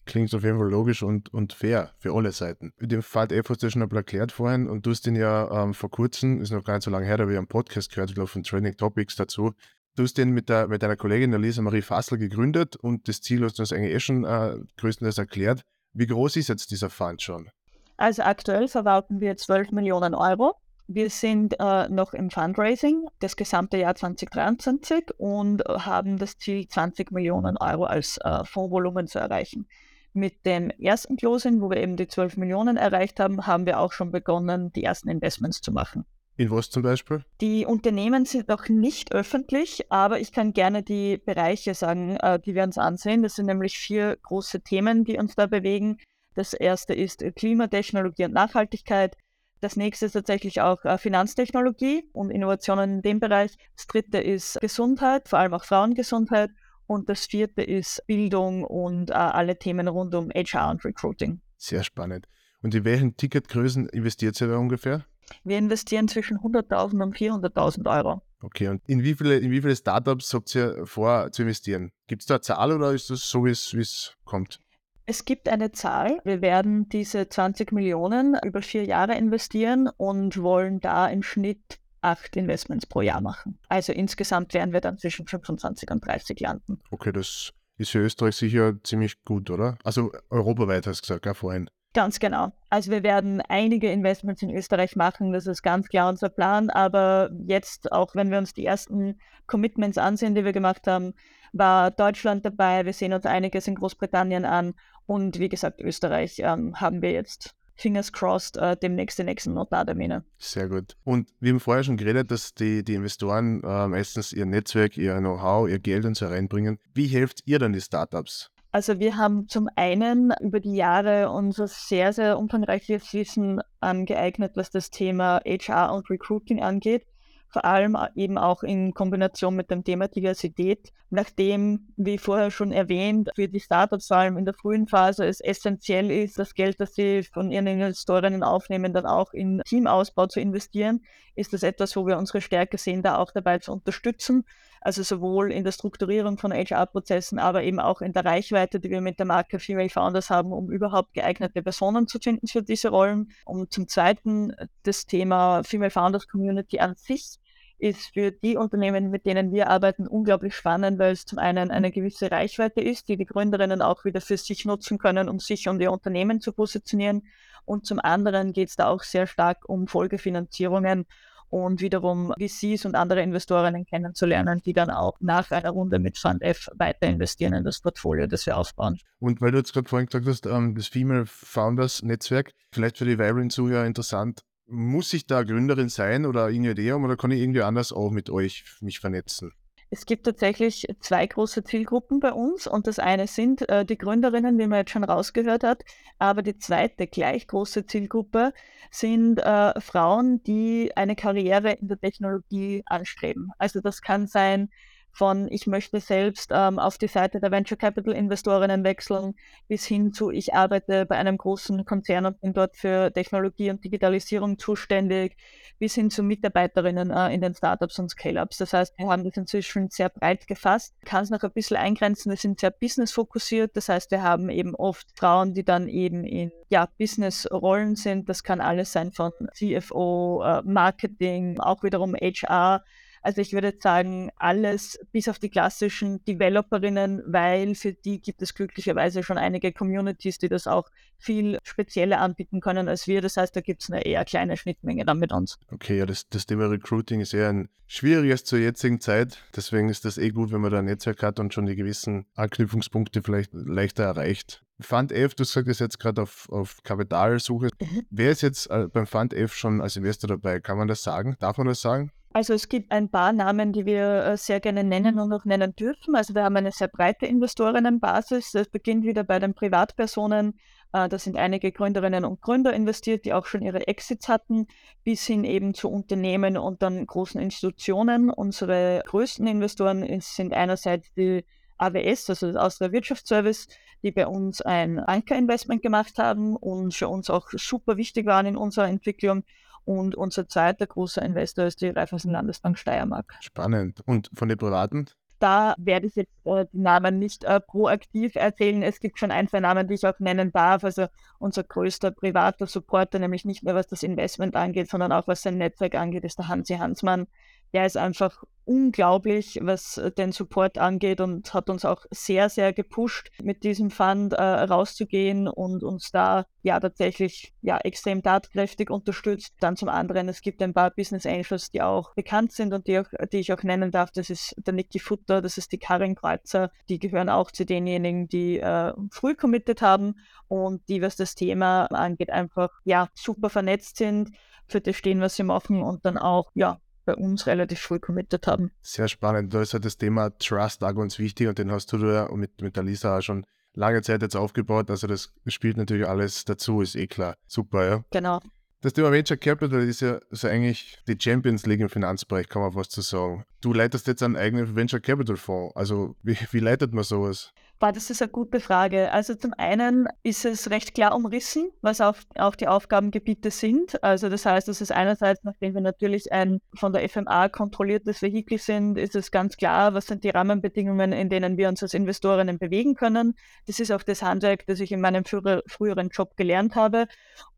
Klingt 0.06 0.34
auf 0.36 0.44
jeden 0.44 0.58
Fall 0.58 0.70
logisch 0.70 1.02
und, 1.02 1.34
und 1.34 1.54
fair 1.54 1.92
für 1.98 2.14
alle 2.14 2.32
Seiten. 2.32 2.74
Den 2.80 3.02
Pfad 3.02 3.32
F 3.32 3.50
hast 3.50 3.62
du 3.62 3.68
ja 3.68 3.72
schon 3.72 3.82
einmal 3.82 3.98
erklärt 3.98 4.32
vorhin 4.32 4.68
und 4.68 4.86
du 4.86 4.92
hast 4.92 5.06
den 5.06 5.16
ja 5.16 5.64
ähm, 5.64 5.74
vor 5.74 5.90
kurzem, 5.90 6.42
ist 6.42 6.52
noch 6.52 6.64
gar 6.64 6.76
nicht 6.76 6.84
so 6.84 6.92
lange 6.92 7.06
her, 7.06 7.18
da 7.18 7.22
habe 7.24 7.32
ich 7.32 7.38
einen 7.38 7.48
Podcast 7.48 7.90
gehört, 7.90 8.10
ich 8.10 8.16
glaube 8.16 8.28
von 8.28 8.44
Training 8.44 8.76
Topics 8.76 9.16
dazu. 9.16 9.54
Du 9.96 10.04
hast 10.04 10.18
den 10.18 10.32
mit, 10.32 10.50
der, 10.50 10.68
mit 10.68 10.82
deiner 10.84 10.98
Kollegin 10.98 11.32
der 11.32 11.40
Lisa 11.40 11.62
Marie 11.62 11.82
Fassel 11.82 12.18
gegründet 12.18 12.76
und 12.76 13.08
das 13.08 13.22
Ziel 13.22 13.44
hast 13.44 13.60
du 13.60 13.62
uns 13.62 13.72
eigentlich 13.72 13.94
eh 13.94 14.00
schon 14.00 14.26
äh, 14.26 14.58
größtenteils 14.78 15.20
erklärt. 15.20 15.62
Wie 15.94 16.08
groß 16.08 16.36
ist 16.36 16.50
jetzt 16.50 16.72
dieser 16.72 16.90
Fund 16.90 17.22
schon? 17.22 17.50
Also 17.96 18.24
aktuell 18.24 18.68
verwalten 18.68 19.22
wir 19.22 19.38
12 19.38 19.72
Millionen 19.72 20.16
Euro. 20.16 20.56
Wir 20.88 21.10
sind 21.10 21.56
äh, 21.60 21.88
noch 21.90 22.14
im 22.14 22.30
Fundraising 22.30 23.08
das 23.20 23.36
gesamte 23.36 23.78
Jahr 23.78 23.96
2023 23.96 25.12
und 25.18 25.64
haben 25.68 26.18
das 26.18 26.38
Ziel, 26.38 26.68
20 26.68 27.12
Millionen 27.12 27.56
Euro 27.58 27.86
als 27.86 28.18
äh, 28.18 28.44
Fondsvolumen 28.44 29.08
zu 29.08 29.20
erreichen. 29.20 29.68
Mit 30.14 30.46
dem 30.46 30.70
ersten 30.70 31.18
Closing, 31.18 31.60
wo 31.60 31.70
wir 31.70 31.78
eben 31.78 31.98
die 31.98 32.08
12 32.08 32.38
Millionen 32.38 32.78
erreicht 32.78 33.20
haben, 33.20 33.48
haben 33.48 33.66
wir 33.66 33.80
auch 33.80 33.92
schon 33.92 34.12
begonnen, 34.12 34.72
die 34.74 34.84
ersten 34.84 35.10
Investments 35.10 35.62
zu 35.62 35.72
machen. 35.72 36.06
In 36.36 36.50
was 36.50 36.70
zum 36.70 36.82
Beispiel? 36.82 37.24
Die 37.42 37.66
Unternehmen 37.66 38.26
sind 38.26 38.48
noch 38.48 38.68
nicht 38.68 39.14
öffentlich, 39.14 39.92
aber 39.92 40.20
ich 40.20 40.32
kann 40.32 40.54
gerne 40.54 40.82
die 40.82 41.18
Bereiche 41.18 41.76
sagen, 41.76 42.18
äh, 42.18 42.40
die 42.40 42.56
wir 42.56 42.64
uns 42.64 42.78
ansehen. 42.78 43.22
Das 43.22 43.36
sind 43.36 43.46
nämlich 43.46 43.78
vier 43.78 44.18
große 44.22 44.62
Themen, 44.62 45.04
die 45.04 45.18
uns 45.18 45.36
da 45.36 45.46
bewegen. 45.46 45.98
Das 46.36 46.54
erste 46.54 46.94
ist 46.96 47.24
Klimatechnologie 47.36 48.26
und 48.26 48.34
Nachhaltigkeit. 48.34 49.16
Das 49.62 49.76
nächste 49.76 50.08
ist 50.08 50.14
tatsächlich 50.14 50.60
auch 50.60 50.84
äh, 50.86 50.98
Finanztechnologie 50.98 52.10
und 52.14 52.32
Innovationen 52.32 52.96
in 52.96 53.02
dem 53.04 53.20
Bereich. 53.20 53.56
Das 53.76 53.86
dritte 53.86 54.18
ist 54.18 54.60
Gesundheit, 54.60 55.30
vor 55.30 55.40
allem 55.40 55.54
auch 55.54 55.64
Frauengesundheit. 55.64 56.50
Und 56.88 57.10
das 57.10 57.26
vierte 57.26 57.62
ist 57.64 58.06
Bildung 58.08 58.64
und 58.64 59.10
äh, 59.10 59.14
alle 59.14 59.58
Themen 59.58 59.88
rund 59.88 60.14
um 60.16 60.30
HR 60.30 60.72
und 60.72 60.86
Recruiting. 60.86 61.42
Sehr 61.58 61.84
spannend. 61.84 62.28
Und 62.62 62.76
in 62.76 62.86
welchen 62.86 63.16
Ticketgrößen 63.18 63.90
investiert 63.90 64.40
ihr 64.42 64.48
da 64.48 64.58
ungefähr? 64.58 65.06
Wir 65.44 65.58
investieren 65.58 66.08
zwischen 66.08 66.38
100.000 66.38 67.02
und 67.02 67.16
400.000 67.16 67.90
Euro. 67.90 68.22
Okay, 68.42 68.68
und 68.68 68.82
in 68.88 69.04
wie 69.04 69.14
viele, 69.16 69.38
in 69.38 69.52
wie 69.52 69.62
viele 69.62 69.76
Startups 69.76 70.34
habt 70.34 70.54
ihr 70.56 70.86
vor 70.86 71.32
zu 71.32 71.44
investieren? 71.44 71.92
Gibt 72.08 72.24
es 72.24 72.28
da 72.28 72.36
eine 72.36 72.42
Zahl 72.42 72.72
oder 72.74 72.92
ist 72.92 73.10
das 73.10 73.22
so, 73.30 73.46
wie 73.46 73.52
es 73.52 74.18
kommt? 74.26 74.60
Es 75.06 75.26
gibt 75.26 75.50
eine 75.50 75.72
Zahl. 75.72 76.20
Wir 76.24 76.42
werden 76.42 76.88
diese 76.90 77.28
20 77.28 77.74
Millionen 77.74 78.38
über 78.44 78.62
vier 78.62 78.86
Jahre 78.86 79.16
investieren 79.16 79.90
und 79.98 80.42
wollen 80.42 80.80
da 80.80 81.08
im 81.08 81.24
Schnitt 81.24 81.80
acht 82.04 82.36
Investments 82.36 82.86
pro 82.86 83.02
Jahr 83.02 83.22
machen. 83.22 83.60
Also 83.70 83.94
insgesamt 83.94 84.54
werden 84.54 84.74
wir 84.74 84.82
dann 84.82 84.98
zwischen 84.98 85.28
25 85.28 85.90
und 85.92 86.06
30 86.06 86.40
landen. 86.40 86.80
Okay, 86.92 87.12
das 87.12 87.54
ist 87.78 87.92
für 87.92 88.00
Österreich 88.00 88.36
sicher 88.36 88.74
ziemlich 88.84 89.24
gut, 89.24 89.50
oder? 89.50 89.78
Also 89.84 90.12
europaweit 90.30 90.88
hast 90.88 91.00
du 91.00 91.08
gesagt, 91.08 91.26
ja, 91.26 91.34
vorhin. 91.34 91.70
Ganz 91.94 92.20
genau. 92.20 92.52
Also 92.70 92.90
wir 92.90 93.04
werden 93.04 93.42
einige 93.50 93.92
Investments 93.92 94.42
in 94.42 94.50
Österreich 94.50 94.96
machen, 94.96 95.32
das 95.32 95.46
ist 95.46 95.62
ganz 95.62 95.88
klar 95.88 96.10
unser 96.10 96.30
Plan. 96.30 96.72
Aber 96.72 97.30
jetzt, 97.46 97.92
auch 97.92 98.16
wenn 98.16 98.32
wir 98.32 98.40
uns 98.40 98.54
die 98.54 98.66
ersten 98.66 99.20
Commitments 99.46 100.00
ansehen, 100.00 100.34
die 100.34 100.44
wir 100.44 100.54
gemacht 100.54 100.88
haben, 100.88 101.14
war 101.52 101.92
Deutschland 101.92 102.46
dabei. 102.46 102.86
Wir 102.86 102.94
sehen 102.94 103.14
uns 103.14 103.28
einiges 103.28 103.68
in 103.68 103.76
Großbritannien 103.76 104.44
an. 104.44 104.74
Und 105.06 105.38
wie 105.38 105.50
gesagt, 105.50 105.82
Österreich 105.82 106.40
ähm, 106.40 106.80
haben 106.82 107.04
wir 107.04 107.12
jetzt 107.12 107.56
fingers 107.76 108.12
crossed, 108.12 108.58
äh, 108.58 108.78
demnächst 108.78 109.20
den 109.20 109.26
nächsten 109.26 109.54
Notartermine. 109.54 110.24
Sehr 110.38 110.70
gut. 110.70 110.96
Und 111.04 111.30
wir 111.40 111.52
haben 111.52 111.60
vorher 111.60 111.84
schon 111.84 111.98
geredet, 111.98 112.32
dass 112.32 112.54
die, 112.54 112.84
die 112.84 112.96
Investoren 112.96 113.62
äh, 113.64 113.88
meistens 113.88 114.34
ihr 114.34 114.46
Netzwerk, 114.46 114.98
ihr 114.98 115.18
Know-how, 115.18 115.70
ihr 115.70 115.80
Geld 115.80 116.06
und 116.06 116.16
so 116.16 116.28
reinbringen. 116.28 116.80
Wie 116.94 117.08
helft 117.08 117.42
ihr 117.46 117.60
dann 117.60 117.74
die 117.74 117.82
Startups? 117.82 118.50
Also 118.72 119.00
wir 119.00 119.18
haben 119.18 119.48
zum 119.48 119.70
einen 119.76 120.34
über 120.42 120.60
die 120.60 120.74
Jahre 120.74 121.30
unser 121.30 121.68
sehr, 121.68 122.12
sehr 122.12 122.40
umfangreiches 122.40 123.14
Wissen 123.14 123.62
angeeignet, 123.82 124.54
was 124.56 124.72
das 124.72 124.90
Thema 124.90 125.42
HR 125.46 125.94
und 125.94 126.10
Recruiting 126.10 126.62
angeht 126.64 127.06
vor 127.54 127.64
allem 127.66 127.96
eben 128.16 128.40
auch 128.40 128.64
in 128.64 128.94
Kombination 128.94 129.56
mit 129.56 129.70
dem 129.70 129.84
Thema 129.84 130.08
Diversität. 130.08 130.92
Nachdem, 131.12 131.94
wie 131.96 132.18
vorher 132.18 132.50
schon 132.50 132.72
erwähnt, 132.72 133.30
für 133.36 133.48
die 133.48 133.60
Startups 133.60 134.08
vor 134.08 134.18
allem 134.18 134.38
in 134.38 134.46
der 134.46 134.56
frühen 134.56 134.88
Phase 134.88 135.26
es 135.26 135.40
essentiell 135.40 136.10
ist, 136.10 136.40
das 136.40 136.56
Geld, 136.56 136.80
das 136.80 136.96
sie 136.96 137.22
von 137.22 137.52
ihren 137.52 137.68
Investorinnen 137.68 138.42
aufnehmen, 138.42 138.94
dann 138.94 139.06
auch 139.06 139.32
in 139.34 139.62
Teamausbau 139.66 140.26
zu 140.26 140.40
investieren, 140.40 141.04
ist 141.36 141.54
das 141.54 141.62
etwas, 141.62 141.96
wo 141.96 142.08
wir 142.08 142.18
unsere 142.18 142.42
Stärke 142.42 142.80
sehen, 142.80 143.04
da 143.04 143.18
auch 143.18 143.32
dabei 143.32 143.60
zu 143.60 143.72
unterstützen. 143.72 144.44
Also 144.82 145.02
sowohl 145.04 145.52
in 145.52 145.64
der 145.64 145.72
Strukturierung 145.72 146.38
von 146.38 146.52
HR-Prozessen, 146.52 147.40
aber 147.40 147.64
eben 147.64 147.80
auch 147.80 148.02
in 148.02 148.12
der 148.12 148.26
Reichweite, 148.26 148.82
die 148.82 148.90
wir 148.90 149.00
mit 149.00 149.18
der 149.18 149.26
Marke 149.26 149.60
Female 149.60 149.90
Founders 149.90 150.30
haben, 150.30 150.52
um 150.52 150.70
überhaupt 150.70 151.14
geeignete 151.14 151.64
Personen 151.64 152.08
zu 152.08 152.20
finden 152.20 152.48
für 152.48 152.64
diese 152.64 152.90
Rollen. 152.90 153.32
Und 153.46 153.72
zum 153.72 153.88
Zweiten 153.88 154.54
das 154.82 155.06
Thema 155.06 155.64
Female 155.64 155.92
Founders 155.92 156.28
Community 156.28 156.80
an 156.80 156.96
sich 156.96 157.40
ist 157.78 158.14
für 158.14 158.32
die 158.32 158.58
Unternehmen, 158.58 159.10
mit 159.10 159.26
denen 159.26 159.52
wir 159.52 159.70
arbeiten, 159.70 160.08
unglaublich 160.08 160.56
spannend, 160.56 161.00
weil 161.00 161.14
es 161.14 161.26
zum 161.26 161.40
einen 161.40 161.72
eine 161.72 161.92
gewisse 161.92 162.32
Reichweite 162.32 162.82
ist, 162.82 163.08
die 163.10 163.18
die 163.18 163.26
Gründerinnen 163.26 163.82
auch 163.82 164.06
wieder 164.06 164.22
für 164.22 164.38
sich 164.38 164.66
nutzen 164.66 164.98
können, 164.98 165.30
um 165.30 165.40
sich 165.40 165.68
und 165.68 165.82
ihr 165.82 165.92
Unternehmen 165.92 166.42
zu 166.42 166.54
positionieren. 166.54 167.24
Und 167.66 167.86
zum 167.86 168.00
anderen 168.00 168.54
geht 168.54 168.70
es 168.70 168.76
da 168.76 168.88
auch 168.88 169.04
sehr 169.04 169.28
stark 169.28 169.68
um 169.68 169.88
Folgefinanzierungen 169.88 171.06
und 171.54 171.82
wiederum 171.82 172.34
VCs 172.40 172.86
und 172.86 172.96
andere 172.96 173.22
Investorinnen 173.22 173.86
kennenzulernen, 173.86 174.62
die 174.66 174.74
dann 174.74 174.90
auch 174.90 175.14
nach 175.20 175.52
einer 175.52 175.70
Runde 175.70 176.00
mit 176.00 176.18
Fund 176.18 176.42
F 176.42 176.68
weiter 176.74 177.06
investieren 177.06 177.54
in 177.54 177.64
das 177.64 177.80
Portfolio, 177.80 178.26
das 178.26 178.48
wir 178.48 178.58
aufbauen. 178.58 178.98
Und 179.20 179.40
weil 179.40 179.52
du 179.52 179.60
jetzt 179.60 179.72
gerade 179.72 179.88
vorhin 179.88 180.08
gesagt 180.08 180.26
hast, 180.26 180.48
ähm, 180.48 180.74
das 180.74 180.88
Female 180.88 181.26
Founders 181.28 182.02
Netzwerk, 182.02 182.54
vielleicht 182.72 182.98
für 182.98 183.06
die 183.06 183.20
weiblichen 183.20 183.52
Zuhörer 183.52 183.86
interessant, 183.86 184.42
muss 184.68 185.14
ich 185.14 185.28
da 185.28 185.44
Gründerin 185.44 185.90
sein 185.90 186.26
oder 186.26 186.50
haben 186.52 187.04
oder 187.04 187.18
kann 187.18 187.32
ich 187.32 187.42
irgendwie 187.42 187.62
anders 187.62 187.92
auch 187.92 188.12
mit 188.12 188.30
euch 188.30 188.64
mich 188.82 189.00
vernetzen? 189.00 189.54
Es 189.90 190.08
gibt 190.08 190.26
tatsächlich 190.26 190.88
zwei 191.02 191.28
große 191.28 191.64
Zielgruppen 191.64 192.20
bei 192.20 192.34
uns 192.34 192.66
und 192.66 192.88
das 192.88 192.98
eine 192.98 193.28
sind 193.28 193.70
äh, 193.70 193.86
die 193.86 193.98
Gründerinnen, 193.98 194.58
wie 194.58 194.66
man 194.66 194.80
jetzt 194.80 194.90
schon 194.90 195.04
rausgehört 195.04 195.64
hat, 195.64 195.84
aber 196.18 196.42
die 196.42 196.58
zweite 196.58 197.06
gleich 197.06 197.46
große 197.46 197.86
Zielgruppe 197.86 198.54
sind 198.90 199.38
äh, 199.38 199.80
Frauen, 199.80 200.42
die 200.44 200.92
eine 200.96 201.16
Karriere 201.16 201.74
in 201.74 201.90
der 201.90 202.00
Technologie 202.00 202.82
anstreben. 202.88 203.52
Also 203.60 203.82
das 203.82 204.02
kann 204.02 204.26
sein 204.26 204.70
von 205.14 205.48
ich 205.52 205.68
möchte 205.68 206.00
selbst 206.00 206.50
ähm, 206.52 206.80
auf 206.80 206.98
die 206.98 207.08
Seite 207.08 207.40
der 207.40 207.52
Venture 207.52 207.78
Capital 207.78 208.14
Investorinnen 208.14 208.84
wechseln, 208.84 209.36
bis 209.68 209.86
hin 209.86 210.12
zu 210.12 210.32
ich 210.32 210.54
arbeite 210.54 211.06
bei 211.06 211.16
einem 211.16 211.38
großen 211.38 211.86
Konzern 211.86 212.26
und 212.26 212.42
bin 212.42 212.54
dort 212.54 212.76
für 212.76 213.14
Technologie 213.14 213.70
und 213.70 213.84
Digitalisierung 213.84 214.58
zuständig, 214.58 215.38
bis 215.78 215.94
hin 215.94 216.10
zu 216.10 216.24
Mitarbeiterinnen 216.24 217.12
äh, 217.12 217.34
in 217.34 217.42
den 217.42 217.54
Startups 217.54 218.00
und 218.00 218.10
Scale-Ups. 218.10 218.58
Das 218.58 218.74
heißt, 218.74 218.98
wir 218.98 219.08
haben 219.08 219.24
das 219.24 219.38
inzwischen 219.38 219.90
sehr 219.90 220.10
breit 220.10 220.48
gefasst. 220.48 220.96
Ich 221.04 221.06
kann 221.06 221.24
es 221.24 221.30
noch 221.30 221.44
ein 221.44 221.52
bisschen 221.52 221.78
eingrenzen, 221.78 222.32
wir 222.32 222.38
sind 222.38 222.60
sehr 222.60 222.72
business-fokussiert. 222.72 223.78
Das 223.78 223.90
heißt, 223.90 224.10
wir 224.10 224.24
haben 224.24 224.50
eben 224.50 224.74
oft 224.74 225.08
Frauen, 225.16 225.54
die 225.54 225.64
dann 225.64 225.88
eben 225.88 226.24
in 226.24 226.52
ja, 226.70 226.88
Business-Rollen 226.98 227.96
sind. 227.96 228.30
Das 228.30 228.44
kann 228.44 228.62
alles 228.62 228.92
sein 228.92 229.12
von 229.12 229.32
CFO, 229.54 230.42
äh, 230.44 230.62
Marketing, 230.64 231.60
auch 231.60 231.84
wiederum 231.84 232.16
HR 232.16 232.84
also 233.24 233.42
ich 233.42 233.54
würde 233.54 233.74
sagen, 233.80 234.32
alles 234.36 235.00
bis 235.12 235.30
auf 235.30 235.40
die 235.40 235.50
klassischen 235.50 236.24
Developerinnen, 236.26 237.24
weil 237.26 237.74
für 237.74 237.94
die 237.94 238.22
gibt 238.22 238.42
es 238.42 238.54
glücklicherweise 238.54 239.24
schon 239.24 239.38
einige 239.38 239.72
Communities, 239.72 240.38
die 240.38 240.50
das 240.50 240.68
auch 240.68 240.90
viel 241.18 241.58
spezieller 241.64 242.20
anbieten 242.20 242.60
können 242.60 242.90
als 242.90 243.08
wir. 243.08 243.22
Das 243.22 243.38
heißt, 243.38 243.56
da 243.56 243.62
gibt 243.62 243.82
es 243.82 243.90
eine 243.90 244.06
eher 244.06 244.26
kleine 244.26 244.58
Schnittmenge 244.58 245.06
dann 245.06 245.20
mit 245.20 245.32
uns. 245.32 245.58
Okay, 245.72 245.98
ja, 245.98 246.06
das, 246.06 246.28
das 246.30 246.46
Thema 246.46 246.66
Recruiting 246.66 247.22
ist 247.22 247.34
eher 247.34 247.50
ein 247.50 247.70
schwieriges 247.88 248.44
zur 248.44 248.60
jetzigen 248.60 249.00
Zeit. 249.00 249.42
Deswegen 249.56 249.88
ist 249.88 250.04
das 250.04 250.18
eh 250.18 250.30
gut, 250.30 250.52
wenn 250.52 250.62
man 250.62 250.72
da 250.72 250.80
ein 250.80 250.86
Netzwerk 250.86 251.24
hat 251.24 251.40
und 251.40 251.54
schon 251.54 251.66
die 251.66 251.76
gewissen 251.76 252.26
Anknüpfungspunkte 252.36 253.22
vielleicht 253.22 253.54
leichter 253.54 254.04
erreicht. 254.04 254.64
Fund 254.80 255.12
F, 255.12 255.36
du 255.36 255.44
sagst 255.44 255.80
jetzt 255.80 256.00
gerade 256.00 256.24
auf, 256.24 256.50
auf 256.50 256.84
Kapitalsuche. 256.84 257.70
Mhm. 257.80 258.06
Wer 258.10 258.32
ist 258.32 258.42
jetzt 258.42 258.70
äh, 258.70 258.88
beim 258.92 259.08
Fund 259.08 259.34
F 259.34 259.54
schon 259.54 259.82
als 259.82 259.96
Investor 259.96 260.28
dabei? 260.28 260.60
Kann 260.60 260.78
man 260.78 260.88
das 260.88 261.04
sagen? 261.04 261.38
Darf 261.40 261.58
man 261.58 261.68
das 261.68 261.82
sagen? 261.82 262.12
Also 262.36 262.56
es 262.56 262.68
gibt 262.68 262.92
ein 262.92 263.10
paar 263.10 263.32
Namen, 263.32 263.74
die 263.74 263.86
wir 263.86 264.26
äh, 264.26 264.38
sehr 264.38 264.60
gerne 264.60 264.84
nennen 264.84 265.20
und 265.20 265.32
auch 265.32 265.46
nennen 265.46 265.76
dürfen. 265.76 266.16
Also 266.16 266.34
wir 266.34 266.44
haben 266.44 266.58
eine 266.58 266.72
sehr 266.72 266.88
breite 266.88 267.28
Investorinnenbasis. 267.28 268.54
Das 268.54 268.68
beginnt 268.70 269.06
wieder 269.06 269.24
bei 269.24 269.38
den 269.38 269.54
Privatpersonen. 269.54 270.60
Äh, 270.94 271.10
da 271.10 271.20
sind 271.20 271.38
einige 271.38 271.72
Gründerinnen 271.72 272.26
und 272.26 272.42
Gründer 272.42 272.74
investiert, 272.74 273.26
die 273.26 273.34
auch 273.34 273.46
schon 273.46 273.62
ihre 273.62 273.88
Exits 273.88 274.30
hatten, 274.30 274.66
bis 275.04 275.28
hin 275.28 275.44
eben 275.44 275.76
zu 275.76 275.92
Unternehmen 275.92 276.58
und 276.58 276.82
dann 276.82 277.06
großen 277.06 277.40
Institutionen. 277.40 278.32
Unsere 278.32 279.04
größten 279.06 279.46
Investoren 279.46 280.04
sind 280.20 280.54
einerseits 280.54 281.14
die 281.14 281.46
AWS, 281.78 282.32
also 282.32 282.48
das 282.48 282.56
Austria 282.56 282.92
Wirtschaftsservice, 282.92 283.68
die 284.02 284.12
bei 284.12 284.26
uns 284.26 284.60
ein 284.62 284.98
Anker-Investment 284.98 285.84
gemacht 285.84 286.18
haben 286.18 286.56
und 286.56 286.96
für 286.96 287.10
uns 287.10 287.30
auch 287.30 287.50
super 287.52 287.98
wichtig 287.98 288.26
waren 288.26 288.48
in 288.48 288.58
unserer 288.58 288.88
Entwicklung 288.88 289.44
Und 289.86 290.16
unser 290.16 290.48
zweiter 290.48 290.88
großer 290.88 291.22
Investor 291.22 291.66
ist 291.66 291.82
die 291.82 291.90
Raiffeisen 291.90 292.32
Landesbank 292.32 292.78
Steiermark. 292.78 293.36
Spannend. 293.42 294.02
Und 294.06 294.30
von 294.34 294.48
den 294.48 294.58
Privaten? 294.58 295.08
Da 295.40 295.76
werde 295.78 296.08
ich 296.08 296.16
jetzt 296.16 296.32
äh, 296.46 296.66
die 296.72 296.80
Namen 296.80 297.20
nicht 297.20 297.44
äh, 297.44 297.60
proaktiv 297.60 298.36
erzählen. 298.36 298.82
Es 298.82 299.02
gibt 299.02 299.20
schon 299.20 299.30
ein, 299.30 299.50
zwei 299.50 299.60
Namen, 299.60 299.90
die 299.90 299.96
ich 299.96 300.08
auch 300.08 300.18
nennen 300.20 300.54
darf. 300.54 300.86
Also 300.86 301.08
unser 301.38 301.64
größter 301.64 302.12
privater 302.12 302.66
Supporter, 302.66 303.20
nämlich 303.20 303.44
nicht 303.44 303.62
nur 303.62 303.76
was 303.76 303.88
das 303.88 304.04
Investment 304.04 304.56
angeht, 304.56 304.90
sondern 304.90 305.12
auch 305.12 305.28
was 305.28 305.42
sein 305.42 305.58
Netzwerk 305.58 305.96
angeht, 305.96 306.24
ist 306.24 306.40
der 306.40 306.48
Hansi 306.48 306.76
Hansmann. 306.76 307.28
Der 307.74 307.86
ist 307.86 307.98
einfach 307.98 308.44
unglaublich, 308.66 309.60
was 309.62 309.98
äh, 309.98 310.12
den 310.12 310.32
Support 310.32 310.78
angeht 310.78 311.22
und 311.22 311.54
hat 311.54 311.70
uns 311.70 311.86
auch 311.86 312.06
sehr, 312.12 312.50
sehr 312.50 312.74
gepusht, 312.74 313.32
mit 313.42 313.64
diesem 313.64 313.90
Fund 313.90 314.34
äh, 314.34 314.42
rauszugehen 314.42 315.48
und 315.48 315.84
uns 315.84 316.12
da 316.12 316.46
ja 316.62 316.80
tatsächlich 316.80 317.54
ja 317.62 317.78
extrem 317.80 318.24
tatkräftig 318.24 318.90
unterstützt. 318.90 319.54
Dann 319.60 319.76
zum 319.76 319.90
anderen, 319.90 320.30
es 320.30 320.42
gibt 320.42 320.62
ein 320.62 320.74
paar 320.74 320.92
Business 320.92 321.26
Angels, 321.26 321.72
die 321.72 321.82
auch 321.82 322.14
bekannt 322.16 322.54
sind 322.54 322.74
und 322.74 322.88
die, 322.88 323.00
auch, 323.00 323.08
die 323.32 323.40
ich 323.40 323.52
auch 323.52 323.64
nennen 323.64 323.92
darf. 323.92 324.12
Das 324.12 324.30
ist 324.30 324.56
der 324.58 324.74
Niki 324.74 325.00
Futter, 325.00 325.42
das 325.42 325.58
ist 325.58 325.72
die 325.72 325.80
Karin 325.80 326.16
Kreuzer. 326.16 326.72
Die 326.90 327.00
gehören 327.00 327.30
auch 327.30 327.52
zu 327.52 327.66
denjenigen, 327.66 328.28
die 328.28 328.60
äh, 328.60 328.94
früh 329.12 329.36
committed 329.36 329.82
haben 329.82 330.16
und 330.48 330.88
die, 330.88 331.02
was 331.02 331.16
das 331.16 331.36
Thema 331.36 331.86
angeht, 331.88 332.30
einfach 332.30 332.70
ja 332.86 333.10
super 333.14 333.50
vernetzt 333.50 333.98
sind 333.98 334.32
für 334.68 334.80
das 334.80 334.96
stehen, 334.96 335.20
was 335.20 335.36
sie 335.36 335.44
machen 335.44 335.84
und 335.84 336.06
dann 336.06 336.18
auch 336.18 336.50
ja 336.54 336.80
bei 337.06 337.16
uns 337.16 337.48
relativ 337.48 337.80
früh 337.80 338.00
committed 338.00 338.48
haben. 338.48 338.72
Sehr 338.82 339.08
spannend. 339.08 339.54
Da 339.54 339.62
ist 339.62 339.74
ja 339.74 339.80
das 339.80 339.98
Thema 339.98 340.30
Trust 340.38 340.84
auch 340.84 340.96
ganz 340.96 341.20
wichtig 341.20 341.48
und 341.48 341.58
den 341.58 341.72
hast 341.72 341.92
du 341.92 341.98
ja 341.98 342.30
mit, 342.34 342.62
mit 342.62 342.76
der 342.76 342.84
Lisa 342.84 343.18
auch 343.18 343.22
schon 343.22 343.46
lange 343.74 344.02
Zeit 344.02 344.22
jetzt 344.22 344.36
aufgebaut. 344.36 344.90
Also 344.90 345.08
das 345.08 345.34
spielt 345.48 345.78
natürlich 345.78 346.08
alles 346.08 346.46
dazu, 346.46 346.82
ist 346.82 346.96
eh 346.96 347.08
klar. 347.08 347.36
Super, 347.48 347.86
ja. 347.86 348.04
Genau. 348.12 348.40
Das 348.82 348.92
Thema 348.92 349.14
Venture 349.14 349.38
Capital 349.38 349.82
ist 349.82 350.02
ja 350.02 350.20
so 350.30 350.48
eigentlich 350.50 350.98
die 351.08 351.18
Champions 351.18 351.66
League 351.66 351.80
im 351.80 351.88
Finanzbereich, 351.88 352.50
kann 352.50 352.62
man 352.62 352.76
was 352.76 352.90
zu 352.90 353.00
sagen. 353.00 353.46
Du 353.62 353.72
leitest 353.72 354.08
jetzt 354.08 354.22
einen 354.22 354.36
eigenen 354.36 354.76
Venture 354.76 355.00
Capital 355.00 355.38
Fonds. 355.38 355.74
Also 355.78 356.18
wie, 356.22 356.38
wie 356.52 356.60
leitet 356.60 356.94
man 356.94 357.06
sowas? 357.06 357.54
Boah, 357.80 357.92
das 357.92 358.10
ist 358.10 358.22
eine 358.22 358.32
gute 358.32 358.62
Frage. 358.62 359.12
Also 359.12 359.36
zum 359.36 359.54
einen 359.58 360.08
ist 360.24 360.46
es 360.46 360.70
recht 360.70 360.94
klar 360.94 361.14
umrissen, 361.14 361.70
was 361.82 362.00
auch, 362.00 362.16
auch 362.36 362.56
die 362.56 362.70
Aufgabengebiete 362.70 363.52
sind. 363.52 364.02
Also 364.02 364.30
das 364.30 364.46
heißt, 364.46 364.70
es 364.70 364.80
ist 364.80 364.94
einerseits, 364.94 365.44
nachdem 365.44 365.74
wir 365.74 365.82
natürlich 365.82 366.32
ein 366.32 366.62
von 366.76 366.94
der 366.94 367.08
FMA 367.10 367.50
kontrolliertes 367.50 368.22
Vehikel 368.22 368.58
sind, 368.58 368.98
ist 368.98 369.16
es 369.16 369.32
ganz 369.32 369.58
klar, 369.58 369.94
was 369.94 370.08
sind 370.08 370.24
die 370.24 370.30
Rahmenbedingungen, 370.30 371.12
in 371.12 371.30
denen 371.30 371.58
wir 371.58 371.68
uns 371.68 371.84
als 371.84 371.94
Investorinnen 371.94 372.58
bewegen 372.58 372.96
können. 372.96 373.36
Das 373.68 373.82
ist 373.82 373.92
auch 373.92 374.04
das 374.04 374.22
Handwerk, 374.22 374.66
das 374.66 374.80
ich 374.80 374.94
in 374.94 375.02
meinem 375.02 375.26
früheren 375.26 376.08
Job 376.08 376.38
gelernt 376.38 376.76
habe. 376.76 377.08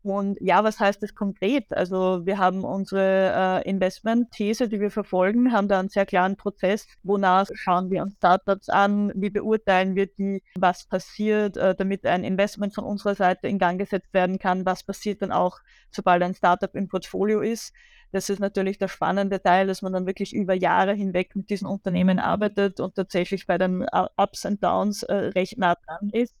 Und 0.02 0.38
ja, 0.40 0.62
was 0.64 0.80
heißt 0.80 1.02
das 1.02 1.14
konkret? 1.14 1.72
Also 1.72 2.26
wir 2.26 2.38
haben 2.38 2.64
unsere 2.64 3.62
äh, 3.64 3.68
Investment-These, 3.68 4.68
die 4.68 4.80
wir 4.80 4.90
verfolgen, 4.90 5.52
haben 5.52 5.68
da 5.68 5.78
einen 5.78 5.88
sehr 5.88 6.06
klaren 6.06 6.36
Prozess, 6.36 6.86
wonach 7.02 7.46
schauen 7.54 7.90
wir 7.90 8.02
uns 8.02 8.14
Startups 8.14 8.68
an, 8.68 9.12
wie 9.14 9.30
beurteilen 9.30 9.94
wir 9.94 10.05
die, 10.06 10.42
was 10.54 10.86
passiert, 10.86 11.56
äh, 11.56 11.74
damit 11.74 12.06
ein 12.06 12.24
Investment 12.24 12.74
von 12.74 12.84
unserer 12.84 13.14
Seite 13.14 13.48
in 13.48 13.58
Gang 13.58 13.78
gesetzt 13.78 14.12
werden 14.12 14.38
kann, 14.38 14.66
was 14.66 14.84
passiert 14.84 15.22
dann 15.22 15.32
auch, 15.32 15.58
sobald 15.90 16.22
ein 16.22 16.34
Startup 16.34 16.74
im 16.74 16.88
Portfolio 16.88 17.40
ist. 17.40 17.72
Das 18.12 18.30
ist 18.30 18.38
natürlich 18.38 18.78
der 18.78 18.88
spannende 18.88 19.42
Teil, 19.42 19.66
dass 19.66 19.82
man 19.82 19.92
dann 19.92 20.06
wirklich 20.06 20.32
über 20.34 20.54
Jahre 20.54 20.94
hinweg 20.94 21.34
mit 21.34 21.50
diesen 21.50 21.66
Unternehmen 21.66 22.18
arbeitet 22.18 22.80
und 22.80 22.94
tatsächlich 22.94 23.46
bei 23.46 23.58
den 23.58 23.82
äh, 23.82 24.06
Ups 24.16 24.44
und 24.44 24.62
Downs 24.62 25.02
äh, 25.02 25.14
recht 25.14 25.58
nah 25.58 25.74
dran 25.74 26.10
ist. 26.12 26.34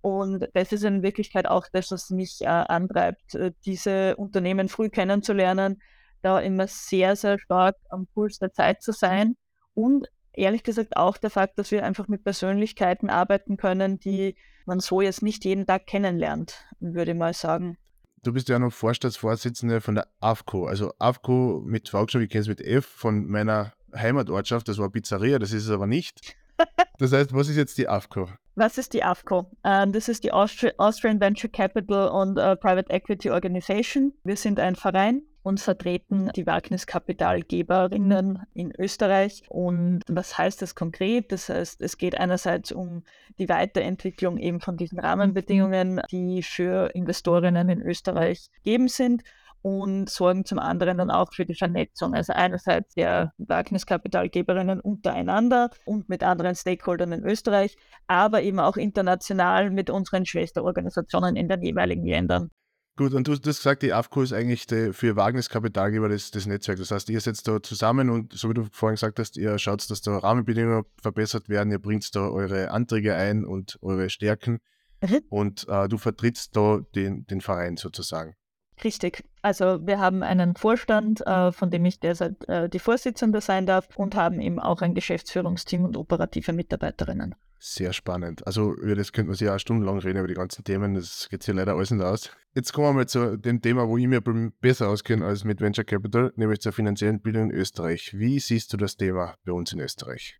Und 0.00 0.48
das 0.54 0.72
ist 0.72 0.84
in 0.84 1.02
Wirklichkeit 1.02 1.46
auch 1.48 1.66
das, 1.72 1.90
was 1.90 2.10
mich 2.10 2.40
äh, 2.42 2.46
antreibt, 2.46 3.34
äh, 3.34 3.52
diese 3.64 4.16
Unternehmen 4.16 4.68
früh 4.68 4.90
kennenzulernen, 4.90 5.82
da 6.22 6.40
immer 6.40 6.66
sehr, 6.66 7.16
sehr 7.16 7.38
stark 7.38 7.76
am 7.90 8.06
Puls 8.06 8.38
der 8.38 8.52
Zeit 8.52 8.82
zu 8.82 8.92
sein 8.92 9.36
und 9.74 10.08
ehrlich 10.38 10.62
gesagt 10.62 10.96
auch 10.96 11.16
der 11.16 11.30
Fakt, 11.30 11.58
dass 11.58 11.70
wir 11.70 11.84
einfach 11.84 12.08
mit 12.08 12.24
Persönlichkeiten 12.24 13.10
arbeiten 13.10 13.56
können, 13.56 13.98
die 13.98 14.36
man 14.66 14.80
so 14.80 15.00
jetzt 15.00 15.22
nicht 15.22 15.44
jeden 15.44 15.66
Tag 15.66 15.86
kennenlernt, 15.86 16.66
würde 16.80 17.12
ich 17.12 17.16
mal 17.16 17.34
sagen. 17.34 17.76
Du 18.22 18.32
bist 18.32 18.48
ja 18.48 18.58
noch 18.58 18.72
Vorstandsvorsitzende 18.72 19.80
von 19.80 19.94
der 19.94 20.08
AFCO. 20.20 20.66
Also 20.66 20.92
AFCO 20.98 21.62
mit 21.64 21.88
V 21.88 22.04
geschrieben, 22.04 22.24
ich 22.24 22.30
kenne 22.30 22.42
es 22.42 22.48
mit 22.48 22.60
F 22.60 22.84
von 22.84 23.26
meiner 23.26 23.72
Heimatortschaft, 23.94 24.68
das 24.68 24.78
war 24.78 24.90
Pizzeria, 24.90 25.38
das 25.38 25.52
ist 25.52 25.64
es 25.64 25.70
aber 25.70 25.86
nicht. 25.86 26.36
Das 27.00 27.12
heißt, 27.12 27.32
was 27.32 27.48
ist 27.48 27.56
jetzt 27.56 27.78
die 27.78 27.88
AFCO? 27.88 28.28
Was 28.56 28.76
ist 28.76 28.92
die 28.92 29.04
AFCO? 29.04 29.48
Uh, 29.64 29.86
das 29.86 30.08
ist 30.08 30.24
die 30.24 30.32
Austri 30.32 30.72
Austrian 30.78 31.20
Venture 31.20 31.48
Capital 31.48 32.08
und 32.08 32.36
uh, 32.36 32.56
Private 32.56 32.90
Equity 32.90 33.30
Organization. 33.30 34.12
Wir 34.24 34.34
sind 34.34 34.58
ein 34.58 34.74
Verein 34.74 35.22
und 35.48 35.60
vertreten 35.60 36.30
die 36.36 36.46
Wagniskapitalgeberinnen 36.46 38.42
in 38.52 38.70
Österreich. 38.78 39.42
Und 39.48 40.02
was 40.06 40.36
heißt 40.36 40.60
das 40.60 40.74
konkret? 40.74 41.32
Das 41.32 41.48
heißt, 41.48 41.80
es 41.80 41.96
geht 41.96 42.18
einerseits 42.20 42.70
um 42.70 43.02
die 43.38 43.48
Weiterentwicklung 43.48 44.36
eben 44.36 44.60
von 44.60 44.76
diesen 44.76 45.00
Rahmenbedingungen, 45.00 46.02
die 46.10 46.42
für 46.42 46.94
Investorinnen 46.94 47.70
in 47.70 47.80
Österreich 47.80 48.50
gegeben 48.56 48.88
sind 48.88 49.22
und 49.62 50.10
sorgen 50.10 50.44
zum 50.44 50.58
anderen 50.58 50.98
dann 50.98 51.10
auch 51.10 51.32
für 51.32 51.46
die 51.46 51.54
Vernetzung. 51.54 52.14
Also 52.14 52.34
einerseits 52.34 52.92
der 52.94 53.32
Wagniskapitalgeberinnen 53.38 54.80
untereinander 54.80 55.70
und 55.86 56.10
mit 56.10 56.22
anderen 56.22 56.56
Stakeholdern 56.56 57.12
in 57.12 57.24
Österreich, 57.24 57.74
aber 58.06 58.42
eben 58.42 58.60
auch 58.60 58.76
international 58.76 59.70
mit 59.70 59.88
unseren 59.88 60.26
Schwesterorganisationen 60.26 61.36
in 61.36 61.48
den 61.48 61.62
jeweiligen 61.62 62.06
Ländern. 62.06 62.50
Gut, 62.98 63.14
und 63.14 63.28
du 63.28 63.32
hast 63.32 63.44
gesagt, 63.44 63.84
die 63.84 63.92
AFCO 63.92 64.22
ist 64.22 64.32
eigentlich 64.32 64.66
die, 64.66 64.92
für 64.92 65.14
Wagniskapitalgeber 65.14 66.08
des, 66.08 66.32
des 66.32 66.46
Netzwerks. 66.46 66.80
Das 66.80 66.90
heißt, 66.90 67.08
ihr 67.10 67.20
setzt 67.20 67.46
da 67.46 67.62
zusammen 67.62 68.10
und 68.10 68.32
so 68.32 68.50
wie 68.50 68.54
du 68.54 68.66
vorhin 68.72 68.96
gesagt 68.96 69.20
hast, 69.20 69.36
ihr 69.36 69.56
schaut, 69.60 69.88
dass 69.88 70.02
da 70.02 70.18
Rahmenbedingungen 70.18 70.84
verbessert 71.00 71.48
werden, 71.48 71.70
ihr 71.70 71.78
bringt 71.78 72.12
da 72.16 72.28
eure 72.28 72.72
Anträge 72.72 73.14
ein 73.14 73.44
und 73.44 73.78
eure 73.82 74.10
Stärken 74.10 74.58
mhm. 75.00 75.20
und 75.28 75.68
äh, 75.68 75.86
du 75.88 75.96
vertrittst 75.96 76.56
da 76.56 76.80
den, 76.96 77.24
den 77.28 77.40
Verein 77.40 77.76
sozusagen. 77.76 78.34
Richtig. 78.82 79.22
Also 79.42 79.86
wir 79.86 80.00
haben 80.00 80.24
einen 80.24 80.56
Vorstand, 80.56 81.24
äh, 81.24 81.52
von 81.52 81.70
dem 81.70 81.84
ich 81.84 82.00
derzeit 82.00 82.48
äh, 82.48 82.68
die 82.68 82.80
Vorsitzende 82.80 83.40
sein 83.40 83.64
darf 83.64 83.86
und 83.96 84.16
haben 84.16 84.40
eben 84.40 84.58
auch 84.58 84.82
ein 84.82 84.94
Geschäftsführungsteam 84.94 85.84
und 85.84 85.96
operative 85.96 86.52
Mitarbeiterinnen. 86.52 87.36
Sehr 87.60 87.92
spannend. 87.92 88.46
Also 88.46 88.72
über 88.74 88.94
das 88.94 89.12
könnte 89.12 89.28
man 89.28 89.36
sich 89.36 89.46
ja 89.46 89.58
stundenlang 89.58 89.98
reden, 89.98 90.18
über 90.18 90.28
die 90.28 90.34
ganzen 90.34 90.62
Themen. 90.62 90.94
Das 90.94 91.28
geht 91.28 91.44
hier 91.44 91.54
leider 91.54 91.74
alles 91.74 91.90
nicht 91.90 92.04
aus. 92.04 92.30
Jetzt 92.54 92.72
kommen 92.72 92.88
wir 92.88 92.92
mal 92.92 93.08
zu 93.08 93.36
dem 93.36 93.60
Thema, 93.60 93.88
wo 93.88 93.98
ich 93.98 94.06
mir 94.06 94.22
besser 94.60 94.88
auskenne 94.88 95.26
als 95.26 95.44
mit 95.44 95.60
Venture 95.60 95.84
Capital, 95.84 96.32
nämlich 96.36 96.60
zur 96.60 96.72
finanziellen 96.72 97.20
Bildung 97.20 97.50
in 97.50 97.56
Österreich. 97.56 98.12
Wie 98.14 98.38
siehst 98.38 98.72
du 98.72 98.76
das 98.76 98.96
Thema 98.96 99.34
bei 99.44 99.52
uns 99.52 99.72
in 99.72 99.80
Österreich? 99.80 100.38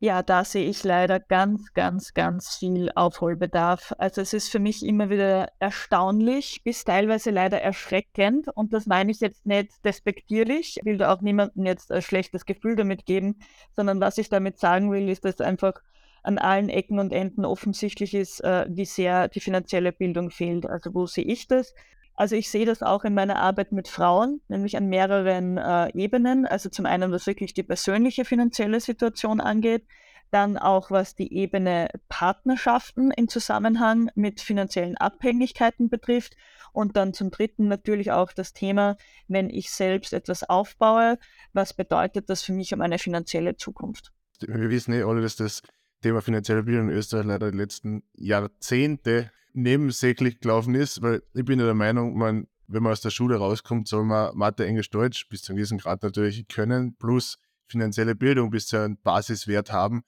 Ja, 0.00 0.22
da 0.22 0.44
sehe 0.44 0.68
ich 0.68 0.84
leider 0.84 1.18
ganz, 1.18 1.72
ganz, 1.72 2.12
ganz 2.12 2.56
viel 2.56 2.90
Aufholbedarf. 2.94 3.94
Also 3.96 4.20
es 4.20 4.32
ist 4.32 4.50
für 4.50 4.58
mich 4.58 4.84
immer 4.84 5.08
wieder 5.08 5.48
erstaunlich, 5.60 6.60
bis 6.62 6.84
teilweise 6.84 7.30
leider 7.30 7.60
erschreckend. 7.62 8.48
Und 8.54 8.72
das 8.72 8.86
meine 8.86 9.10
ich 9.10 9.20
jetzt 9.20 9.46
nicht 9.46 9.84
despektierlich. 9.84 10.76
Ich 10.76 10.84
will 10.84 10.98
da 10.98 11.12
auch 11.12 11.22
niemandem 11.22 11.64
jetzt 11.64 11.90
ein 11.90 12.02
schlechtes 12.02 12.44
Gefühl 12.44 12.76
damit 12.76 13.06
geben, 13.06 13.38
sondern 13.74 14.00
was 14.00 14.18
ich 14.18 14.28
damit 14.28 14.58
sagen 14.58 14.92
will, 14.92 15.08
ist, 15.08 15.24
dass 15.24 15.40
einfach 15.40 15.80
an 16.24 16.38
allen 16.38 16.68
Ecken 16.70 16.98
und 16.98 17.12
Enden 17.12 17.44
offensichtlich 17.44 18.14
ist, 18.14 18.42
äh, 18.42 18.66
wie 18.68 18.86
sehr 18.86 19.28
die 19.28 19.40
finanzielle 19.40 19.92
Bildung 19.92 20.30
fehlt. 20.30 20.66
Also 20.66 20.94
wo 20.94 21.06
sehe 21.06 21.24
ich 21.24 21.46
das? 21.46 21.74
Also 22.14 22.34
ich 22.34 22.50
sehe 22.50 22.64
das 22.64 22.82
auch 22.82 23.04
in 23.04 23.14
meiner 23.14 23.36
Arbeit 23.36 23.72
mit 23.72 23.88
Frauen, 23.88 24.40
nämlich 24.48 24.76
an 24.76 24.88
mehreren 24.88 25.58
äh, 25.58 25.90
Ebenen. 25.94 26.46
Also 26.46 26.70
zum 26.70 26.86
einen, 26.86 27.12
was 27.12 27.26
wirklich 27.26 27.54
die 27.54 27.62
persönliche 27.62 28.24
finanzielle 28.24 28.80
Situation 28.80 29.40
angeht, 29.40 29.84
dann 30.30 30.56
auch 30.56 30.90
was 30.90 31.14
die 31.14 31.32
Ebene 31.32 31.88
Partnerschaften 32.08 33.10
im 33.10 33.28
Zusammenhang 33.28 34.10
mit 34.14 34.40
finanziellen 34.40 34.96
Abhängigkeiten 34.96 35.90
betrifft 35.90 36.34
und 36.72 36.96
dann 36.96 37.12
zum 37.12 37.30
Dritten 37.30 37.68
natürlich 37.68 38.12
auch 38.12 38.32
das 38.32 38.52
Thema, 38.52 38.96
wenn 39.28 39.50
ich 39.50 39.70
selbst 39.70 40.12
etwas 40.12 40.42
aufbaue, 40.42 41.18
was 41.52 41.74
bedeutet 41.74 42.30
das 42.30 42.42
für 42.42 42.52
mich 42.52 42.72
um 42.72 42.80
eine 42.80 42.98
finanzielle 42.98 43.56
Zukunft? 43.56 44.12
Wir 44.40 44.70
wissen 44.70 44.92
eh 44.92 45.02
alle, 45.02 45.20
dass 45.20 45.36
das 45.36 45.62
Thema 46.04 46.20
finanzielle 46.20 46.64
Bildung 46.64 46.90
in 46.90 46.96
Österreich 46.96 47.24
leider 47.24 47.50
die 47.50 47.56
letzten 47.56 48.02
Jahrzehnte 48.12 49.32
nebensächlich 49.54 50.38
gelaufen 50.38 50.74
ist, 50.74 51.00
weil 51.00 51.22
ich 51.32 51.46
bin 51.46 51.58
der 51.58 51.72
Meinung, 51.72 52.18
man, 52.18 52.46
wenn 52.66 52.82
man 52.82 52.92
aus 52.92 53.00
der 53.00 53.08
Schule 53.08 53.36
rauskommt, 53.36 53.88
soll 53.88 54.04
man 54.04 54.36
Mathe, 54.36 54.66
Englisch, 54.66 54.90
Deutsch 54.90 55.26
bis 55.30 55.40
zu 55.40 55.52
einem 55.52 55.56
gewissen 55.56 55.78
Grad 55.78 56.02
natürlich 56.02 56.46
können, 56.48 56.94
plus 56.96 57.38
finanzielle 57.68 58.14
Bildung 58.14 58.50
bis 58.50 58.66
zu 58.66 58.76
einem 58.76 58.98
Basiswert 58.98 59.72
haben, 59.72 60.02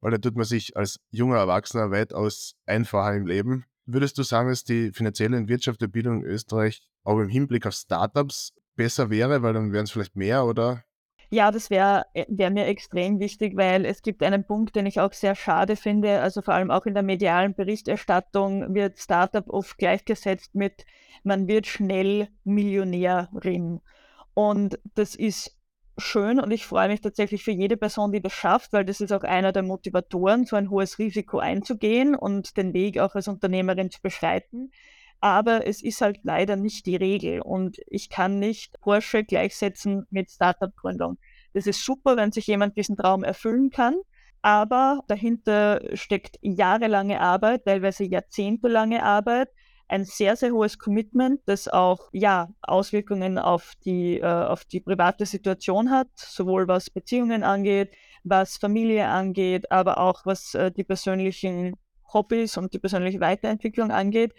weil 0.00 0.12
da 0.12 0.18
tut 0.18 0.36
man 0.36 0.44
sich 0.44 0.76
als 0.76 1.00
junger 1.10 1.38
Erwachsener 1.38 1.90
weitaus 1.90 2.54
einfacher 2.64 3.16
im 3.16 3.26
Leben. 3.26 3.64
Würdest 3.86 4.18
du 4.18 4.22
sagen, 4.22 4.48
dass 4.50 4.62
die 4.62 4.92
finanzielle 4.92 5.36
und 5.36 5.48
wirtschaftliche 5.48 5.90
Bildung 5.90 6.22
in 6.22 6.30
Österreich 6.30 6.80
auch 7.02 7.18
im 7.18 7.28
Hinblick 7.28 7.66
auf 7.66 7.74
Startups 7.74 8.52
besser 8.76 9.10
wäre, 9.10 9.42
weil 9.42 9.52
dann 9.52 9.72
wären 9.72 9.82
es 9.82 9.90
vielleicht 9.90 10.14
mehr 10.14 10.44
oder 10.44 10.84
Ja, 11.30 11.50
das 11.50 11.68
wäre 11.68 12.06
äh, 12.14 12.24
wär 12.28 12.50
mir 12.50 12.66
extrem 12.66 13.20
wichtig, 13.20 13.56
weil 13.56 13.84
es 13.84 14.02
gibt 14.02 14.22
einen 14.22 14.44
Punkt, 14.44 14.74
den 14.76 14.86
ich 14.86 14.98
auch 15.00 15.12
sehr 15.12 15.34
schade 15.34 15.76
finde. 15.76 16.20
Also 16.20 16.40
vor 16.40 16.54
allem 16.54 16.70
auch 16.70 16.86
in 16.86 16.94
der 16.94 17.02
medialen 17.02 17.54
Berichterstattung 17.54 18.74
wird 18.74 18.98
Startup 18.98 19.48
oft 19.50 19.76
gleichgesetzt 19.76 20.54
mit, 20.54 20.86
man 21.24 21.46
wird 21.46 21.66
schnell 21.66 22.28
Millionärin. 22.44 23.80
Und 24.32 24.78
das 24.94 25.14
ist 25.14 25.54
schön 25.98 26.40
und 26.40 26.50
ich 26.50 26.64
freue 26.64 26.88
mich 26.88 27.00
tatsächlich 27.00 27.42
für 27.44 27.50
jede 27.50 27.76
Person, 27.76 28.12
die 28.12 28.22
das 28.22 28.32
schafft, 28.32 28.72
weil 28.72 28.84
das 28.84 29.00
ist 29.00 29.12
auch 29.12 29.24
einer 29.24 29.52
der 29.52 29.64
Motivatoren, 29.64 30.46
so 30.46 30.56
ein 30.56 30.70
hohes 30.70 30.98
Risiko 30.98 31.40
einzugehen 31.40 32.14
und 32.14 32.56
den 32.56 32.72
Weg 32.72 32.98
auch 33.00 33.14
als 33.14 33.28
Unternehmerin 33.28 33.90
zu 33.90 34.00
beschreiten. 34.00 34.70
Aber 35.20 35.66
es 35.66 35.82
ist 35.82 36.00
halt 36.00 36.20
leider 36.22 36.56
nicht 36.56 36.86
die 36.86 36.96
Regel 36.96 37.40
und 37.40 37.78
ich 37.86 38.08
kann 38.08 38.38
nicht 38.38 38.80
Porsche 38.80 39.24
gleichsetzen 39.24 40.06
mit 40.10 40.30
Startup-Gründung. 40.30 41.18
Das 41.54 41.66
ist 41.66 41.84
super, 41.84 42.16
wenn 42.16 42.30
sich 42.30 42.46
jemand 42.46 42.76
diesen 42.76 42.96
Traum 42.96 43.24
erfüllen 43.24 43.70
kann, 43.70 43.96
aber 44.42 45.00
dahinter 45.08 45.80
steckt 45.94 46.36
jahrelange 46.40 47.20
Arbeit, 47.20 47.64
teilweise 47.64 48.04
jahrzehntelange 48.04 49.02
Arbeit 49.02 49.48
ein 49.88 50.04
sehr, 50.04 50.36
sehr 50.36 50.52
hohes 50.52 50.78
Commitment, 50.78 51.40
das 51.46 51.66
auch 51.66 52.10
ja, 52.12 52.50
Auswirkungen 52.62 53.38
auf 53.38 53.72
die, 53.84 54.18
äh, 54.20 54.24
auf 54.24 54.64
die 54.64 54.80
private 54.80 55.26
Situation 55.26 55.90
hat, 55.90 56.08
sowohl 56.14 56.68
was 56.68 56.90
Beziehungen 56.90 57.42
angeht, 57.42 57.90
was 58.22 58.58
Familie 58.58 59.08
angeht, 59.08 59.72
aber 59.72 59.98
auch 59.98 60.26
was 60.26 60.54
äh, 60.54 60.70
die 60.70 60.84
persönlichen 60.84 61.74
Hobbys 62.12 62.56
und 62.56 62.74
die 62.74 62.78
persönliche 62.78 63.20
Weiterentwicklung 63.20 63.90
angeht. 63.90 64.34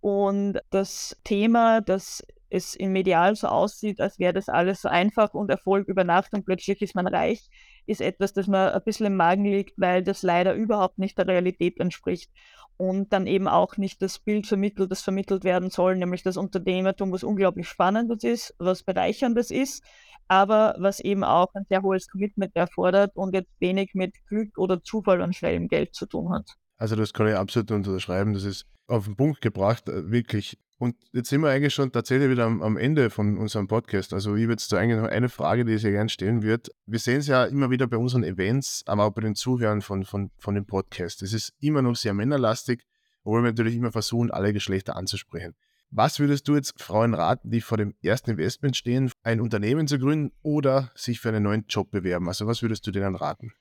Und 0.00 0.58
das 0.70 1.16
Thema, 1.24 1.80
dass 1.80 2.22
es 2.50 2.74
im 2.74 2.92
Medial 2.92 3.36
so 3.36 3.46
aussieht, 3.46 4.00
als 4.00 4.18
wäre 4.18 4.32
das 4.32 4.48
alles 4.48 4.82
so 4.82 4.88
einfach 4.88 5.34
und 5.34 5.50
Erfolg 5.50 5.86
über 5.88 6.04
Nacht 6.04 6.32
und 6.32 6.44
plötzlich 6.44 6.82
ist 6.82 6.94
man 6.94 7.06
reich, 7.06 7.48
ist 7.86 8.00
etwas, 8.00 8.32
das 8.32 8.48
mir 8.48 8.74
ein 8.74 8.82
bisschen 8.82 9.06
im 9.06 9.16
Magen 9.16 9.44
liegt, 9.44 9.78
weil 9.78 10.02
das 10.02 10.22
leider 10.22 10.54
überhaupt 10.54 10.98
nicht 10.98 11.16
der 11.16 11.28
Realität 11.28 11.78
entspricht 11.78 12.30
und 12.76 13.12
dann 13.12 13.26
eben 13.26 13.46
auch 13.46 13.76
nicht 13.76 14.02
das 14.02 14.18
Bild 14.18 14.46
vermittelt, 14.46 14.90
das 14.90 15.02
vermittelt 15.02 15.44
werden 15.44 15.70
soll, 15.70 15.96
nämlich 15.96 16.22
das 16.22 16.36
Unternehmertum, 16.36 17.12
was 17.12 17.22
unglaublich 17.22 17.68
Spannendes 17.68 18.24
ist, 18.24 18.54
was 18.58 18.82
Bereicherndes 18.82 19.50
ist, 19.50 19.84
aber 20.26 20.74
was 20.78 21.00
eben 21.00 21.22
auch 21.22 21.48
ein 21.54 21.66
sehr 21.68 21.82
hohes 21.82 22.08
Commitment 22.08 22.56
erfordert 22.56 23.14
und 23.14 23.34
jetzt 23.34 23.52
wenig 23.60 23.90
mit 23.94 24.14
Glück 24.28 24.56
oder 24.58 24.82
Zufall 24.82 25.20
und 25.20 25.36
schnellem 25.36 25.68
Geld 25.68 25.94
zu 25.94 26.06
tun 26.06 26.32
hat. 26.32 26.56
Also 26.78 26.96
das 26.96 27.12
kann 27.12 27.28
ich 27.28 27.34
absolut 27.34 27.70
unterschreiben. 27.70 28.32
Das 28.32 28.44
ist 28.44 28.64
auf 28.90 29.04
den 29.04 29.16
Punkt 29.16 29.40
gebracht, 29.40 29.88
äh, 29.88 30.10
wirklich. 30.10 30.58
Und 30.78 30.96
jetzt 31.12 31.28
sind 31.28 31.42
wir 31.42 31.50
eigentlich 31.50 31.74
schon 31.74 31.92
tatsächlich 31.92 32.30
wieder 32.30 32.46
am, 32.46 32.62
am 32.62 32.76
Ende 32.76 33.10
von 33.10 33.36
unserem 33.36 33.68
Podcast. 33.68 34.14
Also 34.14 34.34
ich 34.34 34.44
habe 34.44 34.52
jetzt 34.52 34.72
da 34.72 34.78
eigentlich 34.78 34.98
noch 34.98 35.08
eine 35.08 35.28
Frage, 35.28 35.64
die 35.64 35.74
ich 35.74 35.82
sehr 35.82 35.90
gerne 35.90 36.08
stellen 36.08 36.42
würde. 36.42 36.70
Wir 36.86 36.98
sehen 36.98 37.18
es 37.18 37.26
ja 37.26 37.44
immer 37.44 37.70
wieder 37.70 37.86
bei 37.86 37.98
unseren 37.98 38.24
Events, 38.24 38.82
aber 38.86 39.04
auch 39.04 39.10
bei 39.10 39.20
den 39.20 39.34
Zuhörern 39.34 39.82
von, 39.82 40.04
von, 40.04 40.30
von 40.38 40.54
dem 40.54 40.66
Podcast. 40.66 41.22
Es 41.22 41.34
ist 41.34 41.52
immer 41.60 41.82
noch 41.82 41.96
sehr 41.96 42.14
männerlastig, 42.14 42.82
obwohl 43.24 43.42
wir 43.42 43.50
natürlich 43.50 43.76
immer 43.76 43.92
versuchen, 43.92 44.30
alle 44.30 44.54
Geschlechter 44.54 44.96
anzusprechen. 44.96 45.54
Was 45.90 46.18
würdest 46.18 46.48
du 46.48 46.54
jetzt 46.54 46.80
Frauen 46.80 47.14
raten, 47.14 47.50
die 47.50 47.60
vor 47.60 47.76
dem 47.76 47.94
ersten 48.00 48.30
Investment 48.30 48.76
stehen, 48.76 49.10
ein 49.22 49.40
Unternehmen 49.40 49.86
zu 49.86 49.98
gründen 49.98 50.32
oder 50.40 50.92
sich 50.94 51.20
für 51.20 51.28
einen 51.28 51.42
neuen 51.42 51.64
Job 51.68 51.90
bewerben? 51.90 52.28
Also 52.28 52.46
was 52.46 52.62
würdest 52.62 52.86
du 52.86 52.90
denen 52.90 53.16
raten? 53.16 53.52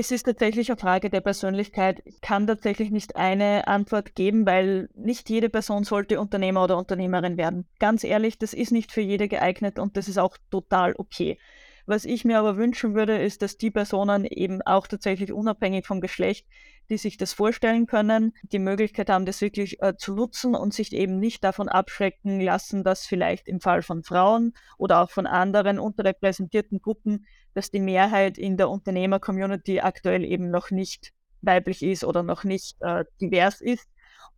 Es 0.00 0.12
ist 0.12 0.22
tatsächlich 0.22 0.70
eine 0.70 0.78
Frage 0.78 1.10
der 1.10 1.20
Persönlichkeit. 1.20 2.02
Ich 2.04 2.20
kann 2.20 2.46
tatsächlich 2.46 2.92
nicht 2.92 3.16
eine 3.16 3.66
Antwort 3.66 4.14
geben, 4.14 4.46
weil 4.46 4.88
nicht 4.94 5.28
jede 5.28 5.48
Person 5.48 5.82
sollte 5.82 6.20
Unternehmer 6.20 6.62
oder 6.62 6.78
Unternehmerin 6.78 7.36
werden. 7.36 7.66
Ganz 7.80 8.04
ehrlich, 8.04 8.38
das 8.38 8.54
ist 8.54 8.70
nicht 8.70 8.92
für 8.92 9.00
jede 9.00 9.26
geeignet 9.26 9.80
und 9.80 9.96
das 9.96 10.06
ist 10.06 10.18
auch 10.18 10.36
total 10.52 10.94
okay. 10.98 11.36
Was 11.84 12.04
ich 12.04 12.24
mir 12.24 12.38
aber 12.38 12.56
wünschen 12.56 12.94
würde, 12.94 13.18
ist, 13.18 13.42
dass 13.42 13.58
die 13.58 13.72
Personen 13.72 14.24
eben 14.24 14.62
auch 14.62 14.86
tatsächlich 14.86 15.32
unabhängig 15.32 15.84
vom 15.84 16.00
Geschlecht, 16.00 16.46
die 16.90 16.98
sich 16.98 17.16
das 17.16 17.32
vorstellen 17.32 17.86
können, 17.86 18.32
die 18.42 18.58
Möglichkeit 18.58 19.10
haben, 19.10 19.26
das 19.26 19.40
wirklich 19.40 19.82
äh, 19.82 19.96
zu 19.96 20.14
nutzen 20.14 20.54
und 20.54 20.74
sich 20.74 20.92
eben 20.92 21.18
nicht 21.18 21.44
davon 21.44 21.68
abschrecken 21.68 22.40
lassen, 22.40 22.84
dass 22.84 23.06
vielleicht 23.06 23.48
im 23.48 23.60
Fall 23.60 23.82
von 23.82 24.02
Frauen 24.02 24.54
oder 24.76 25.00
auch 25.00 25.10
von 25.10 25.26
anderen 25.26 25.78
unterrepräsentierten 25.78 26.80
Gruppen, 26.80 27.26
dass 27.54 27.70
die 27.70 27.80
Mehrheit 27.80 28.38
in 28.38 28.56
der 28.56 28.70
Unternehmer-Community 28.70 29.80
aktuell 29.80 30.24
eben 30.24 30.50
noch 30.50 30.70
nicht 30.70 31.12
weiblich 31.42 31.82
ist 31.82 32.04
oder 32.04 32.22
noch 32.22 32.44
nicht 32.44 32.76
äh, 32.80 33.04
divers 33.20 33.60
ist 33.60 33.88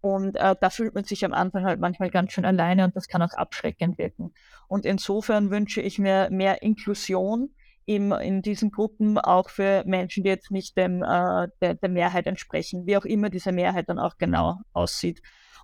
und 0.01 0.36
äh, 0.36 0.57
da 0.59 0.70
fühlt 0.70 0.94
man 0.94 1.05
sich 1.05 1.24
am 1.24 1.32
Anfang 1.32 1.64
halt 1.64 1.78
manchmal 1.78 2.11
ganz 2.11 2.32
schön 2.32 2.44
alleine 2.44 2.84
und 2.84 2.96
das 2.96 3.07
kann 3.07 3.22
auch 3.22 3.34
abschreckend 3.34 3.98
wirken. 3.98 4.32
Und 4.66 4.86
insofern 4.86 5.51
wünsche 5.51 5.82
ich 5.82 5.98
mir 5.98 6.28
mehr 6.30 6.62
Inklusion 6.62 7.51
im, 7.91 8.12
in 8.12 8.41
diesen 8.41 8.70
Gruppen, 8.70 9.18
auch 9.18 9.51
für 9.51 9.82
Menschen, 9.84 10.22
die 10.22 10.28
jetzt 10.28 10.53
nicht 10.53 10.76
dem, 10.76 11.03
äh, 11.03 11.49
der, 11.61 11.74
der 11.74 11.88
Mehrheit 11.88 12.28
entsprechen, 12.28 12.86
wie 12.86 12.97
auch 12.97 13.05
immer 13.05 13.30
diese 13.30 13.51
Mehrheit 13.51 13.88
dann 13.88 13.99
auch 13.99 14.16
genau 14.16 14.59
aussieht. 14.72 15.20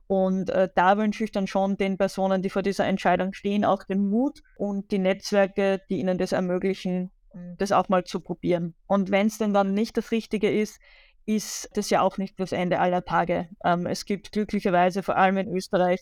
Und 0.08 0.50
äh, 0.50 0.68
da 0.74 0.98
wünsche 0.98 1.22
ich 1.22 1.30
dann 1.30 1.46
schon 1.46 1.76
den 1.76 1.98
Personen, 1.98 2.42
die 2.42 2.50
vor 2.50 2.62
dieser 2.62 2.84
Entscheidung 2.84 3.32
stehen, 3.32 3.64
auch 3.64 3.84
den 3.84 4.08
Mut 4.08 4.42
und 4.56 4.90
die 4.90 4.98
Netzwerke, 4.98 5.80
die 5.88 6.00
ihnen 6.00 6.18
das 6.18 6.32
ermöglichen, 6.32 7.12
das 7.58 7.70
auch 7.70 7.88
mal 7.88 8.02
zu 8.02 8.18
probieren. 8.18 8.74
Und 8.88 9.12
wenn 9.12 9.28
es 9.28 9.38
denn 9.38 9.54
dann 9.54 9.72
nicht 9.72 9.96
das 9.96 10.10
Richtige 10.10 10.50
ist, 10.50 10.80
ist 11.26 11.70
das 11.74 11.90
ja 11.90 12.00
auch 12.00 12.18
nicht 12.18 12.40
das 12.40 12.50
Ende 12.50 12.80
aller 12.80 13.04
Tage. 13.04 13.48
Ähm, 13.64 13.86
es 13.86 14.04
gibt 14.04 14.32
glücklicherweise 14.32 15.04
vor 15.04 15.16
allem 15.16 15.36
in 15.36 15.54
Österreich 15.54 16.00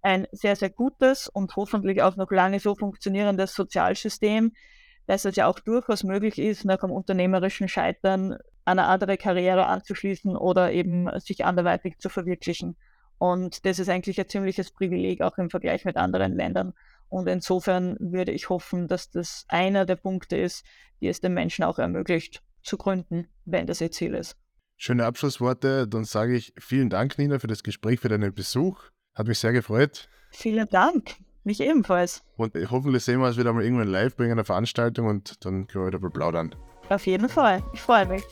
ein 0.00 0.26
sehr, 0.32 0.56
sehr 0.56 0.70
gutes 0.70 1.28
und 1.28 1.54
hoffentlich 1.56 2.00
auch 2.00 2.16
noch 2.16 2.30
lange 2.30 2.60
so 2.60 2.74
funktionierendes 2.74 3.54
Sozialsystem, 3.54 4.52
dass 5.06 5.24
es 5.24 5.36
ja 5.36 5.46
auch 5.46 5.60
durchaus 5.60 6.04
möglich 6.04 6.38
ist, 6.38 6.64
nach 6.64 6.82
einem 6.82 6.92
unternehmerischen 6.92 7.68
Scheitern 7.68 8.36
eine 8.64 8.84
andere 8.84 9.16
Karriere 9.16 9.66
anzuschließen 9.66 10.36
oder 10.36 10.72
eben 10.72 11.08
sich 11.20 11.44
anderweitig 11.44 11.98
zu 11.98 12.08
verwirklichen. 12.08 12.76
Und 13.18 13.64
das 13.64 13.78
ist 13.78 13.88
eigentlich 13.88 14.20
ein 14.20 14.28
ziemliches 14.28 14.72
Privileg 14.72 15.22
auch 15.22 15.38
im 15.38 15.50
Vergleich 15.50 15.84
mit 15.84 15.96
anderen 15.96 16.34
Ländern. 16.34 16.74
Und 17.08 17.28
insofern 17.28 17.96
würde 18.00 18.32
ich 18.32 18.48
hoffen, 18.48 18.88
dass 18.88 19.10
das 19.10 19.44
einer 19.48 19.86
der 19.86 19.96
Punkte 19.96 20.36
ist, 20.36 20.64
die 21.00 21.08
es 21.08 21.20
den 21.20 21.34
Menschen 21.34 21.64
auch 21.64 21.78
ermöglicht 21.78 22.42
zu 22.62 22.76
gründen, 22.76 23.28
wenn 23.44 23.66
das 23.66 23.80
ihr 23.80 23.92
Ziel 23.92 24.14
ist. 24.14 24.36
Schöne 24.76 25.06
Abschlussworte. 25.06 25.86
Dann 25.88 26.04
sage 26.04 26.34
ich 26.34 26.52
vielen 26.58 26.90
Dank, 26.90 27.16
Nina, 27.16 27.38
für 27.38 27.46
das 27.46 27.62
Gespräch, 27.62 28.00
für 28.00 28.08
deinen 28.08 28.34
Besuch. 28.34 28.82
Hat 29.14 29.28
mich 29.28 29.38
sehr 29.38 29.52
gefreut. 29.52 30.08
Vielen 30.30 30.68
Dank. 30.68 31.16
Mich 31.46 31.60
ebenfalls. 31.60 32.24
Und 32.36 32.54
hoffentlich 32.72 33.04
sehen 33.04 33.20
wir 33.20 33.28
uns 33.28 33.36
wieder 33.36 33.52
mal 33.52 33.62
irgendwann 33.62 33.86
live 33.86 34.16
bei 34.16 34.28
einer 34.28 34.44
Veranstaltung 34.44 35.06
und 35.06 35.44
dann 35.44 35.68
können 35.68 35.84
wir 35.84 35.98
wieder 35.98 36.10
plaudern. 36.10 36.52
Auf 36.88 37.06
jeden 37.06 37.28
Fall. 37.28 37.62
Ich 37.72 37.80
freue 37.80 38.04
mich. 38.04 38.24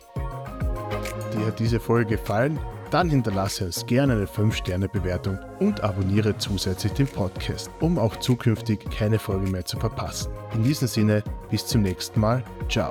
Dir 1.33 1.47
hat 1.47 1.61
diese 1.61 1.79
Folge 1.79 2.17
gefallen? 2.17 2.59
Dann 2.91 3.09
hinterlasse 3.09 3.67
uns 3.67 3.87
gerne 3.87 4.15
eine 4.15 4.27
5-Sterne-Bewertung 4.27 5.39
und 5.61 5.81
abonniere 5.85 6.37
zusätzlich 6.39 6.93
den 6.95 7.07
Podcast, 7.07 7.71
um 7.79 8.01
auch 8.01 8.17
zukünftig 8.17 8.81
keine 8.91 9.21
Folge 9.21 9.49
mehr 9.49 9.65
zu 9.65 9.79
verpassen. 9.79 10.33
In 10.53 10.65
diesem 10.65 10.89
Sinne, 10.89 11.23
bis 11.51 11.65
zum 11.65 11.83
nächsten 11.83 12.19
Mal. 12.19 12.43
Ciao. 12.69 12.91